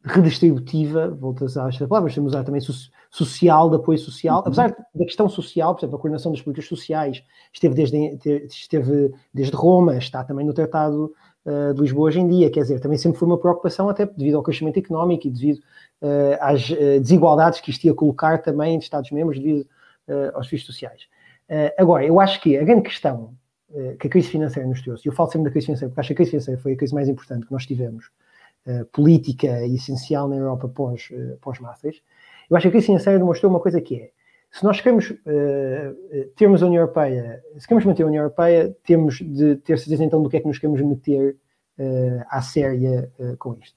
redistributiva, 0.04 1.08
volto 1.08 1.44
a 1.44 1.68
esta 1.68 1.86
palavra, 1.86 2.12
temos 2.12 2.32
usar 2.32 2.44
também 2.44 2.60
so 2.60 2.72
social, 3.10 3.68
de 3.68 3.76
apoio 3.76 3.98
social, 3.98 4.36
uhum. 4.40 4.46
apesar 4.46 4.76
da 4.94 5.04
questão 5.04 5.28
social, 5.28 5.74
por 5.74 5.80
exemplo, 5.80 5.96
a 5.96 6.00
coordenação 6.00 6.30
das 6.30 6.40
políticas 6.40 6.68
sociais 6.68 7.22
esteve 7.52 7.74
desde, 7.74 8.46
esteve 8.46 9.12
desde 9.32 9.54
Roma, 9.56 9.96
está 9.96 10.22
também 10.22 10.46
no 10.46 10.52
Tratado 10.52 11.12
uh, 11.44 11.74
de 11.74 11.80
Lisboa 11.80 12.08
hoje 12.08 12.20
em 12.20 12.28
dia, 12.28 12.50
quer 12.50 12.60
dizer, 12.60 12.80
também 12.80 12.98
sempre 12.98 13.18
foi 13.18 13.26
uma 13.26 13.38
preocupação, 13.38 13.88
até 13.88 14.06
devido 14.06 14.36
ao 14.36 14.42
crescimento 14.42 14.78
económico 14.78 15.26
e 15.26 15.30
devido 15.30 15.58
uh, 16.02 16.38
às 16.40 16.68
desigualdades 17.00 17.60
que 17.60 17.70
isto 17.70 17.84
ia 17.84 17.94
colocar 17.94 18.38
também 18.38 18.76
em 18.76 18.78
Estados-membros 18.78 19.38
devido 19.38 19.66
aos 20.32 20.48
fins 20.48 20.64
sociais. 20.64 21.02
agora, 21.76 22.02
eu 22.02 22.18
acho 22.18 22.40
que 22.40 22.56
a 22.56 22.64
grande 22.64 22.80
questão 22.80 23.34
eh, 23.74 23.96
que 24.00 24.06
a 24.06 24.10
crise 24.10 24.28
financeira 24.28 24.66
nos 24.66 24.80
trouxe, 24.80 25.06
eu 25.06 25.12
falo 25.12 25.30
sempre 25.30 25.44
da 25.44 25.50
crise 25.50 25.66
financeira, 25.66 25.90
porque 25.90 26.00
acho 26.00 26.06
que 26.08 26.12
a 26.14 26.16
crise 26.16 26.30
financeira 26.30 26.60
foi 26.60 26.72
a 26.72 26.76
crise 26.76 26.94
mais 26.94 27.06
importante 27.06 27.44
que 27.44 27.52
nós 27.52 27.66
tivemos, 27.66 28.10
política 28.92 29.64
e 29.66 29.76
essencial 29.76 30.28
na 30.28 30.36
Europa 30.36 30.68
pós, 30.68 31.08
uh, 31.10 31.38
pós 31.40 31.58
Maastricht, 31.58 32.02
eu 32.50 32.56
acho 32.56 32.64
que 32.64 32.68
a 32.68 32.70
crise 32.70 32.86
financeira 32.86 33.18
demonstrou 33.18 33.50
uma 33.50 33.60
coisa 33.60 33.80
que 33.80 33.96
é, 33.96 34.10
se 34.50 34.64
nós 34.64 34.80
queremos 34.80 35.10
uh, 35.10 35.16
termos 36.36 36.62
a 36.62 36.66
União 36.66 36.82
Europeia, 36.82 37.42
se 37.58 37.66
queremos 37.66 37.84
manter 37.84 38.02
a 38.02 38.06
União 38.06 38.22
Europeia, 38.22 38.76
temos 38.84 39.16
de 39.16 39.56
ter 39.56 39.78
certeza 39.78 40.04
então 40.04 40.22
do 40.22 40.28
que 40.28 40.38
é 40.38 40.40
que 40.40 40.46
nos 40.46 40.58
queremos 40.58 40.80
meter 40.80 41.36
uh, 41.78 42.24
à 42.30 42.40
séria 42.40 43.12
com 43.38 43.54
isto. 43.54 43.76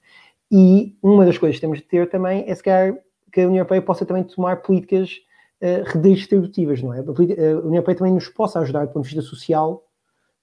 E 0.50 0.96
uma 1.02 1.24
das 1.24 1.38
coisas 1.38 1.56
que 1.56 1.62
temos 1.62 1.78
de 1.78 1.84
ter 1.84 2.10
também 2.10 2.44
é 2.46 2.54
se 2.54 2.62
calhar 2.62 2.94
que 3.32 3.40
a 3.40 3.46
União 3.46 3.60
Europeia 3.60 3.80
possa 3.80 4.04
também 4.04 4.22
tomar 4.22 4.56
políticas 4.62 5.18
uh, 5.62 5.82
redistributivas, 5.86 6.82
não 6.82 6.92
é? 6.92 6.98
A, 6.98 7.02
União 7.02 7.76
Europeia 7.76 7.96
também 7.96 8.12
nos 8.12 8.28
possa 8.28 8.60
ajudar 8.60 8.84
do 8.84 8.92
ponto 8.92 9.04
de 9.08 9.14
vista 9.14 9.28
social 9.28 9.82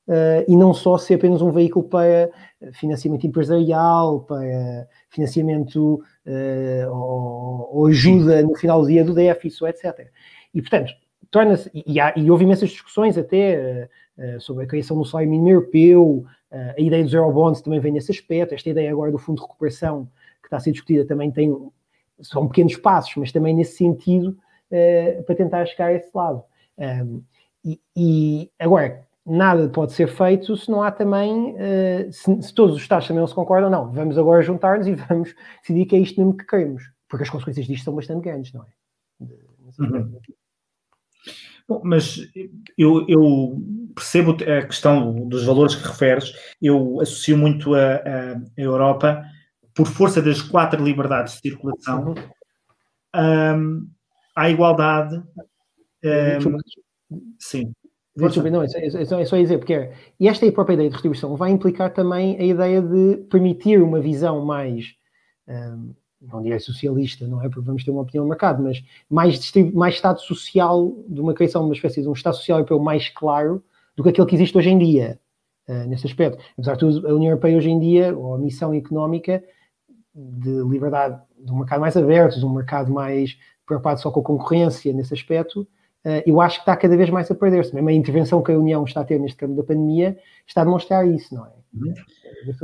uh, 0.09 0.43
e 0.47 0.57
não 0.57 0.73
só 0.73 0.97
ser 0.97 1.15
apenas 1.15 1.41
um 1.41 1.51
veículo 1.51 1.87
para 1.87 2.31
financiamento 2.73 3.25
empresarial, 3.25 4.21
para 4.21 4.87
financiamento 5.09 6.03
uh, 6.25 6.91
ou, 6.91 7.69
ou, 7.71 7.85
ajuda 7.87 8.41
no 8.41 8.55
final 8.55 8.81
do 8.81 8.87
dia 8.87 9.05
do 9.05 9.13
déficit, 9.13 9.65
etc. 9.65 10.09
E, 10.53 10.61
portanto, 10.61 10.91
torna-se, 11.29 11.69
e, 11.73 11.95
e, 12.17 12.31
houve 12.31 12.43
imensas 12.43 12.71
discussões 12.71 13.17
até 13.17 13.87
uh, 14.17 14.41
sobre 14.41 14.65
a 14.65 14.67
criação 14.67 14.97
do 14.97 15.05
salário 15.05 15.29
mínimo 15.29 15.49
europeu, 15.49 16.25
a 16.51 16.81
ideia 16.81 17.03
dos 17.03 17.13
eurobonds 17.13 17.61
também 17.61 17.79
vem 17.79 17.91
nesse 17.91 18.11
aspecto, 18.11 18.55
esta 18.55 18.71
ideia 18.71 18.91
agora 18.91 19.11
do 19.11 19.19
fundo 19.19 19.35
de 19.35 19.43
recuperação 19.43 20.09
que 20.41 20.47
está 20.47 20.57
a 20.57 20.59
ser 20.59 20.71
discutida 20.71 21.05
também 21.05 21.29
tem, 21.31 21.55
são 22.21 22.47
pequenos 22.47 22.75
passos, 22.75 23.15
mas 23.17 23.31
também 23.31 23.55
nesse 23.55 23.77
sentido 23.77 24.35
para 25.27 25.35
tentar 25.35 25.63
chegar 25.67 25.85
a 25.85 25.93
esse 25.93 26.09
lado. 26.11 26.43
Um, 26.79 27.21
e, 27.63 27.79
e, 27.95 28.51
agora, 28.57 29.05
nada 29.29 29.69
pode 29.69 29.93
ser 29.93 30.07
feito 30.07 30.55
se 30.57 30.69
não 30.69 30.81
há 30.83 30.91
também, 30.91 31.53
uh, 31.53 32.11
se, 32.11 32.41
se, 32.41 32.53
todos 32.53 32.75
os 32.75 32.81
Estados 32.81 33.07
também 33.07 33.21
não 33.21 33.27
se 33.27 33.35
concordam, 33.35 33.69
não, 33.69 33.91
vamos 33.91 34.17
agora 34.17 34.41
juntar-nos 34.41 34.87
e 34.87 34.95
vamos 35.07 35.33
decidir 35.61 35.85
que 35.85 35.95
é 35.95 35.99
isto 35.99 36.19
mesmo 36.19 36.35
que 36.35 36.45
queremos, 36.45 36.83
porque 37.07 37.23
as 37.23 37.29
consequências 37.29 37.67
disto 37.67 37.85
são 37.85 37.95
bastante 37.95 38.23
grandes, 38.23 38.53
não 38.53 38.63
é? 38.63 38.65
Uhum. 39.79 40.19
Bom, 41.67 41.81
mas 41.83 42.27
eu, 42.77 43.05
eu, 43.07 43.61
percebo 43.93 44.31
a 44.31 44.65
questão 44.65 45.27
dos 45.27 45.45
valores 45.45 45.75
que 45.75 45.87
referes, 45.87 46.33
eu 46.59 46.99
associo 46.99 47.37
muito 47.37 47.75
a, 47.75 47.97
a 47.97 48.41
Europa 48.57 49.23
por 49.75 49.85
força 49.85 50.21
das 50.21 50.41
quatro 50.41 50.83
liberdades 50.83 51.35
de 51.35 51.41
circulação. 51.41 52.15
Uhum. 52.15 52.15
Um, 53.15 53.89
à 54.35 54.49
igualdade. 54.49 55.21
Um, 56.03 56.57
sim. 57.37 57.71
Desculpa, 58.27 58.49
não, 58.49 58.63
é, 58.63 58.67
é, 58.67 59.21
é, 59.21 59.25
só 59.25 59.37
dizer, 59.37 59.57
porque 59.57 59.73
é, 59.73 59.93
e 60.19 60.27
esta 60.27 60.45
é 60.45 60.49
a 60.49 60.51
própria 60.51 60.73
ideia 60.73 60.89
de 60.89 60.95
redistribuição 60.95 61.35
vai 61.35 61.51
implicar 61.51 61.93
também 61.93 62.37
a 62.37 62.43
ideia 62.43 62.81
de 62.81 63.17
permitir 63.29 63.81
uma 63.81 63.99
visão 63.99 64.45
mais, 64.45 64.95
um, 65.47 65.93
não 66.21 66.41
diria 66.41 66.59
socialista, 66.59 67.27
não 67.27 67.41
é? 67.41 67.47
Porque 67.47 67.61
vamos 67.61 67.83
ter 67.83 67.91
uma 67.91 68.01
opinião 68.01 68.23
no 68.25 68.29
mercado, 68.29 68.61
mas 68.61 68.83
mais, 69.09 69.51
mais 69.73 69.95
Estado 69.95 70.19
social, 70.21 70.93
de 71.07 71.21
uma 71.21 71.33
criação 71.33 71.61
de 71.61 71.69
uma 71.69 71.75
espécie 71.75 72.01
de 72.01 72.09
um 72.09 72.13
Estado 72.13 72.35
social 72.35 72.59
europeu 72.59 72.79
mais 72.79 73.09
claro 73.09 73.63
do 73.95 74.03
que 74.03 74.09
aquele 74.09 74.27
que 74.27 74.35
existe 74.35 74.57
hoje 74.57 74.69
em 74.69 74.77
dia, 74.77 75.19
uh, 75.67 75.87
nesse 75.87 76.07
aspecto. 76.07 76.43
Apesar 76.53 76.73
de 76.73 76.79
tudo, 76.79 77.07
a 77.07 77.13
União 77.13 77.31
Europeia 77.31 77.57
hoje 77.57 77.69
em 77.69 77.79
dia, 77.79 78.17
ou 78.17 78.35
a 78.35 78.37
missão 78.37 78.73
económica 78.73 79.43
de 80.13 80.63
liberdade, 80.63 81.21
de 81.37 81.51
um 81.51 81.57
mercado 81.57 81.79
mais 81.79 81.95
aberto, 81.95 82.37
de 82.37 82.45
um 82.45 82.53
mercado 82.53 82.91
mais 82.91 83.37
preocupado 83.65 83.99
só 84.01 84.11
com 84.11 84.19
a 84.19 84.23
concorrência 84.23 84.91
nesse 84.91 85.13
aspecto, 85.13 85.67
eu 86.25 86.39
acho 86.39 86.57
que 86.57 86.61
está 86.61 86.77
cada 86.77 86.95
vez 86.95 87.09
mais 87.09 87.29
a 87.29 87.35
perder-se. 87.35 87.73
Mesmo 87.75 87.89
a 87.89 87.93
intervenção 87.93 88.41
que 88.41 88.51
a 88.51 88.57
União 88.57 88.83
está 88.83 89.01
a 89.01 89.03
ter 89.03 89.19
neste 89.19 89.37
campo 89.37 89.55
da 89.55 89.63
pandemia 89.63 90.17
está 90.47 90.61
a 90.61 90.63
demonstrar 90.63 91.07
isso, 91.07 91.35
não 91.35 91.45
é? 91.45 91.51
Uhum. 91.73 91.93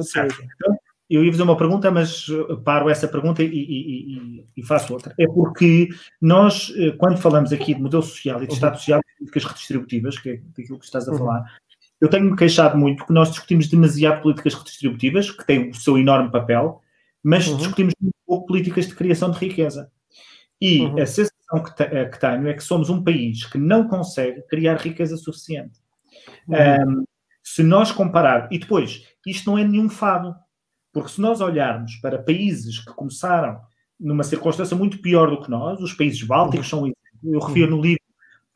Certo. 0.01 0.41
Então, 0.41 0.77
eu 1.09 1.23
ia 1.23 1.31
fazer 1.31 1.43
uma 1.43 1.57
pergunta, 1.57 1.91
mas 1.91 2.25
eh, 2.29 2.55
paro 2.63 2.89
essa 2.89 3.07
pergunta 3.07 3.43
e, 3.43 3.47
e, 3.47 4.17
e, 4.17 4.45
e, 4.57 4.63
faço 4.63 4.91
outra. 4.93 5.13
É 5.19 5.27
porque 5.27 5.89
nós, 6.19 6.73
eh, 6.75 6.91
quando 6.97 7.17
falamos 7.17 7.53
aqui 7.53 7.75
de 7.75 7.81
modelo 7.81 8.01
social 8.01 8.41
e 8.43 8.47
de 8.47 8.53
Estado 8.53 8.77
social, 8.77 8.99
de 8.99 9.15
políticas 9.17 9.45
redistributivas, 9.45 10.17
que 10.17 10.29
é 10.29 10.41
daquilo 10.57 10.79
que 10.79 10.85
estás 10.85 11.07
a 11.07 11.11
uhum. 11.11 11.17
falar, 11.19 11.45
eu 12.01 12.09
tenho-me 12.09 12.35
queixado 12.35 12.77
muito 12.77 13.05
que 13.05 13.13
nós 13.13 13.29
discutimos 13.29 13.67
demasiado 13.67 14.21
políticas 14.21 14.55
redistributivas, 14.55 15.29
que 15.29 15.45
têm 15.45 15.69
o 15.69 15.75
seu 15.75 15.97
enorme 15.97 16.31
papel, 16.31 16.81
mas 17.23 17.47
uhum. 17.47 17.57
discutimos 17.57 17.93
muito 18.01 18.15
pouco 18.25 18.47
políticas 18.47 18.87
de 18.87 18.95
criação 18.95 19.29
de 19.29 19.37
riqueza. 19.37 19.91
E 20.59 20.81
uhum. 20.81 21.01
a 21.01 21.05
sensação 21.05 21.34
que, 21.63 21.75
te, 21.75 21.85
que, 22.09 22.19
tenho 22.19 22.47
é 22.47 22.53
que 22.53 22.63
somos 22.63 22.89
um 22.89 23.03
país 23.03 23.45
que 23.45 23.57
não 23.57 23.87
consegue 23.87 24.41
criar 24.47 24.77
riqueza 24.77 25.15
suficiente. 25.17 25.79
Uhum. 26.47 26.99
Um, 26.99 27.05
se 27.43 27.61
nós 27.61 27.91
comparar, 27.91 28.47
e 28.51 28.57
depois, 28.57 29.05
isto 29.25 29.49
não 29.49 29.57
é 29.57 29.63
nenhum 29.63 29.87
fado, 29.87 30.35
porque 30.91 31.09
se 31.09 31.21
nós 31.21 31.41
olharmos 31.41 31.95
para 31.97 32.21
países 32.21 32.79
que 32.79 32.93
começaram 32.93 33.59
numa 33.99 34.23
circunstância 34.23 34.75
muito 34.75 34.99
pior 34.99 35.29
do 35.29 35.41
que 35.41 35.49
nós, 35.49 35.79
os 35.79 35.93
países 35.93 36.21
bálticos 36.23 36.67
são 36.67 36.79
exemplo. 36.79 36.95
Eu 37.23 37.39
refiro 37.39 37.71
no 37.71 37.81
livro 37.81 38.01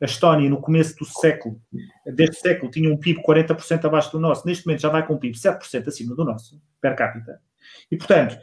a 0.00 0.06
Estónia, 0.06 0.48
no 0.48 0.60
começo 0.60 0.96
do 0.96 1.04
século, 1.04 1.60
deste 2.06 2.40
século, 2.40 2.70
tinha 2.70 2.90
um 2.90 2.96
PIB 2.96 3.22
40% 3.22 3.84
abaixo 3.84 4.10
do 4.12 4.18
nosso, 4.18 4.46
neste 4.46 4.66
momento 4.66 4.80
já 4.80 4.88
vai 4.88 5.06
com 5.06 5.14
um 5.14 5.18
PIB 5.18 5.36
7% 5.36 5.86
acima 5.86 6.14
do 6.14 6.24
nosso, 6.24 6.60
per 6.80 6.96
capita. 6.96 7.40
E, 7.90 7.96
portanto, 7.96 8.38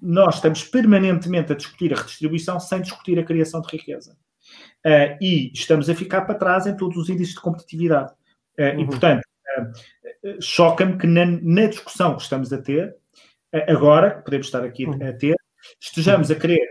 nós 0.00 0.36
estamos 0.36 0.64
permanentemente 0.64 1.52
a 1.52 1.56
discutir 1.56 1.92
a 1.92 1.96
redistribuição 1.96 2.60
sem 2.60 2.82
discutir 2.82 3.18
a 3.18 3.24
criação 3.24 3.60
de 3.60 3.68
riqueza. 3.76 4.16
Eh, 4.84 5.18
e 5.20 5.52
estamos 5.52 5.88
a 5.88 5.94
ficar 5.94 6.22
para 6.22 6.34
trás 6.34 6.66
em 6.66 6.76
todos 6.76 6.96
os 6.96 7.08
índices 7.08 7.34
de 7.34 7.40
competitividade. 7.40 8.12
Eh, 8.56 8.74
e, 8.74 8.78
uhum. 8.78 8.86
portanto, 8.86 9.22
eh, 9.56 10.36
choca-me 10.40 10.96
que 10.96 11.06
na, 11.06 11.26
na, 11.26 11.66
discussão 11.66 12.16
que 12.16 12.22
estamos 12.22 12.52
a 12.52 12.60
ter, 12.60 12.96
agora, 13.68 14.16
que 14.16 14.24
podemos 14.24 14.46
estar 14.46 14.62
aqui 14.64 14.86
uhum. 14.86 15.08
a 15.08 15.12
ter, 15.12 15.36
estejamos 15.80 16.30
a 16.30 16.34
querer 16.34 16.68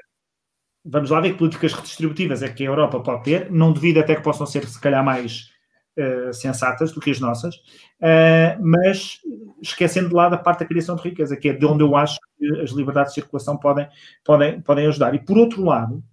vamos 0.90 1.10
lá 1.10 1.20
ver 1.20 1.34
que 1.34 1.40
políticas 1.40 1.74
redistributivas 1.74 2.42
é 2.42 2.50
que 2.50 2.64
a 2.64 2.68
Europa 2.68 3.02
pode 3.02 3.24
ter, 3.24 3.52
não 3.52 3.74
devido 3.74 4.00
até 4.00 4.16
que 4.16 4.24
possam 4.24 4.46
ser, 4.46 4.66
se 4.66 4.80
calhar, 4.80 5.04
mais 5.04 5.52
uh, 5.98 6.34
sensatas 6.34 6.92
do 6.92 7.02
que 7.02 7.12
as 7.12 7.20
nossas, 7.20 7.56
uh, 7.56 8.62
mas 8.62 9.20
esquecendo 9.62 10.10
de 10.10 10.16
lado 10.16 10.36
a 10.36 10.38
parte 10.38 10.60
da 10.60 10.66
criação 10.66 10.96
de 10.96 11.04
riqueza, 11.04 11.36
que 11.36 11.50
é 11.50 11.54
de 11.54 11.66
onde 11.66 11.84
eu 11.84 11.96
acho 11.96 12.20
que 12.38 12.62
as 12.62 12.72
liberdades 12.72 13.14
de 13.14 13.22
circulação 13.22 13.58
podem, 13.58 13.88
podem, 14.24 14.62
podem 14.62 14.88
ajudar. 14.88 15.14
E, 15.16 15.20
por 15.20 15.38
outro 15.38 15.64
lado, 15.64 16.04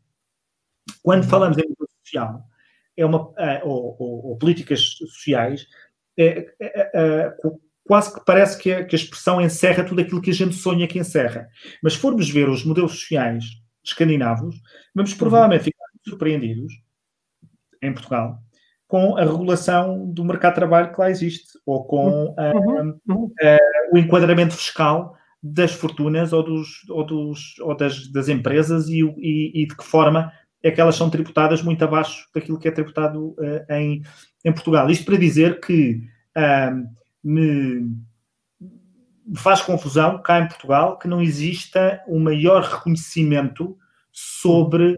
quando 1.03 1.25
falamos 1.25 1.59
em 1.59 1.63
política 1.63 1.87
social, 2.05 2.43
é 2.97 3.05
uma, 3.05 3.23
uh, 3.23 3.35
ou, 3.65 3.97
ou, 3.99 4.27
ou, 4.27 4.39
políticas 4.39 4.81
sociais, 4.81 5.67
é, 6.17 6.55
é, 6.61 6.91
é, 6.95 7.35
quase 7.85 8.15
que 8.15 8.25
parece 8.25 8.57
que 8.57 8.73
a, 8.73 8.85
que 8.85 8.95
a 8.95 8.99
expressão 8.99 9.41
encerra 9.41 9.85
tudo 9.85 10.01
aquilo 10.01 10.23
que 10.23 10.31
a 10.31 10.35
gente 10.35 10.55
sonha 10.55 10.87
que 10.87 10.99
encerra. 10.99 11.49
Mas 11.83 11.95
se 11.95 11.99
formos 11.99 12.31
ver 12.31 12.49
os 12.49 12.65
modelos 12.65 12.93
sociais 12.93 13.45
escandinavos, 13.83 14.57
vamos 14.95 15.13
uhum. 15.13 15.19
provavelmente 15.19 15.65
ficar 15.65 15.85
surpreendidos 16.07 16.73
em 17.83 17.93
Portugal 17.93 18.41
com 18.87 19.17
a 19.17 19.23
regulação 19.23 20.07
do 20.07 20.25
mercado 20.25 20.53
de 20.53 20.61
trabalho 20.61 20.93
que 20.93 21.01
lá 21.01 21.11
existe, 21.11 21.59
ou 21.65 21.85
com 21.85 22.35
uhum. 22.39 22.99
uh, 23.09 23.23
uh, 23.23 23.59
o 23.93 23.99
enquadramento 23.99 24.55
fiscal 24.55 25.17
das 25.43 25.73
fortunas 25.73 26.33
ou, 26.33 26.43
dos, 26.43 26.89
ou, 26.89 27.05
dos, 27.05 27.59
ou 27.61 27.77
das, 27.77 28.11
das 28.11 28.29
empresas 28.29 28.89
e, 28.89 29.01
e, 29.19 29.63
e, 29.63 29.67
de 29.67 29.77
que 29.77 29.85
forma 29.85 30.33
é 30.63 30.71
que 30.71 30.81
elas 30.81 30.97
são 30.97 31.11
tributadas 31.11 31.63
muito 31.63 31.85
abaixo 31.85 32.27
daquilo 32.35 32.59
que 32.59 32.69
é 32.69 32.71
tributado 32.71 33.31
uh, 33.39 33.73
em, 33.73 34.03
em 34.45 34.53
Portugal. 34.53 34.89
Isto 34.91 35.05
para 35.05 35.19
dizer 35.19 35.61
que 35.61 36.03
me 37.23 37.97
faz 39.37 39.63
confusão 39.63 40.21
cá 40.21 40.41
em 40.41 40.49
Portugal 40.49 40.99
que 40.99 41.09
não 41.09 41.23
exista 41.23 42.03
um 42.07 42.21
maior 42.21 42.63
reconhecimento 42.63 43.77
sobre 44.13 44.97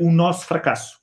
o 0.00 0.10
nosso 0.10 0.46
fracasso, 0.46 0.98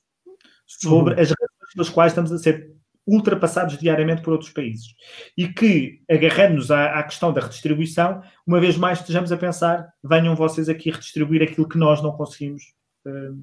sobre 0.66 1.14
uhum. 1.14 1.20
as 1.20 1.30
pelas 1.74 1.90
quais 1.90 2.12
estamos 2.12 2.32
a 2.32 2.38
ser 2.38 2.72
ultrapassados 3.06 3.76
diariamente 3.78 4.22
por 4.22 4.32
outros 4.32 4.50
países. 4.50 4.94
E 5.36 5.48
que, 5.48 6.00
agarrando-nos 6.10 6.70
à, 6.70 6.98
à, 6.98 7.02
questão 7.02 7.32
da 7.32 7.40
redistribuição, 7.40 8.22
uma 8.46 8.58
vez 8.60 8.76
mais 8.76 9.00
estejamos 9.00 9.30
a 9.30 9.36
pensar, 9.36 9.92
venham 10.02 10.34
vocês 10.34 10.68
aqui 10.68 10.90
redistribuir 10.90 11.42
aquilo 11.42 11.68
que 11.68 11.76
nós 11.76 12.02
não 12.02 12.12
conseguimos 12.12 12.62
uh, 13.06 13.36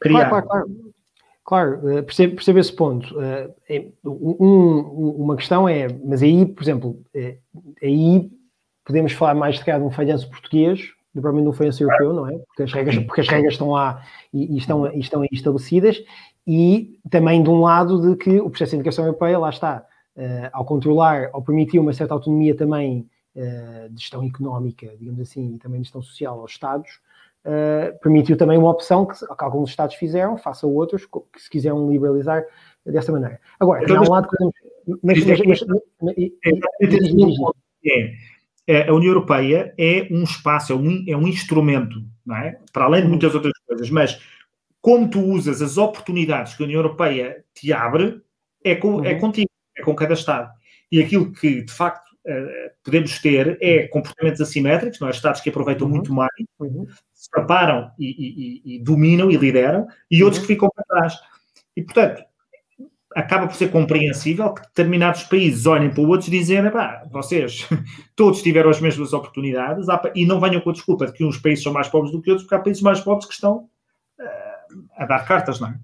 criar. 0.00 0.28
Claro, 0.28 0.46
claro, 0.46 0.66
claro. 0.66 0.94
Claro, 1.48 1.88
eh, 1.88 2.02
percebo, 2.02 2.34
percebo 2.34 2.58
esse 2.58 2.76
ponto. 2.76 3.16
Um, 4.04 5.14
uma 5.16 5.34
questão 5.34 5.66
é, 5.66 5.88
mas 6.04 6.22
aí, 6.22 6.44
por 6.44 6.62
exemplo, 6.62 7.02
aí 7.82 8.30
podemos 8.84 9.12
falar 9.12 9.34
mais 9.34 9.56
de 9.58 9.64
de 9.64 9.70
um 9.70 9.90
falhanço 9.90 10.28
português, 10.28 10.92
do 11.14 11.22
provavelmente 11.22 11.48
um 11.48 11.56
falhanço 11.56 11.82
europeu, 11.82 12.12
não 12.12 12.28
é? 12.28 12.36
Porque 12.38 12.64
as 12.64 12.72
regras, 12.74 12.98
porque 12.98 13.22
as 13.22 13.28
regras 13.28 13.54
estão 13.54 13.70
lá 13.70 14.02
e, 14.30 14.56
e 14.56 14.58
estão, 14.58 14.92
e 14.92 14.98
estão 14.98 15.22
aí 15.22 15.28
estabelecidas, 15.32 16.02
e 16.48 16.98
também 17.10 17.42
de 17.42 17.50
um 17.50 17.60
lado 17.60 18.00
de 18.00 18.16
que 18.16 18.40
o 18.40 18.48
processo 18.48 18.70
de 18.70 18.76
integração 18.76 19.04
europeia, 19.04 19.38
lá 19.38 19.50
está, 19.50 19.84
uh, 20.16 20.48
ao 20.50 20.64
controlar, 20.64 21.28
ao 21.34 21.42
permitir 21.42 21.78
uma 21.78 21.92
certa 21.92 22.14
autonomia 22.14 22.56
também 22.56 23.06
uh, 23.36 23.90
de 23.90 24.00
gestão 24.00 24.24
económica, 24.24 24.90
digamos 24.98 25.20
assim, 25.20 25.56
e 25.56 25.58
também 25.58 25.82
de 25.82 25.88
gestão 25.88 26.00
social 26.00 26.40
aos 26.40 26.52
Estados, 26.52 26.88
uh, 27.44 27.98
permitiu 28.00 28.34
também 28.34 28.56
uma 28.56 28.70
opção 28.70 29.04
que, 29.04 29.14
que 29.14 29.44
alguns 29.44 29.68
Estados 29.68 29.96
fizeram, 29.96 30.38
faça 30.38 30.66
outros, 30.66 31.04
que 31.04 31.38
se 31.38 31.50
quiseram 31.50 31.86
liberalizar 31.90 32.42
dessa 32.86 33.12
maneira. 33.12 33.38
Agora, 33.60 33.84
de 33.84 33.92
um 33.92 34.10
lado, 34.10 34.26
podemos. 34.28 34.54
Mas, 35.02 35.22
mas, 35.26 35.40
mas, 35.44 35.60
mas, 36.00 36.14
é, 37.84 38.14
é, 38.66 38.88
a 38.88 38.94
União 38.94 39.10
Europeia 39.10 39.74
é 39.76 40.08
um 40.10 40.22
espaço, 40.22 40.72
é 40.72 40.76
um, 40.76 41.04
é 41.06 41.14
um 41.14 41.28
instrumento, 41.28 42.02
não 42.24 42.36
é? 42.36 42.58
Para 42.72 42.86
além 42.86 43.02
de 43.02 43.08
muitas 43.08 43.34
outras 43.34 43.52
coisas, 43.66 43.90
mas 43.90 44.18
como 44.88 45.06
tu 45.06 45.22
usas 45.22 45.60
as 45.60 45.76
oportunidades 45.76 46.54
que 46.54 46.62
a 46.62 46.64
União 46.64 46.78
Europeia 46.78 47.44
te 47.52 47.74
abre, 47.74 48.22
é, 48.64 48.74
com, 48.74 49.04
é 49.04 49.12
uhum. 49.12 49.18
contigo, 49.18 49.50
é 49.76 49.82
com 49.82 49.94
cada 49.94 50.14
Estado. 50.14 50.50
E 50.90 51.02
aquilo 51.02 51.30
que, 51.30 51.60
de 51.60 51.70
facto, 51.70 52.08
uh, 52.26 52.70
podemos 52.82 53.18
ter 53.18 53.58
é 53.60 53.86
comportamentos 53.88 54.40
assimétricos, 54.40 54.98
não 54.98 55.08
é? 55.08 55.10
Estados 55.10 55.42
que 55.42 55.50
aproveitam 55.50 55.86
uhum. 55.86 55.92
muito 55.92 56.10
mais, 56.10 56.32
uhum. 56.58 56.86
se 57.12 57.28
preparam 57.30 57.90
e, 57.98 58.06
e, 58.06 58.76
e, 58.76 58.82
dominam 58.82 59.30
e 59.30 59.36
lideram, 59.36 59.86
e 60.10 60.24
outros 60.24 60.40
uhum. 60.40 60.46
que 60.46 60.54
ficam 60.54 60.70
para 60.74 60.84
trás. 60.84 61.20
E, 61.76 61.82
portanto, 61.82 62.22
acaba 63.14 63.46
por 63.46 63.56
ser 63.56 63.70
compreensível 63.70 64.54
que 64.54 64.62
determinados 64.62 65.22
países 65.24 65.66
olhem 65.66 65.90
para 65.90 66.02
outros 66.02 66.28
e 66.28 66.30
dizem, 66.30 66.70
pá, 66.70 67.06
vocês 67.10 67.68
todos 68.16 68.40
tiveram 68.40 68.70
as 68.70 68.80
mesmas 68.80 69.12
oportunidades 69.12 69.86
e 70.14 70.24
não 70.24 70.40
venham 70.40 70.62
com 70.62 70.70
a 70.70 70.72
desculpa 70.72 71.04
de 71.04 71.12
que 71.12 71.26
uns 71.26 71.36
países 71.36 71.62
são 71.62 71.74
mais 71.74 71.88
pobres 71.88 72.10
do 72.10 72.22
que 72.22 72.30
outros, 72.30 72.46
porque 72.46 72.54
há 72.54 72.64
países 72.64 72.82
mais 72.82 73.02
pobres 73.02 73.26
que 73.26 73.34
estão 73.34 73.68
uh, 74.18 74.57
a 74.96 75.06
dar 75.06 75.26
cartas, 75.26 75.60
não 75.60 75.68
é? 75.68 75.78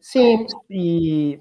Sim, 0.00 0.46
e 0.68 1.38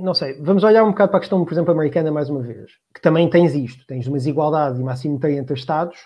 não 0.00 0.14
sei, 0.14 0.40
vamos 0.40 0.64
olhar 0.64 0.82
um 0.84 0.90
bocado 0.90 1.10
para 1.10 1.18
a 1.18 1.20
questão, 1.20 1.44
por 1.44 1.52
exemplo, 1.52 1.70
americana 1.70 2.10
mais 2.10 2.30
uma 2.30 2.40
vez, 2.40 2.72
que 2.94 3.00
também 3.00 3.28
tens 3.28 3.54
isto, 3.54 3.86
tens 3.86 4.06
uma 4.06 4.16
desigualdade 4.16 4.78
e 4.78 4.82
uma 4.82 4.92
assimetria 4.92 5.38
entre 5.38 5.54
Estados 5.54 5.98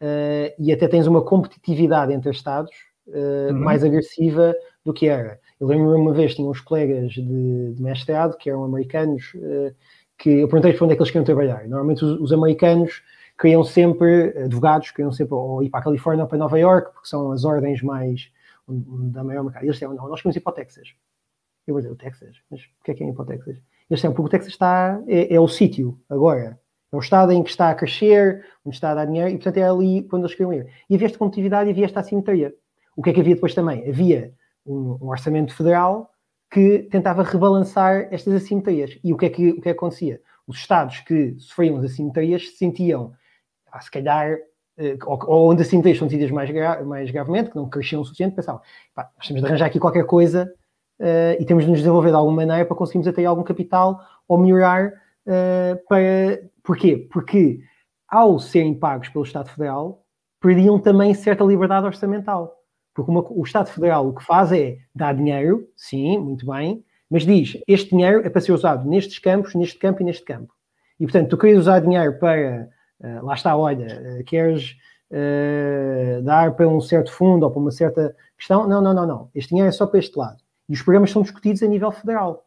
uh, 0.00 0.54
e 0.56 0.72
até 0.72 0.86
tens 0.86 1.08
uma 1.08 1.22
competitividade 1.22 2.12
entre 2.12 2.30
Estados 2.30 2.70
uh, 3.08 3.52
uhum. 3.52 3.58
mais 3.58 3.82
agressiva 3.82 4.54
do 4.84 4.92
que 4.92 5.08
era. 5.08 5.40
Eu 5.58 5.66
lembro 5.66 5.96
uma 5.96 6.12
vez, 6.12 6.36
tinha 6.36 6.48
uns 6.48 6.60
colegas 6.60 7.12
de, 7.12 7.72
de 7.74 7.82
mestrado 7.82 8.36
que 8.36 8.48
eram 8.48 8.62
americanos, 8.62 9.32
uh, 9.34 9.74
que 10.16 10.30
eu 10.30 10.48
perguntei 10.48 10.72
para 10.72 10.84
onde 10.84 10.92
é 10.92 10.96
que 10.96 11.02
eles 11.02 11.10
queriam 11.10 11.24
trabalhar. 11.24 11.62
Normalmente 11.66 12.04
os, 12.04 12.20
os 12.20 12.32
americanos 12.32 13.02
queriam 13.40 13.64
sempre, 13.64 14.28
advogados, 14.38 14.92
queriam 14.92 15.10
sempre 15.10 15.34
ou 15.34 15.64
ir 15.64 15.70
para 15.70 15.80
a 15.80 15.84
Califórnia 15.84 16.22
ou 16.22 16.28
para 16.28 16.38
Nova 16.38 16.58
York, 16.58 16.92
porque 16.92 17.08
são 17.08 17.32
as 17.32 17.44
ordens 17.44 17.82
mais 17.82 18.30
da 18.68 19.24
maior 19.24 19.44
mercado. 19.44 19.62
E 19.62 19.66
eles 19.66 19.76
disseram, 19.76 19.94
não, 19.94 20.08
nós 20.08 20.20
queremos 20.20 20.36
ir 20.36 20.40
para 20.40 20.52
o 20.52 20.54
Texas. 20.54 20.88
Eu 21.66 21.74
vou 21.74 21.80
dizer, 21.80 21.92
o 21.92 21.96
Texas? 21.96 22.36
Mas 22.50 22.66
porquê 22.66 22.92
é 22.92 22.94
que 22.94 23.04
é 23.04 23.08
ir 23.08 23.14
para 23.14 23.22
o 23.22 23.26
Texas? 23.26 23.56
Eles 23.56 23.64
disseram, 23.90 24.14
porque 24.14 24.26
o 24.26 24.30
Texas 24.30 24.52
está, 24.52 25.02
é, 25.06 25.34
é 25.34 25.40
o 25.40 25.48
sítio 25.48 26.00
agora. 26.08 26.58
É 26.92 26.96
o 26.96 27.00
estado 27.00 27.32
em 27.32 27.42
que 27.42 27.50
está 27.50 27.70
a 27.70 27.74
crescer, 27.74 28.44
onde 28.64 28.76
está 28.76 28.92
a 28.92 28.94
dar 28.94 29.06
dinheiro, 29.06 29.30
e 29.30 29.34
portanto 29.34 29.56
é 29.56 29.68
ali 29.68 30.02
quando 30.04 30.22
eles 30.22 30.34
queriam 30.34 30.52
ir. 30.52 30.70
E 30.88 30.94
havia 30.94 31.06
esta 31.06 31.18
competitividade 31.18 31.68
e 31.68 31.72
havia 31.72 31.84
esta 31.84 32.00
assimetria. 32.00 32.54
O 32.96 33.02
que 33.02 33.10
é 33.10 33.12
que 33.12 33.20
havia 33.20 33.34
depois 33.34 33.54
também? 33.54 33.88
Havia 33.88 34.32
um, 34.64 34.98
um 35.00 35.08
orçamento 35.08 35.54
federal 35.54 36.10
que 36.50 36.84
tentava 36.90 37.24
rebalançar 37.24 38.06
estas 38.12 38.34
assimetrias. 38.34 38.96
E 39.02 39.12
o 39.12 39.16
que 39.16 39.26
é 39.26 39.30
que, 39.30 39.50
o 39.50 39.54
que, 39.54 39.60
é 39.60 39.62
que 39.62 39.68
acontecia? 39.70 40.20
Os 40.46 40.58
Estados 40.58 41.00
que 41.00 41.34
sofriam 41.38 41.78
as 41.78 41.84
assimetrias 41.84 42.48
se 42.48 42.56
sentiam, 42.56 43.12
ah, 43.72 43.80
se 43.80 43.90
calhar, 43.90 44.36
ou, 45.06 45.18
ou 45.26 45.50
onde 45.50 45.62
as 45.62 45.68
assimetrias 45.68 45.98
são 45.98 46.08
sentidas 46.08 46.30
mais, 46.30 46.50
mais 46.84 47.10
gravemente, 47.10 47.50
que 47.50 47.56
não 47.56 47.68
cresciam 47.68 48.02
o 48.02 48.04
suficiente, 48.04 48.34
pensavam, 48.34 48.60
pá, 48.94 49.10
nós 49.16 49.26
temos 49.26 49.42
de 49.42 49.48
arranjar 49.48 49.66
aqui 49.66 49.78
qualquer 49.78 50.04
coisa 50.04 50.52
uh, 51.00 51.40
e 51.40 51.44
temos 51.44 51.64
de 51.64 51.70
nos 51.70 51.78
desenvolver 51.78 52.10
de 52.10 52.16
alguma 52.16 52.36
maneira 52.36 52.64
para 52.64 52.76
conseguirmos 52.76 53.06
atrair 53.06 53.26
algum 53.26 53.42
capital 53.42 54.00
ou 54.26 54.38
melhorar 54.38 54.88
uh, 54.88 55.88
para... 55.88 56.40
Porquê? 56.62 57.08
Porque 57.12 57.60
ao 58.08 58.38
serem 58.38 58.74
pagos 58.74 59.08
pelo 59.08 59.24
Estado 59.24 59.50
Federal, 59.50 60.04
perdiam 60.40 60.78
também 60.78 61.12
certa 61.14 61.44
liberdade 61.44 61.86
orçamental. 61.86 62.54
Porque 62.94 63.10
uma, 63.10 63.24
o 63.28 63.42
Estado 63.42 63.68
Federal 63.68 64.08
o 64.08 64.14
que 64.14 64.24
faz 64.24 64.52
é 64.52 64.76
dar 64.94 65.14
dinheiro, 65.14 65.66
sim, 65.76 66.16
muito 66.18 66.46
bem, 66.46 66.84
mas 67.10 67.24
diz: 67.24 67.58
este 67.66 67.90
dinheiro 67.90 68.24
é 68.24 68.30
para 68.30 68.40
ser 68.40 68.52
usado 68.52 68.88
nestes 68.88 69.18
campos, 69.18 69.54
neste 69.54 69.78
campo 69.78 70.00
e 70.00 70.04
neste 70.04 70.24
campo. 70.24 70.52
E 70.98 71.04
portanto, 71.04 71.28
tu 71.28 71.36
queres 71.36 71.58
usar 71.58 71.80
dinheiro 71.80 72.18
para, 72.18 72.68
uh, 73.04 73.24
lá 73.24 73.34
está, 73.34 73.56
olha, 73.56 74.20
uh, 74.20 74.24
queres 74.24 74.76
uh, 75.10 76.22
dar 76.22 76.54
para 76.54 76.66
um 76.66 76.80
certo 76.80 77.12
fundo 77.12 77.44
ou 77.44 77.50
para 77.50 77.60
uma 77.60 77.70
certa 77.70 78.16
questão? 78.36 78.66
Não, 78.66 78.80
não, 78.80 78.94
não, 78.94 79.06
não. 79.06 79.30
Este 79.34 79.50
dinheiro 79.50 79.68
é 79.68 79.72
só 79.72 79.86
para 79.86 79.98
este 79.98 80.18
lado. 80.18 80.42
E 80.68 80.72
os 80.72 80.82
programas 80.82 81.10
são 81.10 81.22
discutidos 81.22 81.62
a 81.62 81.66
nível 81.66 81.92
federal. 81.92 82.46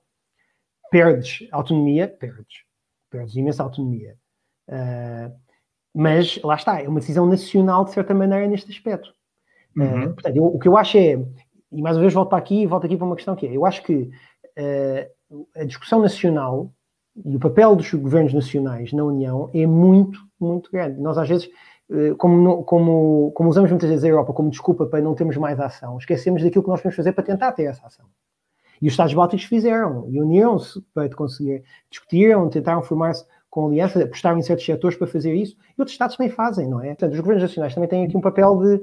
perdes 0.89 1.47
autonomia, 1.51 2.07
perdes, 2.07 2.63
perdes 3.09 3.35
imensa 3.35 3.63
autonomia. 3.63 4.17
Mas 5.93 6.39
lá 6.43 6.55
está, 6.55 6.81
é 6.81 6.87
uma 6.87 6.99
decisão 6.99 7.25
nacional 7.25 7.85
de 7.85 7.91
certa 7.91 8.13
maneira 8.13 8.47
neste 8.47 8.71
aspecto. 8.71 9.13
Uhum. 9.75 10.05
Uh, 10.05 10.13
portanto, 10.13 10.35
eu, 10.35 10.45
o 10.45 10.59
que 10.59 10.67
eu 10.67 10.75
acho 10.77 10.97
é, 10.97 11.23
e 11.71 11.81
mais 11.81 11.95
uma 11.95 12.01
vez 12.01 12.13
volto 12.13 12.29
para 12.29 12.37
aqui, 12.37 12.65
volto 12.65 12.85
aqui 12.85 12.97
para 12.97 13.05
uma 13.05 13.15
questão 13.15 13.35
que 13.35 13.45
é, 13.45 13.55
eu 13.55 13.65
acho 13.65 13.83
que 13.83 14.09
a 15.55 15.63
discussão 15.65 16.01
nacional 16.01 16.71
e 17.25 17.35
o 17.35 17.39
papel 17.39 17.75
dos 17.75 17.91
governos 17.93 18.33
nacionais 18.33 18.91
na 18.93 19.03
União 19.03 19.49
é 19.53 19.65
muito, 19.65 20.19
muito 20.39 20.71
grande. 20.71 20.99
Nós 20.99 21.17
às 21.17 21.27
vezes, 21.27 21.49
como, 22.17 22.63
como, 22.63 23.31
como 23.33 23.49
usamos 23.49 23.69
muitas 23.69 23.89
vezes 23.89 24.03
a 24.03 24.07
Europa 24.07 24.33
como 24.33 24.49
desculpa 24.49 24.85
para 24.85 25.01
não 25.01 25.15
termos 25.15 25.37
mais 25.37 25.59
ação, 25.59 25.97
esquecemos 25.97 26.43
daquilo 26.43 26.63
que 26.63 26.69
nós 26.69 26.79
podemos 26.79 26.95
fazer 26.95 27.13
para 27.13 27.23
tentar 27.23 27.51
ter 27.53 27.63
essa 27.63 27.85
ação. 27.85 28.05
E 28.81 28.87
os 28.87 28.93
Estados 28.93 29.13
Bálticos 29.13 29.45
fizeram, 29.45 30.07
e 30.09 30.21
uniram-se 30.21 30.81
para 30.93 31.09
conseguir, 31.15 31.63
discutiram, 31.89 32.47
tentaram 32.49 32.81
formar-se 32.81 33.25
com 33.49 33.67
alianças, 33.67 34.03
apostaram 34.03 34.37
em 34.37 34.43
certos 34.43 34.65
setores 34.65 34.97
para 34.97 35.07
fazer 35.07 35.33
isso, 35.33 35.55
e 35.77 35.81
outros 35.81 35.93
Estados 35.93 36.15
também 36.15 36.31
fazem, 36.31 36.69
não 36.69 36.79
é? 36.81 36.89
Portanto, 36.89 37.13
os 37.13 37.19
governos 37.19 37.43
nacionais 37.43 37.73
também 37.73 37.89
têm 37.89 38.05
aqui 38.05 38.15
um 38.15 38.21
papel 38.21 38.57
de 38.59 38.81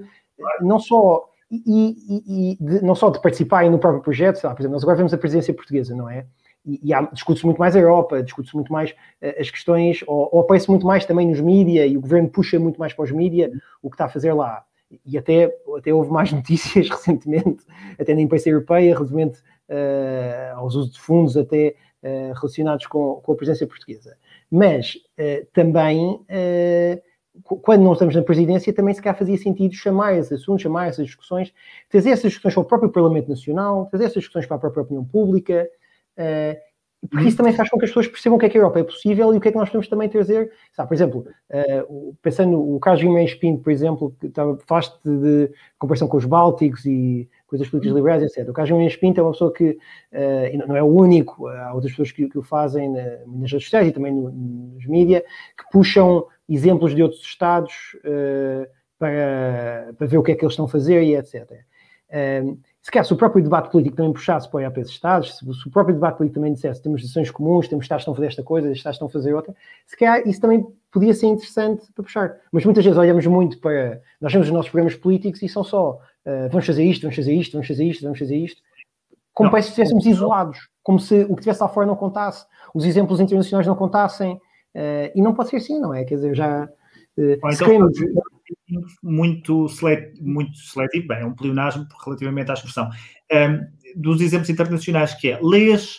não 0.60 0.80
só 0.80 1.28
e, 1.50 1.62
e, 2.08 2.52
e 2.52 2.56
de, 2.60 2.82
não 2.82 2.94
só 2.94 3.10
de 3.10 3.20
participarem 3.20 3.70
no 3.70 3.78
próprio 3.78 4.02
projeto, 4.02 4.42
lá, 4.42 4.54
por 4.54 4.62
exemplo, 4.62 4.72
nós 4.72 4.82
agora 4.82 4.96
vemos 4.96 5.14
a 5.14 5.18
presidência 5.18 5.54
portuguesa, 5.54 5.94
não 5.94 6.08
é? 6.10 6.26
E, 6.64 6.80
e 6.82 7.06
discute-se 7.12 7.44
muito 7.44 7.58
mais 7.58 7.76
a 7.76 7.78
Europa, 7.78 8.22
discute-se 8.22 8.54
muito 8.54 8.72
mais 8.72 8.90
uh, 8.90 9.40
as 9.40 9.50
questões, 9.50 10.02
ou, 10.06 10.28
ou 10.32 10.40
aparece 10.40 10.70
muito 10.70 10.86
mais 10.86 11.04
também 11.04 11.28
nos 11.28 11.40
mídias, 11.40 11.90
e 11.90 11.96
o 11.96 12.00
governo 12.00 12.28
puxa 12.28 12.58
muito 12.58 12.78
mais 12.78 12.92
para 12.92 13.04
os 13.04 13.10
mídias 13.10 13.52
o 13.82 13.90
que 13.90 13.94
está 13.94 14.06
a 14.06 14.08
fazer 14.08 14.32
lá. 14.32 14.64
E 15.04 15.18
até, 15.18 15.54
até 15.76 15.92
houve 15.92 16.10
mais 16.10 16.30
notícias 16.32 16.88
recentemente, 16.88 17.64
até 17.98 18.14
na 18.14 18.20
imprensa 18.20 18.48
europeia, 18.48 18.94
relativamente 18.94 19.40
uh, 19.68 20.56
aos 20.56 20.74
usos 20.74 20.92
de 20.92 21.00
fundos, 21.00 21.36
até 21.36 21.74
uh, 22.02 22.32
relacionados 22.34 22.86
com, 22.86 23.20
com 23.22 23.32
a 23.32 23.36
presidência 23.36 23.66
portuguesa. 23.66 24.16
Mas 24.50 24.94
uh, 25.18 25.46
também, 25.52 26.20
quando 27.42 27.82
não 27.82 27.92
estamos 27.92 28.14
na 28.14 28.22
presidência, 28.22 28.72
também 28.72 28.94
se 28.94 29.02
calhar 29.02 29.18
fazia 29.18 29.36
sentido 29.36 29.74
chamar 29.74 30.16
esses 30.16 30.32
assuntos, 30.32 30.62
chamar 30.62 30.88
essas 30.88 31.06
discussões, 31.06 31.52
trazer 31.88 32.10
essas 32.10 32.30
discussões 32.30 32.54
para 32.54 32.62
o 32.62 32.66
próprio 32.66 32.90
Parlamento 32.90 33.28
Nacional, 33.28 33.86
trazer 33.86 34.04
essas 34.04 34.22
discussões 34.22 34.46
para 34.46 34.56
a 34.56 34.60
própria 34.60 34.82
opinião 34.82 35.04
pública, 35.04 35.68
porque 37.10 37.28
isso 37.28 37.36
também 37.36 37.52
faz 37.52 37.68
com 37.68 37.78
que 37.78 37.84
as 37.84 37.90
pessoas 37.90 38.08
percebam 38.08 38.36
o 38.36 38.40
que 38.40 38.46
é 38.46 38.48
que 38.48 38.56
a 38.56 38.60
Europa 38.60 38.80
é 38.80 38.84
possível 38.84 39.34
e 39.34 39.36
o 39.36 39.40
que 39.40 39.48
é 39.48 39.50
que 39.50 39.58
nós 39.58 39.68
podemos 39.68 39.88
também 39.88 40.08
trazer. 40.08 40.50
Sabe, 40.72 40.88
por 40.88 40.94
exemplo, 40.94 41.26
uh, 41.50 42.16
pensando 42.22 42.58
o 42.58 42.80
Carlos 42.80 43.02
Guimarães 43.02 43.34
Pinto, 43.34 43.62
por 43.62 43.70
exemplo, 43.70 44.16
que 44.18 44.26
estava, 44.26 44.58
falaste 44.66 44.98
de, 45.04 45.18
de 45.18 45.52
comparação 45.78 46.08
com 46.08 46.16
os 46.16 46.24
Bálticos 46.24 46.86
e 46.86 47.28
coisas 47.46 47.68
políticas 47.68 47.94
liberais, 47.94 48.22
etc. 48.22 48.48
O 48.48 48.52
Carlos 48.52 48.70
Guimarães 48.70 48.96
Pinto 48.96 49.20
é 49.20 49.22
uma 49.22 49.32
pessoa 49.32 49.52
que 49.52 49.70
uh, 49.70 50.66
não 50.66 50.76
é 50.76 50.82
o 50.82 50.86
único, 50.86 51.46
há 51.48 51.74
outras 51.74 51.92
pessoas 51.92 52.12
que, 52.12 52.28
que 52.28 52.38
o 52.38 52.42
fazem 52.42 52.90
na, 52.90 53.02
nas 53.26 53.52
redes 53.52 53.64
sociais 53.64 53.88
e 53.88 53.92
também 53.92 54.12
no, 54.12 54.30
nos 54.30 54.86
mídias, 54.86 55.22
que 55.22 55.64
puxam 55.70 56.26
exemplos 56.48 56.94
de 56.94 57.02
outros 57.02 57.20
Estados 57.22 57.74
uh, 58.04 58.66
para, 58.98 59.92
para 59.98 60.06
ver 60.06 60.16
o 60.16 60.22
que 60.22 60.32
é 60.32 60.34
que 60.34 60.44
eles 60.44 60.52
estão 60.52 60.64
a 60.64 60.68
fazer 60.68 61.02
e 61.02 61.16
etc. 61.16 61.50
se 62.84 62.90
calhar, 62.90 63.06
se 63.06 63.14
o 63.14 63.16
próprio 63.16 63.42
debate 63.42 63.70
político 63.70 63.96
também 63.96 64.12
puxasse 64.12 64.46
para 64.46 64.58
olhar 64.58 64.70
para 64.70 64.82
esses 64.82 64.92
Estados, 64.92 65.38
se 65.38 65.68
o 65.68 65.70
próprio 65.70 65.94
debate 65.94 66.18
político 66.18 66.34
também 66.34 66.52
dissesse 66.52 66.82
temos 66.82 67.00
decisões 67.00 67.30
comuns, 67.30 67.66
temos 67.66 67.86
Estados 67.86 68.02
que 68.04 68.10
estão 68.10 68.12
a 68.12 68.16
fazer 68.16 68.26
esta 68.26 68.42
coisa, 68.42 68.70
Estados 68.70 68.96
estão 68.96 69.08
a 69.08 69.10
fazer 69.10 69.32
outra, 69.32 69.54
se 69.86 69.96
calhar 69.96 70.28
isso 70.28 70.38
também 70.38 70.66
podia 70.92 71.14
ser 71.14 71.28
interessante 71.28 71.90
para 71.94 72.04
puxar. 72.04 72.36
Mas 72.52 72.62
muitas 72.62 72.84
vezes 72.84 72.98
olhamos 72.98 73.26
muito 73.26 73.58
para. 73.58 74.02
Nós 74.20 74.32
temos 74.32 74.48
os 74.48 74.52
nossos 74.52 74.70
programas 74.70 74.94
políticos 74.94 75.40
e 75.42 75.48
são 75.48 75.64
só 75.64 75.92
uh, 75.92 76.48
vamos 76.50 76.66
fazer 76.66 76.84
isto, 76.84 77.00
vamos 77.00 77.16
fazer 77.16 77.32
isto, 77.32 77.52
vamos 77.52 77.68
fazer 77.68 77.84
isto, 77.86 78.02
vamos 78.02 78.18
fazer 78.18 78.36
isto, 78.36 78.62
como 79.32 79.50
se 79.50 79.58
estivéssemos 79.60 80.04
isolados, 80.04 80.68
como 80.82 81.00
se 81.00 81.22
o 81.22 81.28
que 81.28 81.40
estivesse 81.40 81.62
lá 81.62 81.68
fora 81.70 81.86
não 81.86 81.96
contasse, 81.96 82.44
os 82.74 82.84
exemplos 82.84 83.18
internacionais 83.18 83.66
não 83.66 83.74
contassem, 83.74 84.34
uh, 84.34 85.10
e 85.14 85.22
não 85.22 85.32
pode 85.32 85.48
ser 85.48 85.56
assim, 85.56 85.80
não 85.80 85.94
é? 85.94 86.04
Quer 86.04 86.16
dizer, 86.16 86.34
já. 86.34 86.68
Uh, 87.16 87.52
se 87.52 87.62
então, 87.62 87.90
queremos 87.90 87.98
muito, 89.02 89.68
selet, 89.68 90.20
muito 90.20 90.56
seletivo, 90.56 91.08
bem, 91.08 91.18
é 91.18 91.26
um 91.26 91.34
pleonasmo 91.34 91.86
relativamente 92.04 92.50
à 92.50 92.54
expressão, 92.54 92.90
um, 93.32 94.00
dos 94.00 94.20
exemplos 94.20 94.50
internacionais, 94.50 95.14
que 95.14 95.30
é, 95.30 95.38
lês, 95.42 95.96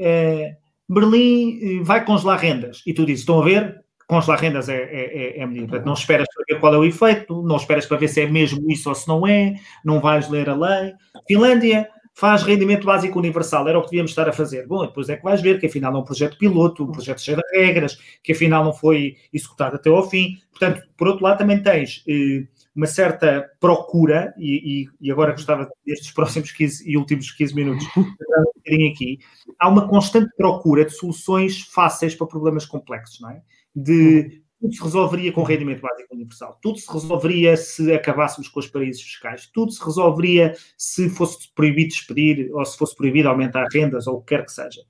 uh, 0.00 0.66
Berlim 0.88 1.58
eh, 1.60 1.82
vai 1.82 2.04
congelar 2.04 2.38
rendas, 2.38 2.82
e 2.86 2.94
tu 2.94 3.04
dizes, 3.04 3.20
estão 3.20 3.40
a 3.40 3.44
ver, 3.44 3.84
congelar 4.06 4.38
rendas 4.38 4.68
é, 4.68 4.76
é, 4.76 5.38
é, 5.38 5.40
é 5.40 5.46
medida, 5.46 5.80
não 5.80 5.94
esperas 5.94 6.28
para 6.32 6.44
ver 6.48 6.60
qual 6.60 6.74
é 6.74 6.78
o 6.78 6.84
efeito, 6.84 7.42
não 7.42 7.56
esperas 7.56 7.86
para 7.86 7.96
ver 7.96 8.08
se 8.08 8.20
é 8.20 8.26
mesmo 8.30 8.70
isso 8.70 8.88
ou 8.88 8.94
se 8.94 9.08
não 9.08 9.26
é, 9.26 9.54
não 9.84 10.00
vais 10.00 10.28
ler 10.28 10.48
a 10.48 10.54
lei. 10.54 10.92
Finlândia, 11.26 11.88
faz 12.16 12.42
rendimento 12.42 12.86
básico 12.86 13.18
universal, 13.18 13.68
era 13.68 13.78
o 13.78 13.82
que 13.82 13.90
devíamos 13.90 14.10
estar 14.10 14.26
a 14.26 14.32
fazer. 14.32 14.66
Bom, 14.66 14.86
depois 14.86 15.06
é 15.10 15.16
que 15.16 15.22
vais 15.22 15.42
ver 15.42 15.60
que 15.60 15.66
afinal 15.66 15.94
é 15.94 15.98
um 15.98 16.04
projeto 16.04 16.38
piloto, 16.38 16.82
um 16.82 16.90
projeto 16.90 17.20
cheio 17.20 17.36
de 17.36 17.42
regras, 17.58 17.98
que 18.22 18.32
afinal 18.32 18.64
não 18.64 18.72
foi 18.72 19.16
executado 19.30 19.76
até 19.76 19.90
ao 19.90 20.08
fim. 20.08 20.38
Portanto, 20.50 20.80
por 20.96 21.08
outro 21.08 21.22
lado, 21.22 21.36
também 21.36 21.62
tens 21.62 22.02
eh, 22.08 22.46
uma 22.74 22.86
certa 22.86 23.46
procura, 23.60 24.32
e, 24.38 24.84
e, 24.84 25.08
e, 25.08 25.12
agora 25.12 25.32
gostava 25.32 25.68
destes 25.84 26.10
próximos 26.10 26.50
15 26.52 26.90
e 26.90 26.96
últimos 26.96 27.30
15 27.32 27.54
minutos, 27.54 27.86
um 27.98 28.90
aqui, 28.90 29.18
há 29.58 29.68
uma 29.68 29.86
constante 29.86 30.34
procura 30.38 30.86
de 30.86 30.92
soluções 30.92 31.64
fáceis 31.70 32.14
para 32.14 32.26
problemas 32.26 32.64
complexos, 32.64 33.20
não 33.20 33.30
é? 33.30 33.42
De 33.74 34.42
tudo 34.66 34.74
se 34.74 34.82
resolveria 34.82 35.32
com 35.32 35.42
rendimento 35.42 35.80
básico 35.80 36.14
universal. 36.14 36.58
Tudo 36.60 36.78
se 36.78 36.92
resolveria 36.92 37.56
se 37.56 37.92
acabássemos 37.92 38.48
com 38.48 38.60
os 38.60 38.66
paraísos 38.66 39.02
fiscais. 39.02 39.48
Tudo 39.52 39.70
se 39.72 39.84
resolveria 39.84 40.54
se 40.76 41.08
fosse 41.08 41.48
proibido 41.54 41.88
despedir 41.88 42.50
ou 42.52 42.64
se 42.64 42.76
fosse 42.76 42.96
proibido 42.96 43.28
aumentar 43.28 43.66
rendas 43.72 44.06
ou 44.06 44.16
o 44.16 44.20
que 44.20 44.34
quer 44.34 44.44
que 44.44 44.52
seja. 44.52 44.82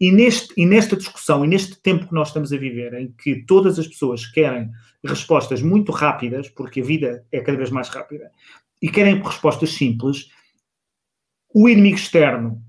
E, 0.00 0.10
neste, 0.10 0.52
e 0.56 0.66
nesta 0.66 0.96
discussão 0.96 1.44
e 1.44 1.48
neste 1.48 1.80
tempo 1.80 2.06
que 2.06 2.14
nós 2.14 2.28
estamos 2.28 2.52
a 2.52 2.56
viver, 2.56 2.92
em 2.94 3.12
que 3.12 3.44
todas 3.46 3.78
as 3.78 3.86
pessoas 3.86 4.26
querem 4.26 4.70
respostas 5.04 5.62
muito 5.62 5.92
rápidas, 5.92 6.48
porque 6.48 6.80
a 6.80 6.84
vida 6.84 7.24
é 7.30 7.40
cada 7.40 7.56
vez 7.56 7.70
mais 7.70 7.88
rápida, 7.88 8.30
e 8.82 8.90
querem 8.90 9.22
respostas 9.22 9.72
simples, 9.72 10.28
o 11.54 11.68
inimigo 11.68 11.96
externo, 11.96 12.60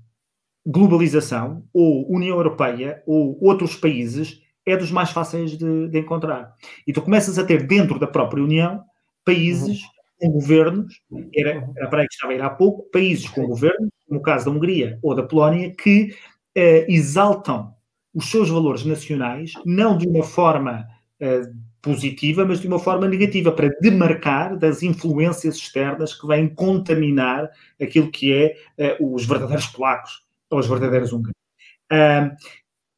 globalização, 0.64 1.66
ou 1.72 2.10
União 2.10 2.36
Europeia, 2.36 3.02
ou 3.06 3.36
outros 3.42 3.74
países, 3.74 4.40
é 4.66 4.76
dos 4.76 4.90
mais 4.90 5.10
fáceis 5.10 5.52
de, 5.56 5.88
de, 5.88 5.98
encontrar. 5.98 6.54
E 6.86 6.92
tu 6.92 7.00
começas 7.00 7.38
a 7.38 7.44
ter 7.44 7.66
dentro 7.66 7.98
da 7.98 8.06
própria 8.06 8.42
União 8.42 8.82
países 9.24 9.80
com 10.18 10.30
governos, 10.30 11.00
era, 11.34 11.68
era 11.76 11.88
para 11.88 12.00
aí 12.00 12.08
que 12.08 12.14
estava 12.14 12.32
a 12.32 12.36
ir 12.36 12.42
há 12.42 12.50
pouco, 12.50 12.90
países 12.90 13.28
com 13.28 13.46
governos, 13.46 13.90
no 14.08 14.20
caso 14.20 14.46
da 14.46 14.50
Hungria 14.50 14.98
ou 15.02 15.14
da 15.14 15.22
Polónia, 15.22 15.72
que 15.74 16.14
uh, 16.56 16.84
exaltam 16.88 17.74
os 18.14 18.30
seus 18.30 18.48
valores 18.48 18.84
nacionais, 18.84 19.52
não 19.64 19.96
de 19.96 20.08
uma 20.08 20.24
forma 20.24 20.86
uh, 21.20 21.54
positiva, 21.82 22.44
mas 22.44 22.60
de 22.60 22.66
uma 22.66 22.78
forma 22.78 23.06
negativa, 23.06 23.52
para 23.52 23.68
demarcar 23.80 24.56
das 24.56 24.82
influências 24.82 25.56
externas 25.56 26.14
que 26.18 26.26
vêm 26.26 26.48
contaminar 26.48 27.50
aquilo 27.80 28.10
que 28.10 28.32
é 28.32 28.96
uh, 28.98 29.14
os 29.14 29.26
verdadeiros 29.26 29.66
polacos 29.66 30.24
ou 30.50 30.58
os 30.58 30.66
verdadeiros 30.66 31.12
húngaros. 31.12 31.36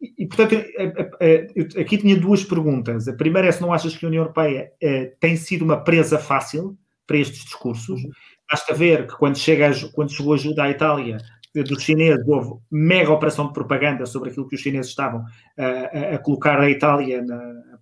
E, 0.00 0.26
portanto, 0.26 0.54
eu, 0.54 1.80
aqui 1.80 1.98
tinha 1.98 2.16
duas 2.16 2.44
perguntas. 2.44 3.08
A 3.08 3.12
primeira 3.12 3.48
é 3.48 3.52
se 3.52 3.60
não 3.60 3.72
achas 3.72 3.96
que 3.96 4.04
a 4.04 4.08
União 4.08 4.22
Europeia 4.22 4.72
eh, 4.80 5.12
tem 5.18 5.36
sido 5.36 5.64
uma 5.64 5.82
presa 5.82 6.18
fácil 6.18 6.78
para 7.06 7.16
estes 7.16 7.44
discursos. 7.44 8.02
Uhum. 8.02 8.10
Basta 8.50 8.72
ver 8.74 9.06
que 9.06 9.16
quando, 9.16 9.36
chega, 9.36 9.70
quando 9.92 10.12
chegou 10.12 10.32
a 10.32 10.36
ajuda 10.36 10.64
à 10.64 10.70
Itália, 10.70 11.18
dos 11.54 11.82
chineses, 11.82 12.26
houve 12.26 12.60
mega 12.70 13.12
operação 13.12 13.48
de 13.48 13.52
propaganda 13.52 14.06
sobre 14.06 14.30
aquilo 14.30 14.48
que 14.48 14.54
os 14.54 14.60
chineses 14.60 14.90
estavam 14.90 15.24
a, 15.56 16.14
a 16.14 16.18
colocar 16.18 16.60
a 16.60 16.70
Itália 16.70 17.22
na, 17.22 17.77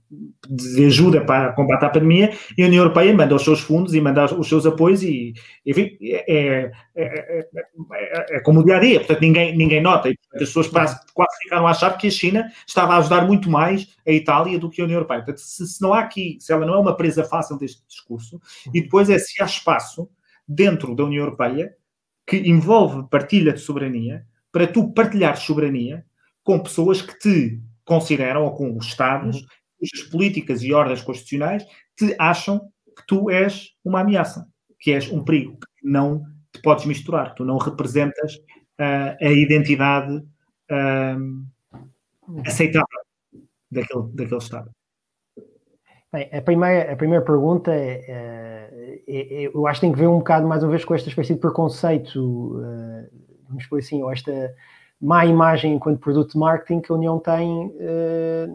de 0.48 0.86
ajuda 0.86 1.24
para 1.24 1.52
combater 1.52 1.86
a 1.86 1.90
pandemia, 1.90 2.32
e 2.56 2.62
a 2.62 2.66
União 2.66 2.82
Europeia 2.82 3.14
manda 3.14 3.34
os 3.34 3.42
seus 3.42 3.60
fundos 3.60 3.94
e 3.94 4.00
manda 4.00 4.24
os 4.38 4.48
seus 4.48 4.64
apoios 4.64 5.02
e, 5.02 5.34
enfim, 5.64 5.96
é, 6.02 6.24
é, 6.32 6.70
é, 6.94 8.36
é 8.36 8.40
como 8.40 8.60
o 8.60 8.64
dia 8.64 8.76
a 8.76 8.80
dia, 8.80 9.00
portanto 9.00 9.20
ninguém, 9.20 9.56
ninguém 9.56 9.82
nota, 9.82 10.08
e 10.08 10.16
as 10.34 10.40
pessoas 10.40 10.68
quase, 10.68 10.98
quase 11.12 11.36
ficaram 11.42 11.66
a 11.66 11.70
achar 11.70 11.96
que 11.98 12.06
a 12.06 12.10
China 12.10 12.48
estava 12.66 12.94
a 12.94 12.98
ajudar 12.98 13.26
muito 13.26 13.50
mais 13.50 13.96
a 14.06 14.12
Itália 14.12 14.58
do 14.58 14.70
que 14.70 14.80
a 14.80 14.84
União 14.84 14.98
Europeia. 14.98 15.20
Portanto, 15.20 15.40
se, 15.40 15.66
se 15.66 15.82
não 15.82 15.92
há 15.92 16.00
aqui, 16.00 16.36
se 16.40 16.52
ela 16.52 16.64
não 16.64 16.74
é 16.74 16.78
uma 16.78 16.96
presa 16.96 17.24
fácil 17.24 17.58
deste 17.58 17.82
discurso, 17.88 18.40
e 18.72 18.80
depois 18.80 19.10
é 19.10 19.18
se 19.18 19.42
há 19.42 19.46
espaço 19.46 20.08
dentro 20.46 20.94
da 20.94 21.04
União 21.04 21.24
Europeia 21.24 21.74
que 22.26 22.36
envolve 22.36 23.08
partilha 23.08 23.52
de 23.52 23.60
soberania, 23.60 24.24
para 24.50 24.66
tu 24.66 24.92
partilhar 24.92 25.36
soberania 25.36 26.04
com 26.42 26.58
pessoas 26.58 27.02
que 27.02 27.18
te 27.18 27.60
consideram, 27.84 28.44
ou 28.44 28.54
com 28.54 28.76
os 28.76 28.86
Estados, 28.86 29.40
uhum. 29.40 29.46
Políticas 30.10 30.62
e 30.62 30.72
ordens 30.72 31.02
constitucionais 31.02 31.64
te 31.96 32.14
acham 32.18 32.60
que 32.96 33.06
tu 33.06 33.30
és 33.30 33.70
uma 33.84 34.00
ameaça, 34.00 34.46
que 34.80 34.92
és 34.92 35.10
um 35.10 35.24
perigo, 35.24 35.58
que 35.58 35.88
não 35.88 36.22
te 36.52 36.60
podes 36.62 36.86
misturar, 36.86 37.30
que 37.30 37.36
tu 37.36 37.44
não 37.44 37.58
representas 37.58 38.36
uh, 38.80 39.16
a 39.20 39.30
identidade 39.30 40.16
uh, 40.16 41.46
aceitável 42.46 42.86
daquele, 43.70 44.08
daquele 44.12 44.38
Estado. 44.38 44.70
Bem, 46.12 46.30
a 46.32 46.40
primeira, 46.40 46.92
a 46.92 46.96
primeira 46.96 47.24
pergunta 47.24 47.74
é, 47.74 48.04
é, 48.08 49.44
é, 49.44 49.50
eu 49.52 49.66
acho 49.66 49.80
que 49.80 49.86
tem 49.86 49.92
que 49.92 49.98
ver 49.98 50.06
um 50.06 50.18
bocado 50.18 50.46
mais 50.46 50.62
uma 50.62 50.70
vez 50.70 50.84
com 50.84 50.94
esta 50.94 51.08
espécie 51.08 51.34
de 51.34 51.40
preconceito, 51.40 52.56
uh, 52.56 53.08
vamos 53.48 53.66
por 53.66 53.78
assim, 53.78 54.02
ou 54.02 54.12
esta 54.12 54.54
má 55.00 55.26
imagem 55.26 55.74
enquanto 55.74 56.00
produto 56.00 56.32
de 56.32 56.38
marketing 56.38 56.80
que 56.80 56.90
a 56.90 56.94
União 56.94 57.18
tem 57.18 57.72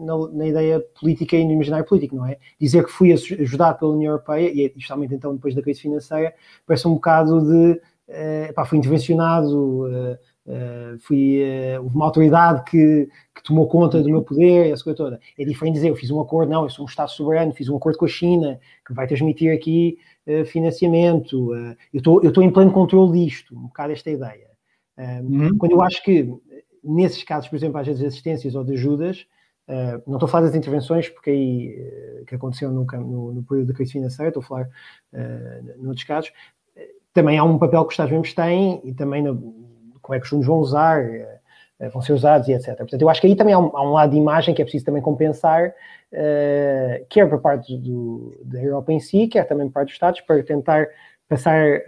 na, 0.04 0.28
na, 0.32 0.46
ideia 0.46 0.80
política 0.98 1.36
e 1.36 1.44
no 1.44 1.52
imaginário 1.52 1.86
político, 1.86 2.16
não 2.16 2.26
é? 2.26 2.36
Dizer 2.60 2.84
que 2.84 2.90
fui 2.90 3.12
ajudado 3.12 3.78
pela 3.78 3.92
União 3.92 4.10
Europeia, 4.10 4.50
e 4.52 4.72
justamente 4.76 5.14
então 5.14 5.34
depois 5.34 5.54
da 5.54 5.62
crise 5.62 5.80
financeira, 5.80 6.34
parece 6.66 6.88
um 6.88 6.94
bocado 6.94 7.40
de, 7.42 7.80
pá, 8.54 8.64
fui 8.64 8.78
intervencionado 8.78 10.18
Uh, 10.44 10.98
fui, 10.98 11.40
uh, 11.40 11.82
houve 11.84 11.94
uma 11.94 12.04
autoridade 12.04 12.64
que, 12.68 13.08
que, 13.32 13.42
tomou 13.44 13.68
conta 13.68 14.02
do 14.02 14.08
meu 14.08 14.22
poder, 14.22 14.72
essa 14.72 14.82
coisa 14.82 14.96
toda. 14.96 15.20
É 15.38 15.44
diferente 15.44 15.74
dizer, 15.74 15.90
eu 15.90 15.96
fiz 15.96 16.10
um 16.10 16.20
acordo, 16.20 16.50
não, 16.50 16.64
eu 16.64 16.70
sou 16.70 16.84
um 16.84 16.88
Estado 16.88 17.10
soberano, 17.10 17.52
fiz 17.52 17.68
um 17.68 17.76
acordo 17.76 17.96
com 17.96 18.06
a 18.06 18.08
China, 18.08 18.58
que 18.84 18.92
vai 18.92 19.06
transmitir 19.06 19.54
aqui 19.54 19.98
uh, 20.26 20.44
financiamento, 20.44 21.54
eu 21.92 22.28
estou 22.28 22.42
em 22.42 22.50
pleno 22.50 22.72
controle 22.72 23.24
disto, 23.24 23.56
um 23.56 23.66
bocado 23.68 23.92
esta 23.92 24.10
ideia. 24.10 24.51
Uhum. 24.98 25.56
Quando 25.58 25.72
eu 25.72 25.82
acho 25.82 26.02
que, 26.02 26.28
nesses 26.82 27.24
casos, 27.24 27.48
por 27.48 27.56
exemplo, 27.56 27.78
às 27.78 27.86
vezes 27.86 28.00
de 28.00 28.06
assistências 28.06 28.54
ou 28.54 28.64
de 28.64 28.74
ajudas, 28.74 29.26
não 30.06 30.16
estou 30.16 30.26
a 30.26 30.28
falar 30.28 30.46
das 30.46 30.54
intervenções, 30.54 31.08
porque 31.08 31.30
aí, 31.30 32.24
que 32.26 32.34
aconteceu 32.34 32.70
no, 32.70 32.84
no, 32.84 33.32
no, 33.32 33.42
período 33.42 33.68
da 33.68 33.74
crise 33.74 33.92
financeira, 33.92 34.28
estou 34.28 34.42
a 34.42 34.46
falar 34.46 34.68
uh, 35.12 35.82
noutros 35.82 36.04
casos, 36.04 36.32
também 37.12 37.38
há 37.38 37.44
um 37.44 37.58
papel 37.58 37.82
que 37.84 37.88
os 37.88 37.92
Estados-membros 37.94 38.34
têm, 38.34 38.80
e 38.84 38.92
também 38.92 39.22
no, 39.22 39.36
como 40.00 40.14
é 40.14 40.18
que 40.18 40.24
os 40.24 40.30
fundos 40.30 40.46
vão 40.46 40.58
usar, 40.58 41.04
vão 41.92 42.02
ser 42.02 42.12
usados 42.12 42.48
e 42.48 42.52
etc. 42.52 42.76
Portanto, 42.76 43.00
eu 43.00 43.08
acho 43.08 43.20
que 43.20 43.26
aí 43.26 43.36
também 43.36 43.54
há 43.54 43.58
um, 43.58 43.76
há 43.76 43.82
um 43.82 43.92
lado 43.92 44.10
de 44.10 44.16
imagem 44.16 44.54
que 44.54 44.62
é 44.62 44.64
preciso 44.64 44.84
também 44.84 45.02
compensar, 45.02 45.68
uh, 45.68 47.06
quer 47.08 47.28
por 47.28 47.40
parte 47.40 47.76
do, 47.78 48.38
da 48.44 48.62
Europa 48.62 48.92
em 48.92 49.00
si, 49.00 49.26
quer 49.26 49.44
também 49.46 49.66
por 49.68 49.74
parte 49.74 49.88
dos 49.88 49.94
Estados, 49.94 50.20
para 50.20 50.42
tentar 50.42 50.86
passar, 51.28 51.80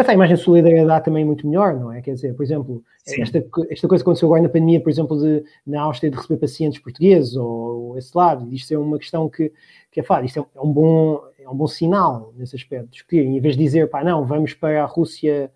passar 0.00 0.12
a 0.12 0.14
imagem 0.14 0.36
de 0.36 0.42
solidariedade 0.42 1.04
também 1.04 1.24
muito 1.24 1.46
melhor, 1.46 1.74
não 1.74 1.92
é? 1.92 2.00
Quer 2.00 2.14
dizer, 2.14 2.34
por 2.34 2.42
exemplo, 2.42 2.82
esta, 3.06 3.44
esta 3.68 3.88
coisa 3.88 4.02
que 4.02 4.08
aconteceu 4.08 4.28
agora 4.28 4.42
na 4.42 4.48
pandemia, 4.48 4.80
por 4.80 4.88
exemplo, 4.88 5.18
de, 5.18 5.44
na 5.66 5.82
Áustria 5.82 6.10
de 6.10 6.16
receber 6.16 6.38
pacientes 6.38 6.80
portugueses 6.80 7.36
ou, 7.36 7.90
ou 7.90 7.98
esse 7.98 8.16
lado, 8.16 8.50
isto 8.52 8.72
é 8.72 8.78
uma 8.78 8.98
questão 8.98 9.28
que, 9.28 9.52
que 9.90 10.00
é 10.00 10.02
falar, 10.02 10.24
isto 10.24 10.40
é, 10.40 10.58
é 10.58 10.60
um 10.60 10.72
bom 10.72 11.20
é 11.38 11.48
um 11.48 11.54
bom 11.54 11.66
sinal 11.66 12.32
nesse 12.36 12.56
aspecto, 12.56 12.88
discutir, 12.90 13.24
em 13.24 13.40
vez 13.40 13.56
de 13.56 13.62
dizer, 13.62 13.90
pá, 13.90 14.02
não, 14.02 14.24
vamos 14.24 14.54
para 14.54 14.82
a 14.82 14.86
Rússia 14.86 15.50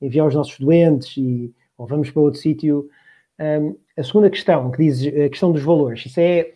enviar 0.00 0.26
os 0.26 0.34
nossos 0.34 0.58
doentes 0.58 1.16
e, 1.16 1.52
ou 1.76 1.86
vamos 1.86 2.10
para 2.10 2.22
outro 2.22 2.40
sítio. 2.40 2.88
Um, 3.38 3.76
a 3.96 4.02
segunda 4.02 4.30
questão, 4.30 4.70
que 4.70 4.82
diz 4.82 5.06
a 5.06 5.28
questão 5.28 5.52
dos 5.52 5.62
valores, 5.62 6.06
isso 6.06 6.20
é. 6.20 6.52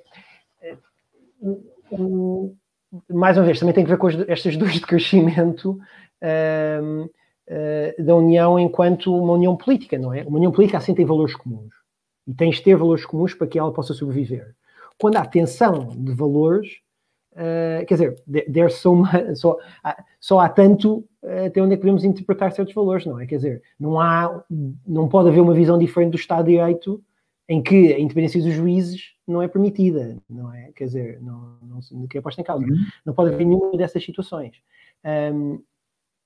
Um, 1.93 2.55
mais 3.11 3.37
uma 3.37 3.45
vez, 3.45 3.59
também 3.59 3.75
tem 3.75 3.85
que 3.85 3.91
ver 3.91 3.99
com 3.99 4.09
estas 4.29 4.57
duas 4.57 4.75
de 4.75 4.83
crescimento 4.83 5.79
um, 6.83 7.09
da 7.99 8.17
União 8.17 8.59
enquanto 8.59 9.15
uma 9.15 9.35
União 9.35 9.57
política, 9.57 9.99
não 9.99 10.13
é? 10.13 10.23
Uma 10.23 10.37
União 10.37 10.53
política 10.53 10.79
assim 10.79 10.95
tem 10.95 11.05
valores 11.05 11.35
comuns. 11.35 11.75
E 12.27 12.33
tens 12.33 12.57
de 12.57 12.63
ter 12.63 12.75
valores 12.75 13.05
comuns 13.05 13.35
para 13.35 13.47
que 13.47 13.59
ela 13.59 13.73
possa 13.73 13.93
sobreviver. 13.93 14.55
Quando 14.99 15.17
há 15.17 15.27
tensão 15.27 15.89
de 15.89 16.13
valores, 16.13 16.79
uh, 17.33 17.85
quer 17.87 17.95
dizer, 17.95 18.23
there's 18.51 18.75
so 18.77 18.97
much, 18.97 19.11
só, 19.37 19.59
só 20.19 20.41
há 20.41 20.49
tanto 20.49 21.05
até 21.47 21.61
onde 21.61 21.75
é 21.75 21.77
que 21.77 21.83
podemos 21.83 22.05
interpretar 22.05 22.53
certos 22.53 22.75
valores, 22.75 23.07
não 23.07 23.19
é? 23.19 23.27
Quer 23.27 23.37
dizer, 23.37 23.63
não 23.79 23.99
há, 23.99 24.45
não 24.87 25.09
pode 25.09 25.29
haver 25.29 25.41
uma 25.41 25.55
visão 25.55 25.79
diferente 25.79 26.13
do 26.13 26.19
Estado 26.19 26.47
de 26.47 26.53
Direito 26.53 27.03
em 27.49 27.63
que 27.63 27.93
a 27.93 27.99
independência 27.99 28.43
dos 28.43 28.53
juízes 28.53 29.15
não 29.27 29.43
é 29.43 29.49
permitida, 29.49 30.17
não 30.29 30.53
é? 30.53 30.71
Quer 30.75 30.85
dizer, 30.85 31.23
não, 31.23 31.57
não 31.63 32.07
que 32.07 32.19
é 32.19 32.21
posta 32.21 32.41
em 32.41 32.45
causa. 32.45 32.65
Uhum. 32.65 32.77
Não 33.05 33.15
pode 33.15 33.35
haver 33.35 33.47
nenhuma 33.47 33.77
dessas 33.77 34.05
situações. 34.05 34.57
Um, 35.05 35.63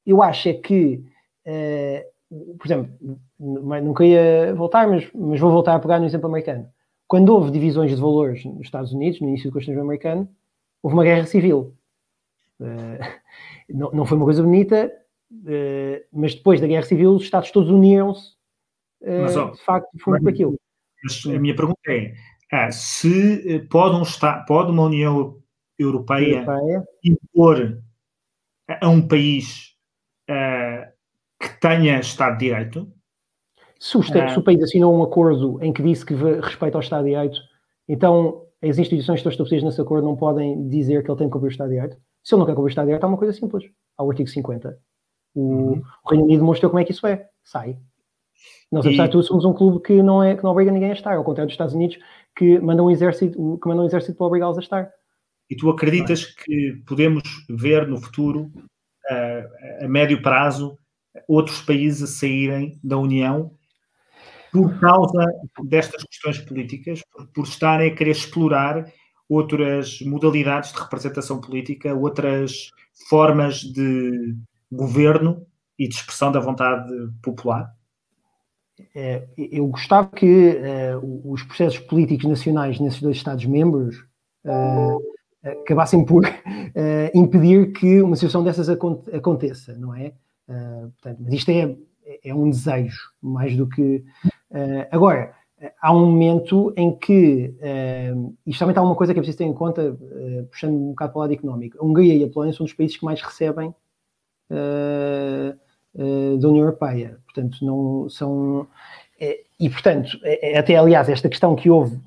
eu 0.08 0.22
acho 0.22 0.48
é 0.48 0.54
que, 0.54 1.04
uh, 1.46 2.56
por 2.56 2.66
exemplo, 2.66 2.90
nunca 3.38 4.04
ia 4.06 4.54
voltar, 4.54 4.88
mas, 4.88 5.06
mas 5.14 5.38
vou 5.38 5.50
voltar 5.50 5.74
a 5.74 5.78
pegar 5.78 6.00
no 6.00 6.06
exemplo 6.06 6.28
americano. 6.28 6.66
Quando 7.06 7.28
houve 7.28 7.50
divisões 7.50 7.90
de 7.90 8.00
valores 8.00 8.42
nos 8.44 8.62
Estados 8.62 8.92
Unidos, 8.92 9.20
no 9.20 9.28
início 9.28 9.50
do 9.50 9.52
constitucionalismo 9.52 9.90
americano, 9.90 10.28
houve 10.82 10.96
uma 10.96 11.04
guerra 11.04 11.26
civil. 11.26 11.74
Uh, 12.58 12.98
não, 13.68 13.90
não 13.92 14.06
foi 14.06 14.16
uma 14.16 14.24
coisa 14.24 14.42
bonita, 14.42 14.90
uh, 15.30 16.04
mas 16.10 16.34
depois 16.34 16.58
da 16.58 16.66
Guerra 16.66 16.84
Civil 16.84 17.12
os 17.12 17.22
Estados 17.22 17.50
todos 17.50 17.70
uniram-se, 17.70 18.32
uh, 19.02 19.52
de 19.52 19.62
facto, 19.62 19.88
foram 20.02 20.22
para 20.22 20.30
aquilo. 20.30 20.58
Mas 21.04 21.22
a 21.26 21.38
minha 21.38 21.54
pergunta 21.54 21.78
é, 21.86 22.14
ah, 22.50 22.72
se 22.72 23.60
pode, 23.70 23.94
um 23.94 24.02
pode 24.46 24.70
uma 24.70 24.84
União 24.84 25.38
Europeia, 25.78 26.38
Europeia. 26.38 26.84
impor 27.04 27.78
a 28.80 28.88
um 28.88 29.06
país 29.06 29.77
uh, 30.28 30.90
que 31.40 31.60
tenha 31.60 32.00
Estado 32.00 32.38
de 32.38 32.46
Direito? 32.46 32.92
Se 33.78 33.96
o, 33.96 34.00
Estado, 34.00 34.32
se 34.32 34.38
o 34.38 34.42
país 34.42 34.62
assinou 34.62 34.96
um 34.96 35.02
acordo 35.02 35.62
em 35.62 35.72
que 35.72 35.82
disse 35.82 36.04
que 36.04 36.14
respeita 36.14 36.76
ao 36.76 36.82
Estado 36.82 37.04
de 37.04 37.10
Direito, 37.10 37.38
então 37.88 38.44
as 38.62 38.76
instituições 38.76 39.22
que 39.22 39.28
estão 39.28 39.30
estabelecidas 39.30 39.64
nesse 39.64 39.80
acordo 39.80 40.04
não 40.04 40.16
podem 40.16 40.68
dizer 40.68 41.04
que 41.04 41.10
ele 41.10 41.18
tem 41.18 41.28
que 41.28 41.32
cumprir 41.32 41.48
o 41.48 41.52
Estado 41.52 41.68
de 41.68 41.74
Direito? 41.76 41.96
Se 42.28 42.34
ele 42.34 42.40
não 42.40 42.46
quer 42.46 42.54
que 42.54 42.60
o 42.60 42.66
Estado 42.66 42.86
direto, 42.86 43.04
é 43.04 43.06
uma 43.06 43.16
coisa 43.16 43.32
simples. 43.32 43.64
Há 43.96 44.04
o 44.04 44.10
artigo 44.10 44.28
50. 44.28 44.78
O, 45.34 45.40
uhum. 45.40 45.82
o 46.04 46.10
Reino 46.10 46.24
Unido 46.24 46.44
mostrou 46.44 46.70
como 46.70 46.80
é 46.80 46.84
que 46.84 46.92
isso 46.92 47.06
é. 47.06 47.26
Sai. 47.42 47.78
Nós, 48.70 48.84
apesar 48.84 49.06
de 49.06 49.12
tudo, 49.12 49.24
somos 49.24 49.46
um 49.46 49.54
clube 49.54 49.80
que 49.80 50.02
não, 50.02 50.22
é, 50.22 50.36
que 50.36 50.44
não 50.44 50.50
obriga 50.50 50.70
ninguém 50.70 50.90
a 50.90 50.94
estar, 50.94 51.16
ao 51.16 51.24
contrário 51.24 51.48
dos 51.48 51.54
Estados 51.54 51.74
Unidos, 51.74 51.98
que 52.36 52.58
mandam 52.58 52.86
um 52.86 52.90
exército, 52.90 53.58
que 53.58 53.68
mandam 53.68 53.84
um 53.84 53.86
exército 53.86 54.16
para 54.16 54.26
obrigá-los 54.26 54.58
a 54.58 54.60
estar. 54.60 54.90
E 55.48 55.56
tu 55.56 55.70
acreditas 55.70 56.26
que 56.26 56.82
podemos 56.86 57.22
ver 57.48 57.88
no 57.88 57.98
futuro, 57.98 58.52
a 59.80 59.88
médio 59.88 60.20
prazo, 60.22 60.78
outros 61.26 61.60
países 61.62 62.02
a 62.02 62.06
saírem 62.06 62.78
da 62.82 62.96
União 62.96 63.50
por 64.52 64.78
causa 64.80 65.26
destas 65.64 66.02
questões 66.04 66.38
políticas, 66.38 67.02
por, 67.34 67.44
estarem 67.44 67.90
a 67.90 67.94
querer 67.94 68.12
explorar 68.12 68.90
outras 69.28 70.00
modalidades 70.00 70.72
de 70.72 70.80
representação 70.80 71.40
política, 71.40 71.94
outras 71.94 72.70
formas 73.08 73.60
de 73.60 74.34
governo 74.72 75.46
e 75.78 75.86
de 75.86 75.94
expressão 75.94 76.32
da 76.32 76.40
vontade 76.40 76.90
popular? 77.22 77.70
É, 78.94 79.26
eu 79.36 79.66
gostava 79.66 80.08
que 80.08 80.56
uh, 80.56 81.32
os 81.32 81.42
processos 81.42 81.80
políticos 81.80 82.24
nacionais 82.24 82.78
nesses 82.78 83.02
dois 83.02 83.16
Estados-membros 83.16 83.96
uh, 84.44 85.02
acabassem 85.42 86.04
por 86.04 86.24
uh, 86.24 86.28
impedir 87.14 87.72
que 87.72 88.02
uma 88.02 88.16
situação 88.16 88.42
dessas 88.42 88.68
aconteça, 88.68 89.76
não 89.76 89.94
é? 89.94 90.12
portanto, 90.46 91.18
mas 91.20 91.34
isto 91.34 91.50
é, 91.50 91.76
é 92.24 92.34
um 92.34 92.48
desejo, 92.48 93.10
mais 93.20 93.54
do 93.54 93.68
que. 93.68 94.02
agora, 94.90 95.34
há 95.80 95.92
um 95.92 96.06
momento 96.06 96.72
em 96.76 96.96
que, 96.96 97.54
uh, 97.58 98.34
isto 98.46 98.58
também 98.58 98.72
está 98.72 98.82
uma 98.82 98.94
coisa 98.94 99.12
que 99.12 99.18
é 99.18 99.22
preciso 99.22 99.38
ter 99.38 99.44
em 99.44 99.52
conta, 99.52 99.92
uh, 99.92 100.46
puxando 100.50 100.74
um 100.74 100.90
bocado 100.90 101.12
para 101.12 101.18
o 101.18 101.22
lado 101.22 101.32
económico, 101.32 101.78
a 101.80 101.84
Hungria 101.84 102.14
e 102.14 102.24
a 102.24 102.28
Polónia 102.28 102.54
são 102.54 102.64
dos 102.64 102.74
países 102.74 102.96
que 102.96 103.04
mais 103.04 103.20
recebem 103.20 103.74
uh, 104.50 105.58
da 106.38 106.48
União 106.48 106.64
Europeia, 106.64 107.18
portanto, 107.24 107.64
não 107.64 108.08
são... 108.08 108.68
e, 109.58 109.68
portanto, 109.68 110.10
até 110.56 110.76
aliás, 110.76 111.08
esta 111.08 111.28
questão 111.28 111.56
que 111.56 111.68
houve 111.68 111.98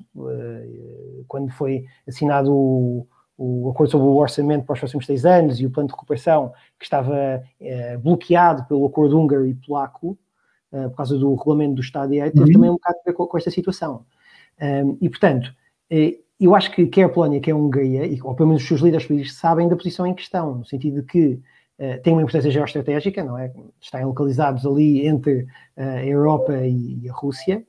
quando 1.27 1.51
foi 1.51 1.83
assinado 2.07 3.05
o 3.43 3.71
acordo 3.71 3.91
sobre 3.91 4.05
o 4.05 4.15
orçamento 4.17 4.65
para 4.65 4.73
os 4.73 4.79
próximos 4.79 5.05
seis 5.05 5.25
anos 5.25 5.59
e 5.59 5.65
o 5.65 5.71
plano 5.71 5.87
de 5.87 5.93
recuperação, 5.93 6.53
que 6.77 6.85
estava 6.85 7.41
bloqueado 8.03 8.65
pelo 8.65 8.85
acordo 8.85 9.19
húngaro 9.19 9.47
e 9.47 9.55
polaco, 9.55 10.17
uh, 10.71 10.89
por 10.89 10.97
causa 10.97 11.17
do 11.17 11.33
regulamento 11.33 11.75
do 11.75 11.81
Estado 11.81 12.09
de 12.09 12.15
Direito, 12.15 12.33
teve 12.33 12.47
uhum. 12.47 12.53
também 12.53 12.69
um 12.69 12.73
bocado 12.73 12.97
a 12.99 13.09
ver 13.09 13.13
com, 13.13 13.25
com 13.25 13.37
esta 13.37 13.49
situação. 13.49 14.05
Um, 14.61 14.97
e, 15.01 15.09
portanto, 15.09 15.47
uh, 15.91 16.23
eu 16.39 16.55
acho 16.55 16.71
que 16.71 16.85
quer 16.87 17.03
a 17.03 17.09
Polónia, 17.09 17.39
quer 17.39 17.51
a 17.51 17.55
Hungria, 17.55 18.05
e, 18.05 18.21
ou 18.21 18.35
pelo 18.35 18.49
menos 18.49 18.61
os 18.61 18.67
seus 18.67 18.81
líderes 18.81 19.07
políticos, 19.07 19.37
sabem 19.37 19.67
da 19.67 19.75
posição 19.75 20.05
em 20.05 20.13
questão, 20.13 20.55
no 20.55 20.65
sentido 20.65 21.01
de 21.01 21.07
que 21.07 21.41
têm 22.03 22.13
uma 22.13 22.21
importância 22.21 22.51
geoestratégica, 22.51 23.23
não 23.23 23.39
é? 23.39 23.51
Estarem 23.79 24.05
localizados 24.05 24.67
ali 24.67 25.07
entre 25.07 25.47
a 25.75 26.05
Europa 26.05 26.55
e, 26.63 27.09
a 27.09 27.11
Rússia, 27.11 27.65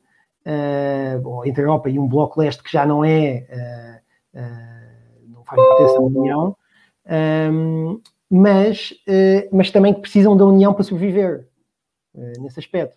ou 1.25 1.47
entre 1.47 1.63
a 1.63 1.65
Europa 1.65 1.89
e 1.89 1.99
um 1.99 2.07
bloco 2.07 2.39
leste 2.39 2.63
que 2.63 2.71
já 2.71 2.85
não 2.85 3.03
é, 3.03 3.47
faz 5.57 5.79
dessa 5.79 6.01
União, 6.01 6.57
um, 7.53 8.01
mas, 8.31 8.95
mas 9.53 9.71
também 9.71 9.93
que 9.93 10.01
precisam 10.01 10.37
da 10.37 10.47
União 10.47 10.73
para 10.73 10.85
sobreviver. 10.85 11.47
Eh, 12.15 12.35
nesse 12.41 12.61
aspecto. 12.61 12.97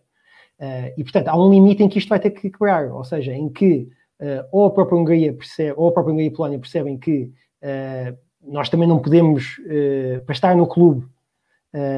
Uh, 0.59 0.91
e, 0.97 1.03
portanto, 1.03 1.27
há 1.27 1.37
um 1.37 1.49
limite 1.49 1.83
em 1.83 1.89
que 1.89 1.97
isto 1.97 2.07
vai 2.07 2.19
ter 2.19 2.31
que 2.31 2.49
quebrar, 2.49 2.89
ou 2.91 3.03
seja, 3.03 3.33
em 3.33 3.49
que 3.49 3.89
uh, 4.21 4.47
ou 4.51 4.65
a 4.65 4.71
própria 4.71 4.97
Hungria 4.97 5.33
percebe, 5.33 5.73
ou 5.75 5.89
a 5.89 5.91
própria 5.91 6.13
Hungria 6.13 6.29
e 6.29 6.31
a 6.31 6.35
Polónia 6.35 6.59
percebem 6.59 6.97
que 6.97 7.31
nós 8.43 8.69
também 8.69 8.87
não 8.87 8.99
podemos, 8.99 9.59
para 10.23 10.33
estar 10.33 10.55
no 10.55 10.67
clube 10.67 11.07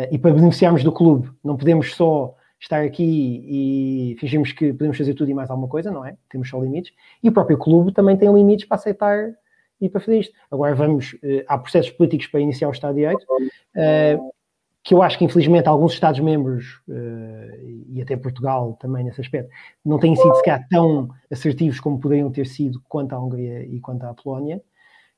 e 0.10 0.18
para 0.18 0.34
beneficiarmos 0.34 0.82
do 0.82 0.94
clube, 0.94 1.30
não 1.44 1.58
podemos 1.58 1.94
só 1.94 2.38
estar 2.58 2.86
aqui 2.86 3.04
e 3.04 4.16
fingirmos 4.18 4.54
que 4.54 4.72
podemos 4.72 4.98
fazer 4.98 5.14
tudo 5.14 5.30
e 5.30 5.34
mais 5.34 5.50
alguma 5.50 5.68
coisa, 5.68 5.92
não 5.92 6.06
é? 6.06 6.16
Temos 6.30 6.50
só 6.50 6.64
limites. 6.64 6.94
E 7.22 7.28
o 7.28 7.34
próprio 7.34 7.58
clube 7.58 7.92
também 7.92 8.16
tem 8.16 8.34
limites 8.34 8.66
para 8.66 8.78
aceitar 8.78 9.34
e 9.80 9.90
para 9.90 10.02
fazer 10.02 10.20
isto. 10.20 10.34
Agora 10.52 10.76
vamos, 10.76 11.16
há 11.48 11.58
processos 11.58 11.92
políticos 11.92 12.28
para 12.28 12.40
iniciar 12.40 12.68
o 12.68 12.72
Estado 12.72 12.96
de 12.96 13.02
Direito, 13.02 13.26
que 14.84 14.94
eu 14.94 15.02
acho 15.02 15.18
que 15.18 15.26
infelizmente 15.26 15.68
alguns 15.68 15.94
Estados-membros, 15.94 16.82
e 17.90 18.02
até 18.02 18.16
Portugal 18.16 18.78
também 18.80 19.04
nesse 19.04 19.22
aspecto, 19.22 19.50
não 19.84 20.00
têm 20.00 20.16
sido 20.16 20.36
sequer 20.36 20.68
tão 20.70 21.10
assertivos 21.32 21.80
como 21.80 22.00
poderiam 22.00 22.32
ter 22.32 22.48
sido 22.48 22.82
quanto 22.88 23.14
à 23.14 23.20
Hungria 23.20 23.64
e 23.66 23.80
quanto 23.80 24.04
à 24.04 24.14
Polónia 24.14 24.62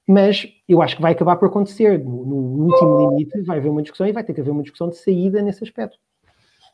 mas 0.10 0.47
eu 0.68 0.82
acho 0.82 0.95
que 0.95 1.03
vai 1.03 1.12
acabar 1.12 1.36
por 1.36 1.49
acontecer. 1.49 2.03
No, 2.03 2.26
no, 2.26 2.36
último 2.64 3.12
limite 3.12 3.43
vai 3.43 3.60
haver 3.60 3.70
uma 3.70 3.84
discussão 3.84 4.07
e 4.07 4.12
vai 4.12 4.24
ter 4.24 4.34
que 4.34 4.41
haver 4.41 4.49
uma 4.49 4.64
discussão 4.64 4.89
de 4.89 4.97
saída 4.97 5.39
nesse 5.39 5.64
aspecto. 5.64 5.99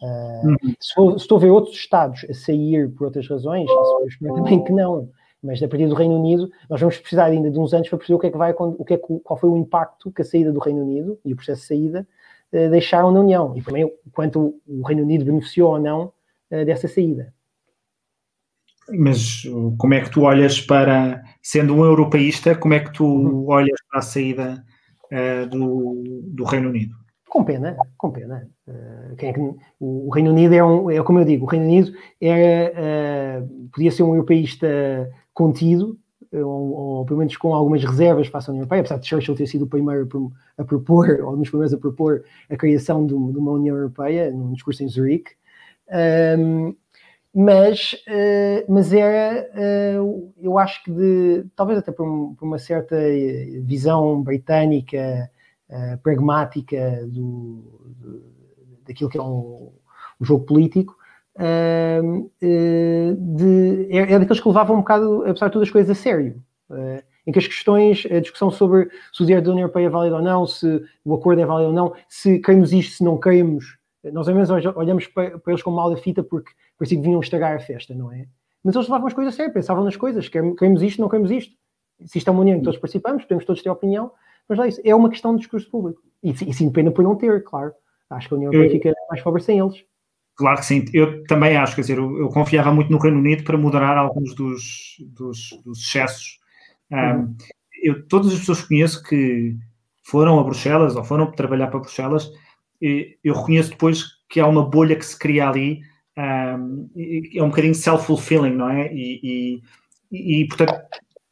Uh, 0.01 0.71
se, 0.79 0.93
for, 0.93 1.11
se 1.11 1.25
estou 1.25 1.37
a 1.37 1.41
ver 1.41 1.49
outros 1.49 1.75
Estados 1.75 2.25
a 2.29 2.33
sair 2.33 2.89
por 2.91 3.07
outras 3.07 3.27
razões, 3.27 3.69
eu 3.69 4.07
espero 4.07 4.35
também 4.35 4.63
que 4.63 4.71
não, 4.71 5.09
mas 5.41 5.61
a 5.61 5.67
partir 5.67 5.87
do 5.87 5.95
Reino 5.95 6.19
Unido, 6.19 6.49
nós 6.69 6.79
vamos 6.79 6.97
precisar 6.97 7.25
ainda 7.25 7.51
de 7.51 7.59
uns 7.59 7.73
anos 7.73 7.87
para 7.87 7.97
perceber 7.97 8.15
o 8.15 8.19
que 8.19 8.27
é 8.27 8.31
que 8.31 8.37
vai, 8.37 8.53
o 8.57 8.85
que 8.85 8.93
é, 8.95 8.97
qual 8.97 9.37
foi 9.37 9.49
o 9.49 9.57
impacto 9.57 10.11
que 10.11 10.21
a 10.21 10.25
saída 10.25 10.51
do 10.51 10.59
Reino 10.59 10.81
Unido 10.81 11.19
e 11.23 11.33
o 11.33 11.35
processo 11.35 11.61
de 11.61 11.67
saída 11.67 12.07
uh, 12.51 12.69
deixaram 12.69 13.11
na 13.11 13.19
União 13.19 13.55
e 13.55 13.61
também 13.61 13.91
quanto 14.11 14.59
o 14.67 14.81
Reino 14.85 15.03
Unido 15.03 15.25
beneficiou 15.25 15.73
ou 15.73 15.79
não 15.79 16.11
uh, 16.51 16.65
dessa 16.65 16.87
saída. 16.87 17.33
Mas 18.89 19.43
como 19.77 19.93
é 19.95 20.01
que 20.01 20.11
tu 20.11 20.21
olhas 20.21 20.61
para, 20.61 21.23
sendo 21.41 21.75
um 21.75 21.83
europeísta, 21.83 22.55
como 22.55 22.73
é 22.73 22.79
que 22.79 22.93
tu 22.93 23.03
uhum. 23.03 23.47
olhas 23.47 23.79
para 23.89 23.99
a 23.99 24.03
saída 24.03 24.63
uh, 25.11 25.49
do, 25.49 26.23
do 26.27 26.43
Reino 26.43 26.69
Unido? 26.69 26.95
Com 27.27 27.43
pena, 27.43 27.75
com 27.97 28.11
pena. 28.11 28.47
Uh, 28.67 29.13
é 29.17 29.33
que, 29.33 29.39
o, 29.39 29.57
o, 30.07 30.09
Reino 30.13 30.29
Unido 30.29 30.53
é, 30.53 30.63
um, 30.63 30.91
é 30.91 31.03
como 31.03 31.19
eu 31.19 31.25
digo, 31.25 31.45
o 31.45 31.49
Reino 31.49 31.65
Unido 31.65 31.91
é, 32.21 33.41
uh, 33.41 33.69
podia 33.73 33.91
ser 33.91 34.03
um 34.03 34.13
europeísta 34.13 35.11
contido, 35.35 35.99
ou, 36.33 36.73
ou, 36.73 37.05
pelo 37.05 37.19
menos 37.19 37.37
com 37.37 37.53
algumas 37.53 37.83
reservas 37.83 38.27
face 38.27 38.49
à 38.49 38.51
União 38.51 38.61
Europeia, 38.61 38.79
apesar 38.79 38.97
de 38.97 39.07
Churchill 39.07 39.35
ter 39.35 39.45
sido 39.45 39.65
o 39.65 39.67
primeiro 39.67 40.07
a 40.57 40.63
propor, 40.63 41.19
ou 41.21 41.33
um 41.33 41.37
dos 41.37 41.49
primeiros 41.49 41.73
a 41.73 41.77
propor 41.77 42.23
a 42.49 42.55
criação 42.55 43.05
de, 43.05 43.13
de 43.13 43.37
uma 43.37 43.51
União 43.51 43.75
Europeia, 43.75 44.31
num 44.31 44.53
discurso 44.53 44.83
em 44.83 44.87
Zurique. 44.87 45.33
Um, 46.39 46.75
mas, 47.33 47.93
uh, 48.07 48.71
mas 48.71 48.93
era, 48.93 49.45
uh, 50.01 50.33
eu 50.41 50.57
acho 50.57 50.81
que 50.83 50.91
de, 50.91 51.45
talvez 51.53 51.77
até 51.77 51.91
por, 51.91 52.07
um, 52.07 52.33
por 52.33 52.45
uma 52.45 52.57
certa 52.57 52.95
visão 53.61 54.23
britânica, 54.23 55.29
uh, 55.69 55.97
pragmática 55.97 57.05
do, 57.05 57.61
do, 57.97 58.23
daquilo 58.87 59.09
que 59.09 59.17
é 59.17 59.21
um, 59.21 59.73
um 60.19 60.25
jogo 60.25 60.45
político, 60.45 60.95
de, 63.17 63.87
é, 63.89 64.13
é, 64.13 64.19
daqueles 64.19 64.39
que 64.39 64.47
levavam 64.47 64.77
um 64.77 64.79
bocado, 64.79 65.23
apesar 65.27 65.47
de 65.47 65.53
todas 65.53 65.67
as 65.67 65.71
coisas, 65.71 65.97
a 65.97 66.01
sério. 66.01 66.41
em 67.27 67.31
que 67.31 67.39
as 67.39 67.47
questões, 67.47 68.05
a 68.09 68.19
discussão 68.19 68.51
sobre 68.51 68.89
se 69.11 69.21
o 69.21 69.25
dinheiro 69.25 69.45
da 69.45 69.51
União 69.51 69.63
Europeia 69.63 69.87
é 69.87 69.89
válido 69.89 70.15
ou 70.15 70.21
não, 70.21 70.45
se 70.45 70.83
o 71.03 71.13
acordo 71.15 71.41
é 71.41 71.45
válido 71.45 71.69
ou 71.69 71.75
não, 71.75 71.93
se 72.07 72.39
queremos 72.39 72.71
isto, 72.71 72.97
se 72.97 73.03
não 73.03 73.19
queremos, 73.19 73.77
nós 74.13 74.27
ao 74.27 74.35
menos 74.35 74.49
olhamos 74.49 75.07
para, 75.07 75.39
para 75.39 75.53
eles 75.53 75.63
como 75.63 75.75
mal 75.75 75.89
da 75.89 75.97
fita 75.97 76.23
porque 76.23 76.51
parecia 76.77 76.97
que 76.97 77.03
vinham 77.03 77.19
estragar 77.19 77.55
a 77.55 77.59
festa, 77.59 77.93
não 77.93 78.11
é? 78.11 78.27
Mas 78.63 78.75
eles 78.75 78.87
levavam 78.87 79.07
as 79.07 79.13
coisas 79.13 79.33
a 79.33 79.37
sério, 79.37 79.53
pensavam 79.53 79.83
nas 79.83 79.95
coisas, 79.95 80.27
queremos 80.27 80.81
isto, 80.81 81.01
não 81.01 81.09
queremos 81.09 81.29
isto. 81.31 81.53
Se 82.05 82.17
isto 82.17 82.27
é 82.27 82.31
uma 82.31 82.41
união 82.41 82.55
em 82.55 82.59
que 82.59 82.65
todos 82.65 82.79
participamos, 82.79 83.23
podemos 83.23 83.45
todos 83.45 83.61
ter 83.61 83.69
opinião, 83.69 84.11
mas 84.47 84.57
lá 84.57 84.65
é 84.65 84.69
isso, 84.69 84.81
é 84.83 84.95
uma 84.95 85.09
questão 85.09 85.33
de 85.33 85.41
discurso 85.41 85.69
público. 85.69 86.01
E, 86.23 86.31
e 86.31 86.53
sim, 86.53 86.71
pena 86.71 86.91
por 86.91 87.03
não 87.03 87.15
ter, 87.15 87.43
claro. 87.43 87.73
Acho 88.09 88.27
que 88.27 88.33
a 88.33 88.37
União 88.37 88.51
Europeia 88.51 88.71
fica 88.71 88.93
mais 89.09 89.21
pobre 89.21 89.41
sem 89.41 89.59
eles. 89.59 89.83
Claro 90.35 90.57
que 90.57 90.65
sim, 90.65 90.85
eu 90.93 91.23
também 91.25 91.55
acho, 91.55 91.75
quer 91.75 91.81
dizer, 91.81 91.97
eu, 91.97 92.19
eu 92.19 92.27
confiava 92.29 92.73
muito 92.73 92.91
no 92.91 92.97
Reino 92.97 93.19
Unido 93.19 93.43
para 93.43 93.57
moderar 93.57 93.97
alguns 93.97 94.35
dos, 94.35 94.97
dos, 94.99 95.49
dos 95.63 95.79
excessos. 95.79 96.39
Um, 96.91 96.97
uhum. 96.97 97.37
eu, 97.81 98.07
todas 98.07 98.33
as 98.33 98.39
pessoas 98.39 98.61
que 98.61 98.67
conheço 98.67 99.01
que 99.03 99.55
foram 100.03 100.39
a 100.39 100.43
Bruxelas 100.43 100.95
ou 100.95 101.03
foram 101.03 101.31
trabalhar 101.31 101.67
para 101.67 101.79
Bruxelas, 101.79 102.29
eu 102.81 103.33
reconheço 103.33 103.71
depois 103.71 104.03
que 104.29 104.39
há 104.39 104.47
uma 104.47 104.69
bolha 104.69 104.95
que 104.95 105.05
se 105.05 105.17
cria 105.17 105.47
ali 105.47 105.81
um, 106.17 106.89
é 107.33 107.41
um 107.41 107.49
bocadinho 107.49 107.75
self-fulfilling, 107.75 108.53
não 108.55 108.69
é? 108.69 108.93
E, 108.93 109.61
e, 110.11 110.41
e, 110.41 110.47
portanto, 110.47 110.73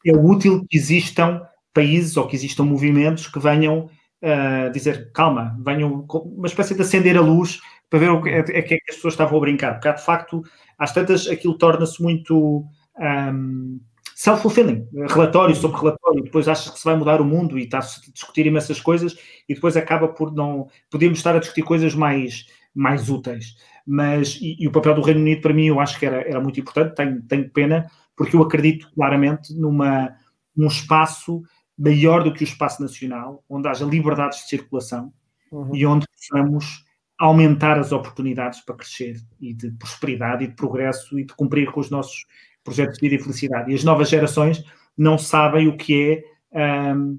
é 0.06 0.12
útil 0.12 0.66
que 0.68 0.76
existam 0.76 1.42
países 1.72 2.16
ou 2.16 2.26
que 2.26 2.36
existam 2.36 2.64
movimentos 2.64 3.26
que 3.26 3.38
venham 3.38 3.88
uh, 4.22 4.70
dizer, 4.72 5.10
calma, 5.12 5.58
venham 5.64 6.06
uma 6.08 6.46
espécie 6.46 6.74
de 6.74 6.82
acender 6.82 7.16
a 7.16 7.20
luz 7.20 7.60
para 7.94 8.00
ver 8.00 8.10
o 8.10 8.20
que 8.20 8.28
é, 8.28 8.38
é 8.38 8.62
que 8.62 8.74
as 8.90 8.96
pessoas 8.96 9.14
estavam 9.14 9.38
a 9.38 9.40
brincar, 9.40 9.74
porque 9.74 9.86
há, 9.86 9.92
de 9.92 10.04
facto, 10.04 10.42
às 10.76 10.92
tantas, 10.92 11.28
aquilo 11.28 11.56
torna-se 11.56 12.02
muito 12.02 12.66
um, 12.98 13.80
self-fulfilling, 14.16 14.88
relatório 15.10 15.54
sobre 15.54 15.78
relatório, 15.78 16.24
depois 16.24 16.48
achas 16.48 16.72
que 16.72 16.78
se 16.80 16.84
vai 16.84 16.96
mudar 16.96 17.20
o 17.20 17.24
mundo 17.24 17.56
e 17.56 17.62
está-se 17.62 18.00
a 18.00 18.12
discutir 18.12 18.46
imensas 18.46 18.80
coisas 18.80 19.16
e 19.48 19.54
depois 19.54 19.76
acaba 19.76 20.08
por 20.08 20.34
não, 20.34 20.66
podemos 20.90 21.18
estar 21.18 21.36
a 21.36 21.38
discutir 21.38 21.62
coisas 21.62 21.94
mais, 21.94 22.46
mais 22.74 23.08
úteis 23.08 23.54
mas 23.86 24.40
e, 24.40 24.56
e, 24.58 24.66
o 24.66 24.72
papel 24.72 24.94
do 24.94 25.02
Reino 25.02 25.20
Unido 25.20 25.42
para 25.42 25.54
mim 25.54 25.66
eu 25.66 25.78
acho 25.78 25.96
que 25.96 26.06
era, 26.06 26.28
era 26.28 26.40
muito 26.40 26.58
importante, 26.58 26.96
tenho, 26.96 27.22
tenho 27.22 27.48
pena, 27.50 27.88
porque 28.16 28.34
eu 28.34 28.42
acredito 28.42 28.90
claramente 28.92 29.54
numa, 29.54 30.16
num 30.56 30.66
espaço 30.66 31.42
maior 31.78 32.24
do 32.24 32.32
que 32.32 32.42
o 32.42 32.44
espaço 32.44 32.82
nacional, 32.82 33.44
onde 33.48 33.68
haja 33.68 33.84
liberdades 33.84 34.38
de 34.38 34.48
circulação 34.48 35.12
uhum. 35.52 35.76
e 35.76 35.86
onde 35.86 36.06
possamos 36.08 36.83
aumentar 37.24 37.78
as 37.78 37.90
oportunidades 37.90 38.60
para 38.60 38.76
crescer 38.76 39.16
e 39.40 39.54
de 39.54 39.70
prosperidade 39.72 40.44
e 40.44 40.48
de 40.48 40.54
progresso 40.54 41.18
e 41.18 41.24
de 41.24 41.34
cumprir 41.34 41.70
com 41.72 41.80
os 41.80 41.90
nossos 41.90 42.26
projetos 42.62 42.98
de 42.98 43.08
vida 43.08 43.14
e 43.14 43.24
felicidade. 43.24 43.72
E 43.72 43.74
as 43.74 43.82
novas 43.82 44.10
gerações 44.10 44.62
não 44.96 45.16
sabem 45.16 45.66
o 45.68 45.76
que 45.76 46.22
é 46.52 46.94
um, 46.94 47.18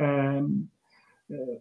um, 0.00 0.66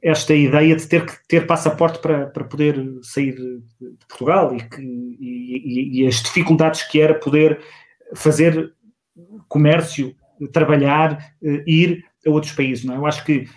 esta 0.01 0.33
ideia 0.33 0.75
de 0.75 0.87
ter 0.87 1.05
que 1.05 1.13
ter 1.27 1.45
passaporte 1.45 1.99
para, 1.99 2.27
para 2.27 2.45
poder 2.45 2.81
sair 3.01 3.35
de 3.35 4.05
Portugal 4.07 4.55
e, 4.55 4.61
que, 4.69 4.81
e, 4.81 6.01
e, 6.01 6.07
as 6.07 6.15
dificuldades 6.15 6.83
que 6.83 6.99
era 6.99 7.13
poder 7.13 7.59
fazer 8.15 8.73
comércio, 9.47 10.15
trabalhar, 10.51 11.33
eh, 11.43 11.63
ir 11.67 12.05
a 12.25 12.29
outros 12.29 12.53
países. 12.53 12.83
Não 12.85 12.93
é? 12.93 12.97
Eu 12.97 13.05
acho 13.05 13.23
que 13.25 13.47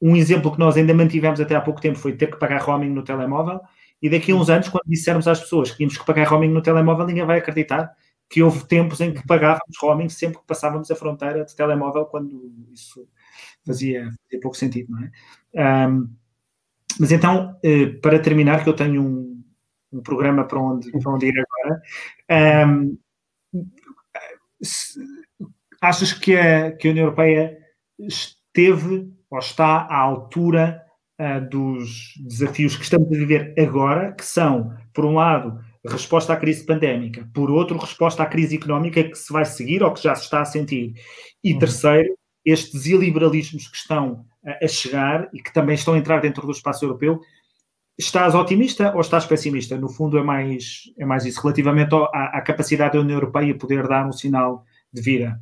um 0.00 0.16
exemplo 0.16 0.52
que 0.52 0.58
nós 0.58 0.76
ainda 0.76 0.94
mantivemos 0.94 1.40
até 1.40 1.54
há 1.54 1.60
pouco 1.60 1.80
tempo 1.80 1.98
foi 1.98 2.12
ter 2.12 2.30
que 2.30 2.38
pagar 2.38 2.60
roaming 2.62 2.90
no 2.90 3.02
telemóvel 3.02 3.60
e 4.02 4.08
daqui 4.08 4.32
a 4.32 4.34
uns 4.34 4.48
anos, 4.48 4.68
quando 4.68 4.86
dissermos 4.86 5.28
às 5.28 5.40
pessoas 5.40 5.70
que 5.70 5.78
tínhamos 5.78 5.98
que 5.98 6.06
pagar 6.06 6.26
roaming 6.26 6.48
no 6.48 6.62
telemóvel, 6.62 7.06
ninguém 7.06 7.24
vai 7.24 7.38
acreditar 7.38 7.94
que 8.28 8.42
houve 8.42 8.64
tempos 8.66 9.00
em 9.00 9.12
que 9.12 9.26
pagávamos 9.26 9.76
roaming 9.80 10.08
sempre 10.08 10.38
que 10.38 10.46
passávamos 10.46 10.90
a 10.90 10.96
fronteira 10.96 11.44
de 11.44 11.54
telemóvel, 11.54 12.06
quando 12.06 12.52
isso 12.72 13.06
fazia, 13.66 14.04
fazia 14.04 14.40
pouco 14.40 14.56
sentido, 14.56 14.92
não 14.92 15.00
é? 15.02 15.88
Um, 15.88 16.08
mas 16.98 17.12
então, 17.12 17.58
uh, 17.64 18.00
para 18.00 18.20
terminar, 18.20 18.62
que 18.62 18.68
eu 18.68 18.74
tenho 18.74 19.02
um, 19.02 19.42
um 19.92 20.00
programa 20.00 20.44
para 20.44 20.60
onde, 20.60 20.90
para 20.92 21.12
onde 21.12 21.26
ir 21.26 21.34
agora, 21.38 21.82
um, 22.66 22.98
se, 24.62 25.00
achas 25.80 26.12
que 26.12 26.36
a, 26.36 26.72
que 26.72 26.86
a 26.86 26.90
União 26.92 27.04
Europeia 27.04 27.58
esteve 28.06 29.08
ou 29.30 29.38
está 29.38 29.82
à 29.82 29.96
altura 29.96 30.82
uh, 31.20 31.48
dos 31.48 32.14
desafios 32.28 32.76
que 32.76 32.82
estamos 32.82 33.08
a 33.08 33.16
viver 33.16 33.54
agora, 33.58 34.12
que 34.12 34.24
são, 34.24 34.74
por 34.92 35.04
um 35.04 35.14
lado, 35.14 35.58
resposta 35.86 36.32
à 36.32 36.36
crise 36.36 36.64
pandémica, 36.64 37.28
por 37.32 37.50
outro, 37.50 37.78
resposta 37.78 38.22
à 38.22 38.26
crise 38.26 38.56
económica 38.56 39.02
que 39.02 39.16
se 39.16 39.32
vai 39.32 39.44
seguir 39.44 39.82
ou 39.82 39.92
que 39.92 40.02
já 40.02 40.14
se 40.14 40.24
está 40.24 40.40
a 40.40 40.44
sentir, 40.44 40.94
e 41.42 41.52
uhum. 41.52 41.58
terceiro, 41.58 42.14
estes 42.44 42.86
iliberalismos 42.86 43.68
que 43.68 43.76
estão 43.76 44.24
a 44.44 44.66
chegar 44.66 45.28
e 45.32 45.42
que 45.42 45.52
também 45.52 45.74
estão 45.74 45.94
a 45.94 45.98
entrar 45.98 46.20
dentro 46.20 46.46
do 46.46 46.52
espaço 46.52 46.84
europeu, 46.84 47.20
estás 47.98 48.34
otimista 48.34 48.92
ou 48.94 49.00
estás 49.00 49.26
pessimista? 49.26 49.76
No 49.76 49.88
fundo, 49.88 50.18
é 50.18 50.22
mais, 50.22 50.84
é 50.98 51.04
mais 51.04 51.26
isso, 51.26 51.40
relativamente 51.42 51.94
à, 51.94 52.38
à 52.38 52.40
capacidade 52.40 52.94
da 52.94 53.00
União 53.00 53.16
Europeia 53.16 53.56
poder 53.56 53.86
dar 53.86 54.06
um 54.06 54.12
sinal 54.12 54.64
de 54.92 55.02
vida. 55.02 55.40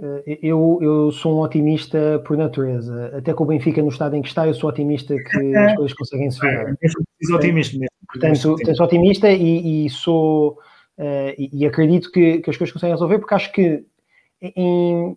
Eh, 0.00 0.38
eu, 0.42 0.78
eu 0.82 1.12
sou 1.12 1.36
um 1.36 1.40
otimista 1.40 2.22
por 2.26 2.36
natureza. 2.36 3.12
Até 3.16 3.32
com 3.32 3.44
o 3.44 3.46
Benfica 3.46 3.82
no 3.82 3.88
estado 3.88 4.16
em 4.16 4.22
que 4.22 4.28
está, 4.28 4.46
eu 4.46 4.54
sou 4.54 4.70
otimista 4.70 5.14
que 5.16 5.54
as 5.56 5.74
coisas 5.74 5.96
conseguem 5.96 6.30
se 6.30 6.40
virar. 6.40 6.70
É, 6.70 6.74
eu 6.82 7.36
otimista 7.36 7.78
mesmo. 7.78 7.94
Portanto, 8.12 8.36
sou 8.76 8.86
otimista 8.86 9.30
e, 9.30 9.86
e 9.86 9.90
sou 9.90 10.58
uh, 10.98 11.34
e, 11.38 11.50
e, 11.52 11.66
acredito 11.66 12.10
que, 12.10 12.38
que 12.38 12.50
as 12.50 12.56
coisas 12.56 12.72
conseguem 12.72 12.94
resolver, 12.94 13.18
porque 13.18 13.34
acho 13.34 13.52
que 13.52 13.84
em, 14.40 15.16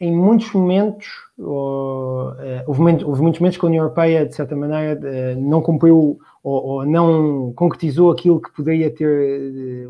em 0.00 0.16
muitos 0.16 0.52
momentos, 0.52 1.06
ou, 1.38 2.30
uh, 2.32 2.64
houve, 2.66 3.04
houve, 3.04 3.22
muitos 3.22 3.40
momentos 3.40 3.58
que 3.58 3.64
a 3.64 3.68
União 3.68 3.84
Europeia, 3.84 4.26
de 4.26 4.34
certa 4.34 4.56
maneira, 4.56 4.98
uh, 4.98 5.40
não 5.40 5.62
cumpriu 5.62 6.18
ou, 6.42 6.64
ou, 6.64 6.86
não 6.86 7.52
concretizou 7.54 8.10
aquilo 8.10 8.40
que 8.40 8.52
poderia 8.52 8.90
ter 8.90 9.88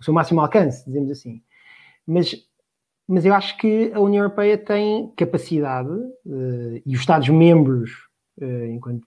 o 0.00 0.04
seu 0.04 0.14
máximo 0.14 0.40
alcance, 0.40 0.84
dizemos 0.86 1.10
assim. 1.10 1.42
Mas, 2.08 2.34
mas 3.06 3.24
eu 3.24 3.34
acho 3.34 3.56
que 3.58 3.92
a 3.94 4.00
União 4.00 4.22
Europeia 4.22 4.56
tem 4.56 5.12
capacidade, 5.16 5.90
e 6.86 6.94
os 6.94 7.00
Estados-membros, 7.00 7.90
enquanto 8.72 9.04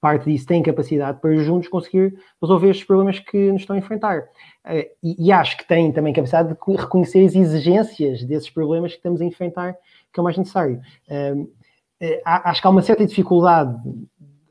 parte 0.00 0.28
disso 0.28 0.46
tem 0.46 0.60
capacidade 0.64 1.20
para 1.20 1.32
juntos 1.36 1.68
conseguir 1.68 2.18
resolver 2.40 2.70
estes 2.70 2.84
problemas 2.84 3.20
que 3.20 3.52
nos 3.52 3.62
estão 3.62 3.76
a 3.76 3.78
enfrentar. 3.78 4.24
Eh, 4.64 4.90
e, 5.00 5.28
e, 5.28 5.30
acho 5.30 5.56
que 5.56 5.64
tem 5.64 5.92
também 5.92 6.12
capacidade 6.12 6.48
de 6.48 6.76
reconhecer 6.76 7.24
as 7.24 7.36
exigências 7.36 8.24
desses 8.24 8.50
problemas 8.50 8.90
que 8.90 8.96
estamos 8.96 9.20
a 9.20 9.24
enfrentar, 9.24 9.74
que 10.12 10.18
é 10.18 10.20
o 10.20 10.24
mais 10.24 10.36
necessário. 10.36 10.80
Eh, 11.08 12.20
acho 12.24 12.60
que 12.60 12.66
há 12.66 12.70
uma 12.70 12.82
certa 12.82 13.06
dificuldade 13.06 13.78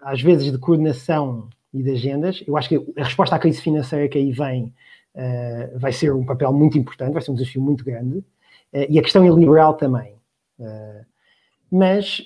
às 0.01 0.21
vezes, 0.21 0.51
de 0.51 0.57
coordenação 0.57 1.47
e 1.73 1.83
de 1.83 1.91
agendas. 1.91 2.43
Eu 2.47 2.57
acho 2.57 2.69
que 2.69 2.93
a 2.97 3.03
resposta 3.03 3.35
à 3.35 3.39
crise 3.39 3.61
financeira 3.61 4.07
que 4.07 4.17
aí 4.17 4.31
vem 4.31 4.73
uh, 5.15 5.79
vai 5.79 5.91
ser 5.91 6.13
um 6.13 6.25
papel 6.25 6.51
muito 6.53 6.77
importante, 6.77 7.13
vai 7.13 7.21
ser 7.21 7.31
um 7.31 7.35
desafio 7.35 7.61
muito 7.61 7.83
grande. 7.83 8.19
Uh, 8.73 8.87
e 8.89 8.99
a 8.99 9.01
questão 9.01 9.23
liberal 9.37 9.73
também. 9.75 10.15
Uh, 10.59 11.05
mas, 11.73 12.25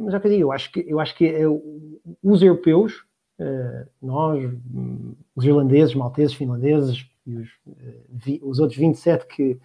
mas 0.00 0.14
é 0.14 0.16
o 0.16 0.20
que 0.20 0.26
eu 0.28 0.30
digo, 0.30 0.42
eu 0.42 0.52
acho 0.52 0.70
que, 0.70 0.84
eu 0.86 1.00
acho 1.00 1.16
que 1.16 1.34
os 2.22 2.40
europeus, 2.40 3.04
nós, 4.00 4.48
os 5.34 5.44
irlandeses, 5.44 5.92
malteses, 5.92 6.36
finlandeses 6.36 7.04
e 7.26 7.36
os, 7.36 7.48
os 8.40 8.60
outros 8.60 8.78
27 8.78 9.26
que, 9.26 9.58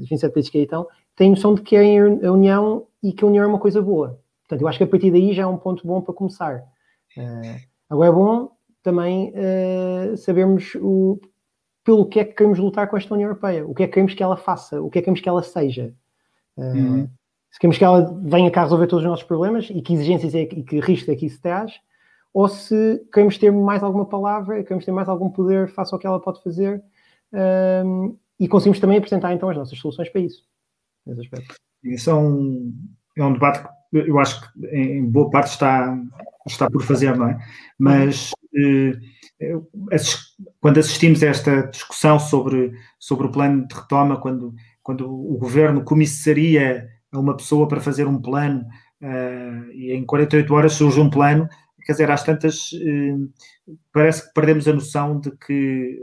27 0.00 0.32
países 0.32 0.50
que 0.50 0.58
aí 0.58 0.64
estão, 0.64 0.88
têm 1.14 1.30
noção 1.30 1.54
de 1.54 1.62
que 1.62 1.76
é 1.76 2.00
a 2.00 2.32
União 2.32 2.88
e 3.00 3.12
que 3.12 3.22
a 3.22 3.28
União 3.28 3.44
é 3.44 3.46
uma 3.46 3.60
coisa 3.60 3.80
boa. 3.80 4.18
Portanto, 4.40 4.62
eu 4.62 4.66
acho 4.66 4.78
que 4.78 4.84
a 4.84 4.88
partir 4.88 5.12
daí 5.12 5.32
já 5.32 5.44
é 5.44 5.46
um 5.46 5.56
ponto 5.56 5.86
bom 5.86 6.00
para 6.00 6.12
começar. 6.12 6.64
Agora 7.88 8.08
é 8.08 8.12
bom 8.12 8.50
também 8.82 9.32
uh, 9.32 10.16
sabermos 10.16 10.74
o, 10.76 11.18
pelo 11.84 12.06
que 12.06 12.20
é 12.20 12.24
que 12.24 12.34
queremos 12.34 12.58
lutar 12.58 12.88
com 12.88 12.96
esta 12.96 13.14
União 13.14 13.28
Europeia, 13.28 13.66
o 13.66 13.74
que 13.74 13.82
é 13.82 13.86
que 13.86 13.92
queremos 13.94 14.14
que 14.14 14.22
ela 14.22 14.36
faça, 14.36 14.80
o 14.80 14.90
que 14.90 14.98
é 14.98 15.00
que 15.00 15.04
queremos 15.04 15.20
que 15.20 15.28
ela 15.28 15.42
seja. 15.42 15.94
Uh, 16.56 16.62
uhum. 16.62 17.08
Se 17.50 17.58
queremos 17.58 17.78
que 17.78 17.84
ela 17.84 18.18
venha 18.22 18.50
cá 18.50 18.62
resolver 18.62 18.86
todos 18.86 19.04
os 19.04 19.10
nossos 19.10 19.24
problemas 19.24 19.68
e 19.70 19.82
que 19.82 19.92
exigências 19.92 20.34
é, 20.34 20.42
e 20.42 20.62
que 20.62 20.80
risco 20.80 21.10
é 21.10 21.16
que 21.16 21.26
isso 21.26 21.40
traz, 21.40 21.72
ou 22.32 22.48
se 22.48 23.04
queremos 23.12 23.36
ter 23.36 23.50
mais 23.50 23.82
alguma 23.82 24.06
palavra, 24.06 24.62
queremos 24.62 24.84
ter 24.84 24.92
mais 24.92 25.08
algum 25.08 25.28
poder 25.28 25.68
face 25.68 25.92
ao 25.92 25.98
que 25.98 26.06
ela 26.06 26.20
pode 26.20 26.42
fazer 26.42 26.82
e 28.40 28.48
conseguimos 28.48 28.80
também 28.80 28.96
apresentar 28.96 29.34
então 29.34 29.50
as 29.50 29.56
nossas 29.56 29.78
soluções 29.78 30.08
para 30.08 30.22
isso. 30.22 30.42
Isso 31.84 32.10
é 32.10 32.14
um, 32.14 32.74
é 33.16 33.24
um 33.24 33.32
debate 33.34 33.62
que 33.62 33.98
eu 33.98 34.18
acho 34.18 34.40
que 34.40 34.66
em 34.68 35.04
boa 35.04 35.30
parte 35.30 35.50
está, 35.50 35.94
está 36.46 36.70
por 36.70 36.82
fazer, 36.82 37.16
não 37.16 37.28
é? 37.28 37.38
Mas 37.78 38.32
eh, 38.56 38.92
quando 40.60 40.78
assistimos 40.78 41.22
a 41.22 41.28
esta 41.28 41.62
discussão 41.62 42.18
sobre, 42.18 42.72
sobre 42.98 43.26
o 43.26 43.30
plano 43.30 43.66
de 43.66 43.74
retoma, 43.74 44.20
quando, 44.20 44.54
quando 44.82 45.08
o 45.08 45.36
governo 45.38 45.84
comissaria 45.84 46.88
a 47.10 47.18
uma 47.18 47.36
pessoa 47.36 47.66
para 47.66 47.80
fazer 47.80 48.06
um 48.06 48.20
plano 48.20 48.64
uh, 49.02 49.72
e 49.72 49.92
em 49.92 50.04
48 50.04 50.54
horas 50.54 50.72
surge 50.74 51.00
um 51.00 51.10
plano, 51.10 51.48
quer 51.84 51.92
dizer, 51.92 52.10
às 52.10 52.22
tantas, 52.22 52.70
uh, 52.72 53.32
parece 53.92 54.26
que 54.26 54.32
perdemos 54.32 54.68
a 54.68 54.72
noção 54.72 55.18
de 55.18 55.30
que 55.36 56.00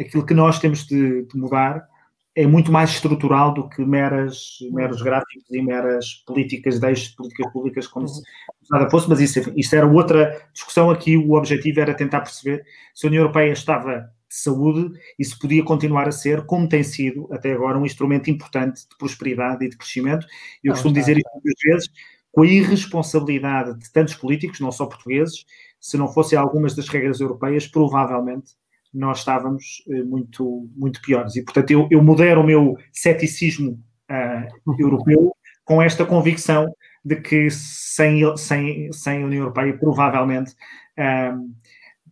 aquilo 0.00 0.24
que 0.24 0.34
nós 0.34 0.58
temos 0.58 0.86
de, 0.86 1.26
de 1.26 1.38
mudar 1.38 1.86
é 2.34 2.46
muito 2.46 2.72
mais 2.72 2.90
estrutural 2.90 3.52
do 3.52 3.68
que 3.68 3.84
meras, 3.84 4.56
meros 4.72 5.02
gráficos 5.02 5.44
e 5.50 5.60
meras 5.60 6.24
políticas 6.26 6.80
de 6.80 6.86
eixo 6.88 7.10
de 7.10 7.16
políticas 7.16 7.52
públicas, 7.52 7.86
como 7.86 8.08
se 8.08 8.22
nada 8.70 8.88
fosse, 8.90 9.08
mas 9.08 9.20
isso, 9.20 9.52
isso 9.54 9.76
era 9.76 9.86
outra 9.86 10.40
discussão 10.52 10.90
aqui. 10.90 11.16
O 11.16 11.34
objetivo 11.34 11.80
era 11.80 11.94
tentar 11.94 12.20
perceber 12.22 12.64
se 12.94 13.06
a 13.06 13.08
União 13.08 13.22
Europeia 13.22 13.52
estava 13.52 14.10
de 14.28 14.34
saúde 14.34 14.98
e 15.18 15.24
se 15.24 15.38
podia 15.38 15.62
continuar 15.62 16.08
a 16.08 16.12
ser, 16.12 16.46
como 16.46 16.66
tem 16.66 16.82
sido 16.82 17.28
até 17.30 17.52
agora, 17.52 17.78
um 17.78 17.84
instrumento 17.84 18.30
importante 18.30 18.80
de 18.88 18.96
prosperidade 18.96 19.66
e 19.66 19.68
de 19.68 19.76
crescimento. 19.76 20.26
Eu 20.64 20.68
não, 20.68 20.74
costumo 20.74 20.94
dizer 20.94 21.18
isso 21.18 21.30
muitas 21.34 21.62
vezes, 21.62 21.88
com 22.32 22.42
a 22.42 22.46
irresponsabilidade 22.46 23.78
de 23.78 23.92
tantos 23.92 24.14
políticos, 24.14 24.58
não 24.58 24.72
só 24.72 24.86
portugueses, 24.86 25.44
se 25.78 25.98
não 25.98 26.08
fossem 26.08 26.38
algumas 26.38 26.74
das 26.74 26.88
regras 26.88 27.20
europeias, 27.20 27.66
provavelmente 27.66 28.52
nós 28.92 29.18
estávamos 29.18 29.82
uh, 29.86 30.04
muito, 30.04 30.68
muito 30.76 31.00
piores. 31.00 31.36
E, 31.36 31.42
portanto, 31.42 31.70
eu, 31.70 31.88
eu 31.90 32.02
modero 32.02 32.40
o 32.40 32.44
meu 32.44 32.76
ceticismo 32.92 33.80
uh, 34.10 34.74
europeu 34.78 35.34
com 35.64 35.80
esta 35.80 36.04
convicção 36.04 36.66
de 37.04 37.16
que 37.16 37.50
sem, 37.50 38.20
sem, 38.36 38.92
sem 38.92 39.22
a 39.22 39.26
União 39.26 39.42
Europeia, 39.42 39.76
provavelmente, 39.76 40.52
uh, 40.98 41.50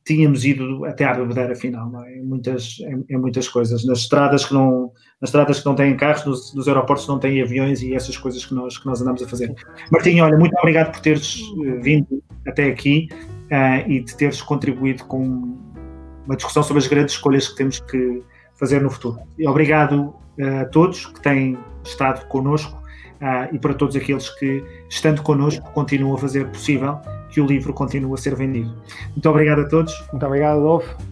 tínhamos 0.05 0.45
ido 0.45 0.85
até 0.87 1.05
à 1.05 1.15
bebedeira 1.15 1.55
final, 1.55 2.03
é? 2.05 2.17
em, 2.17 2.25
muitas, 2.25 2.79
em, 2.81 3.05
em, 3.11 3.19
muitas 3.19 3.49
coisas. 3.49 3.85
Nas 3.85 3.99
estradas 3.99 4.47
que 4.47 4.55
não, 4.55 4.93
nas 5.21 5.29
estradas 5.29 5.61
que 5.61 5.67
não 5.67 5.75
têm 5.75 5.97
carros, 5.97 6.25
nos, 6.25 6.55
nos, 6.55 6.67
aeroportos 6.67 7.05
que 7.05 7.13
não 7.13 7.19
têm 7.19 7.43
aviões 7.43 7.83
e 7.83 7.95
essas 7.95 8.17
coisas 8.17 8.45
que 8.45 8.55
nós, 8.55 8.79
que 8.79 8.87
nós 8.87 9.03
andamos 9.03 9.23
a 9.23 9.29
fazer. 9.29 9.55
Martinho, 9.93 10.25
olha, 10.25 10.39
muito 10.39 10.57
obrigado 10.59 10.93
por 10.93 11.01
teres 11.01 11.41
vindo 11.83 12.23
até 12.47 12.67
aqui 12.67 13.09
e 13.87 14.01
de 14.01 14.17
teres 14.17 14.41
contribuído 14.41 15.05
com 15.05 15.70
uma 16.31 16.37
discussão 16.37 16.63
sobre 16.63 16.81
as 16.81 16.87
grandes 16.87 17.15
escolhas 17.15 17.49
que 17.49 17.57
temos 17.57 17.81
que 17.81 18.23
fazer 18.55 18.81
no 18.81 18.89
futuro. 18.89 19.19
E 19.37 19.49
obrigado 19.49 20.15
eh, 20.39 20.61
a 20.61 20.65
todos 20.65 21.07
que 21.07 21.21
têm 21.21 21.59
estado 21.83 22.25
connosco 22.27 22.81
uh, 23.21 23.53
e 23.53 23.59
para 23.59 23.75
todos 23.75 23.97
aqueles 23.97 24.29
que, 24.39 24.63
estando 24.89 25.23
connosco, 25.23 25.69
continuam 25.73 26.15
a 26.15 26.19
fazer 26.19 26.47
possível 26.47 27.01
que 27.31 27.41
o 27.41 27.47
livro 27.47 27.73
continue 27.73 28.15
a 28.15 28.17
ser 28.17 28.37
vendido. 28.37 28.73
Muito 29.11 29.29
obrigado 29.29 29.63
a 29.63 29.69
todos. 29.69 29.93
Muito 30.13 30.25
obrigado, 30.25 30.59
Adolfo. 30.59 31.10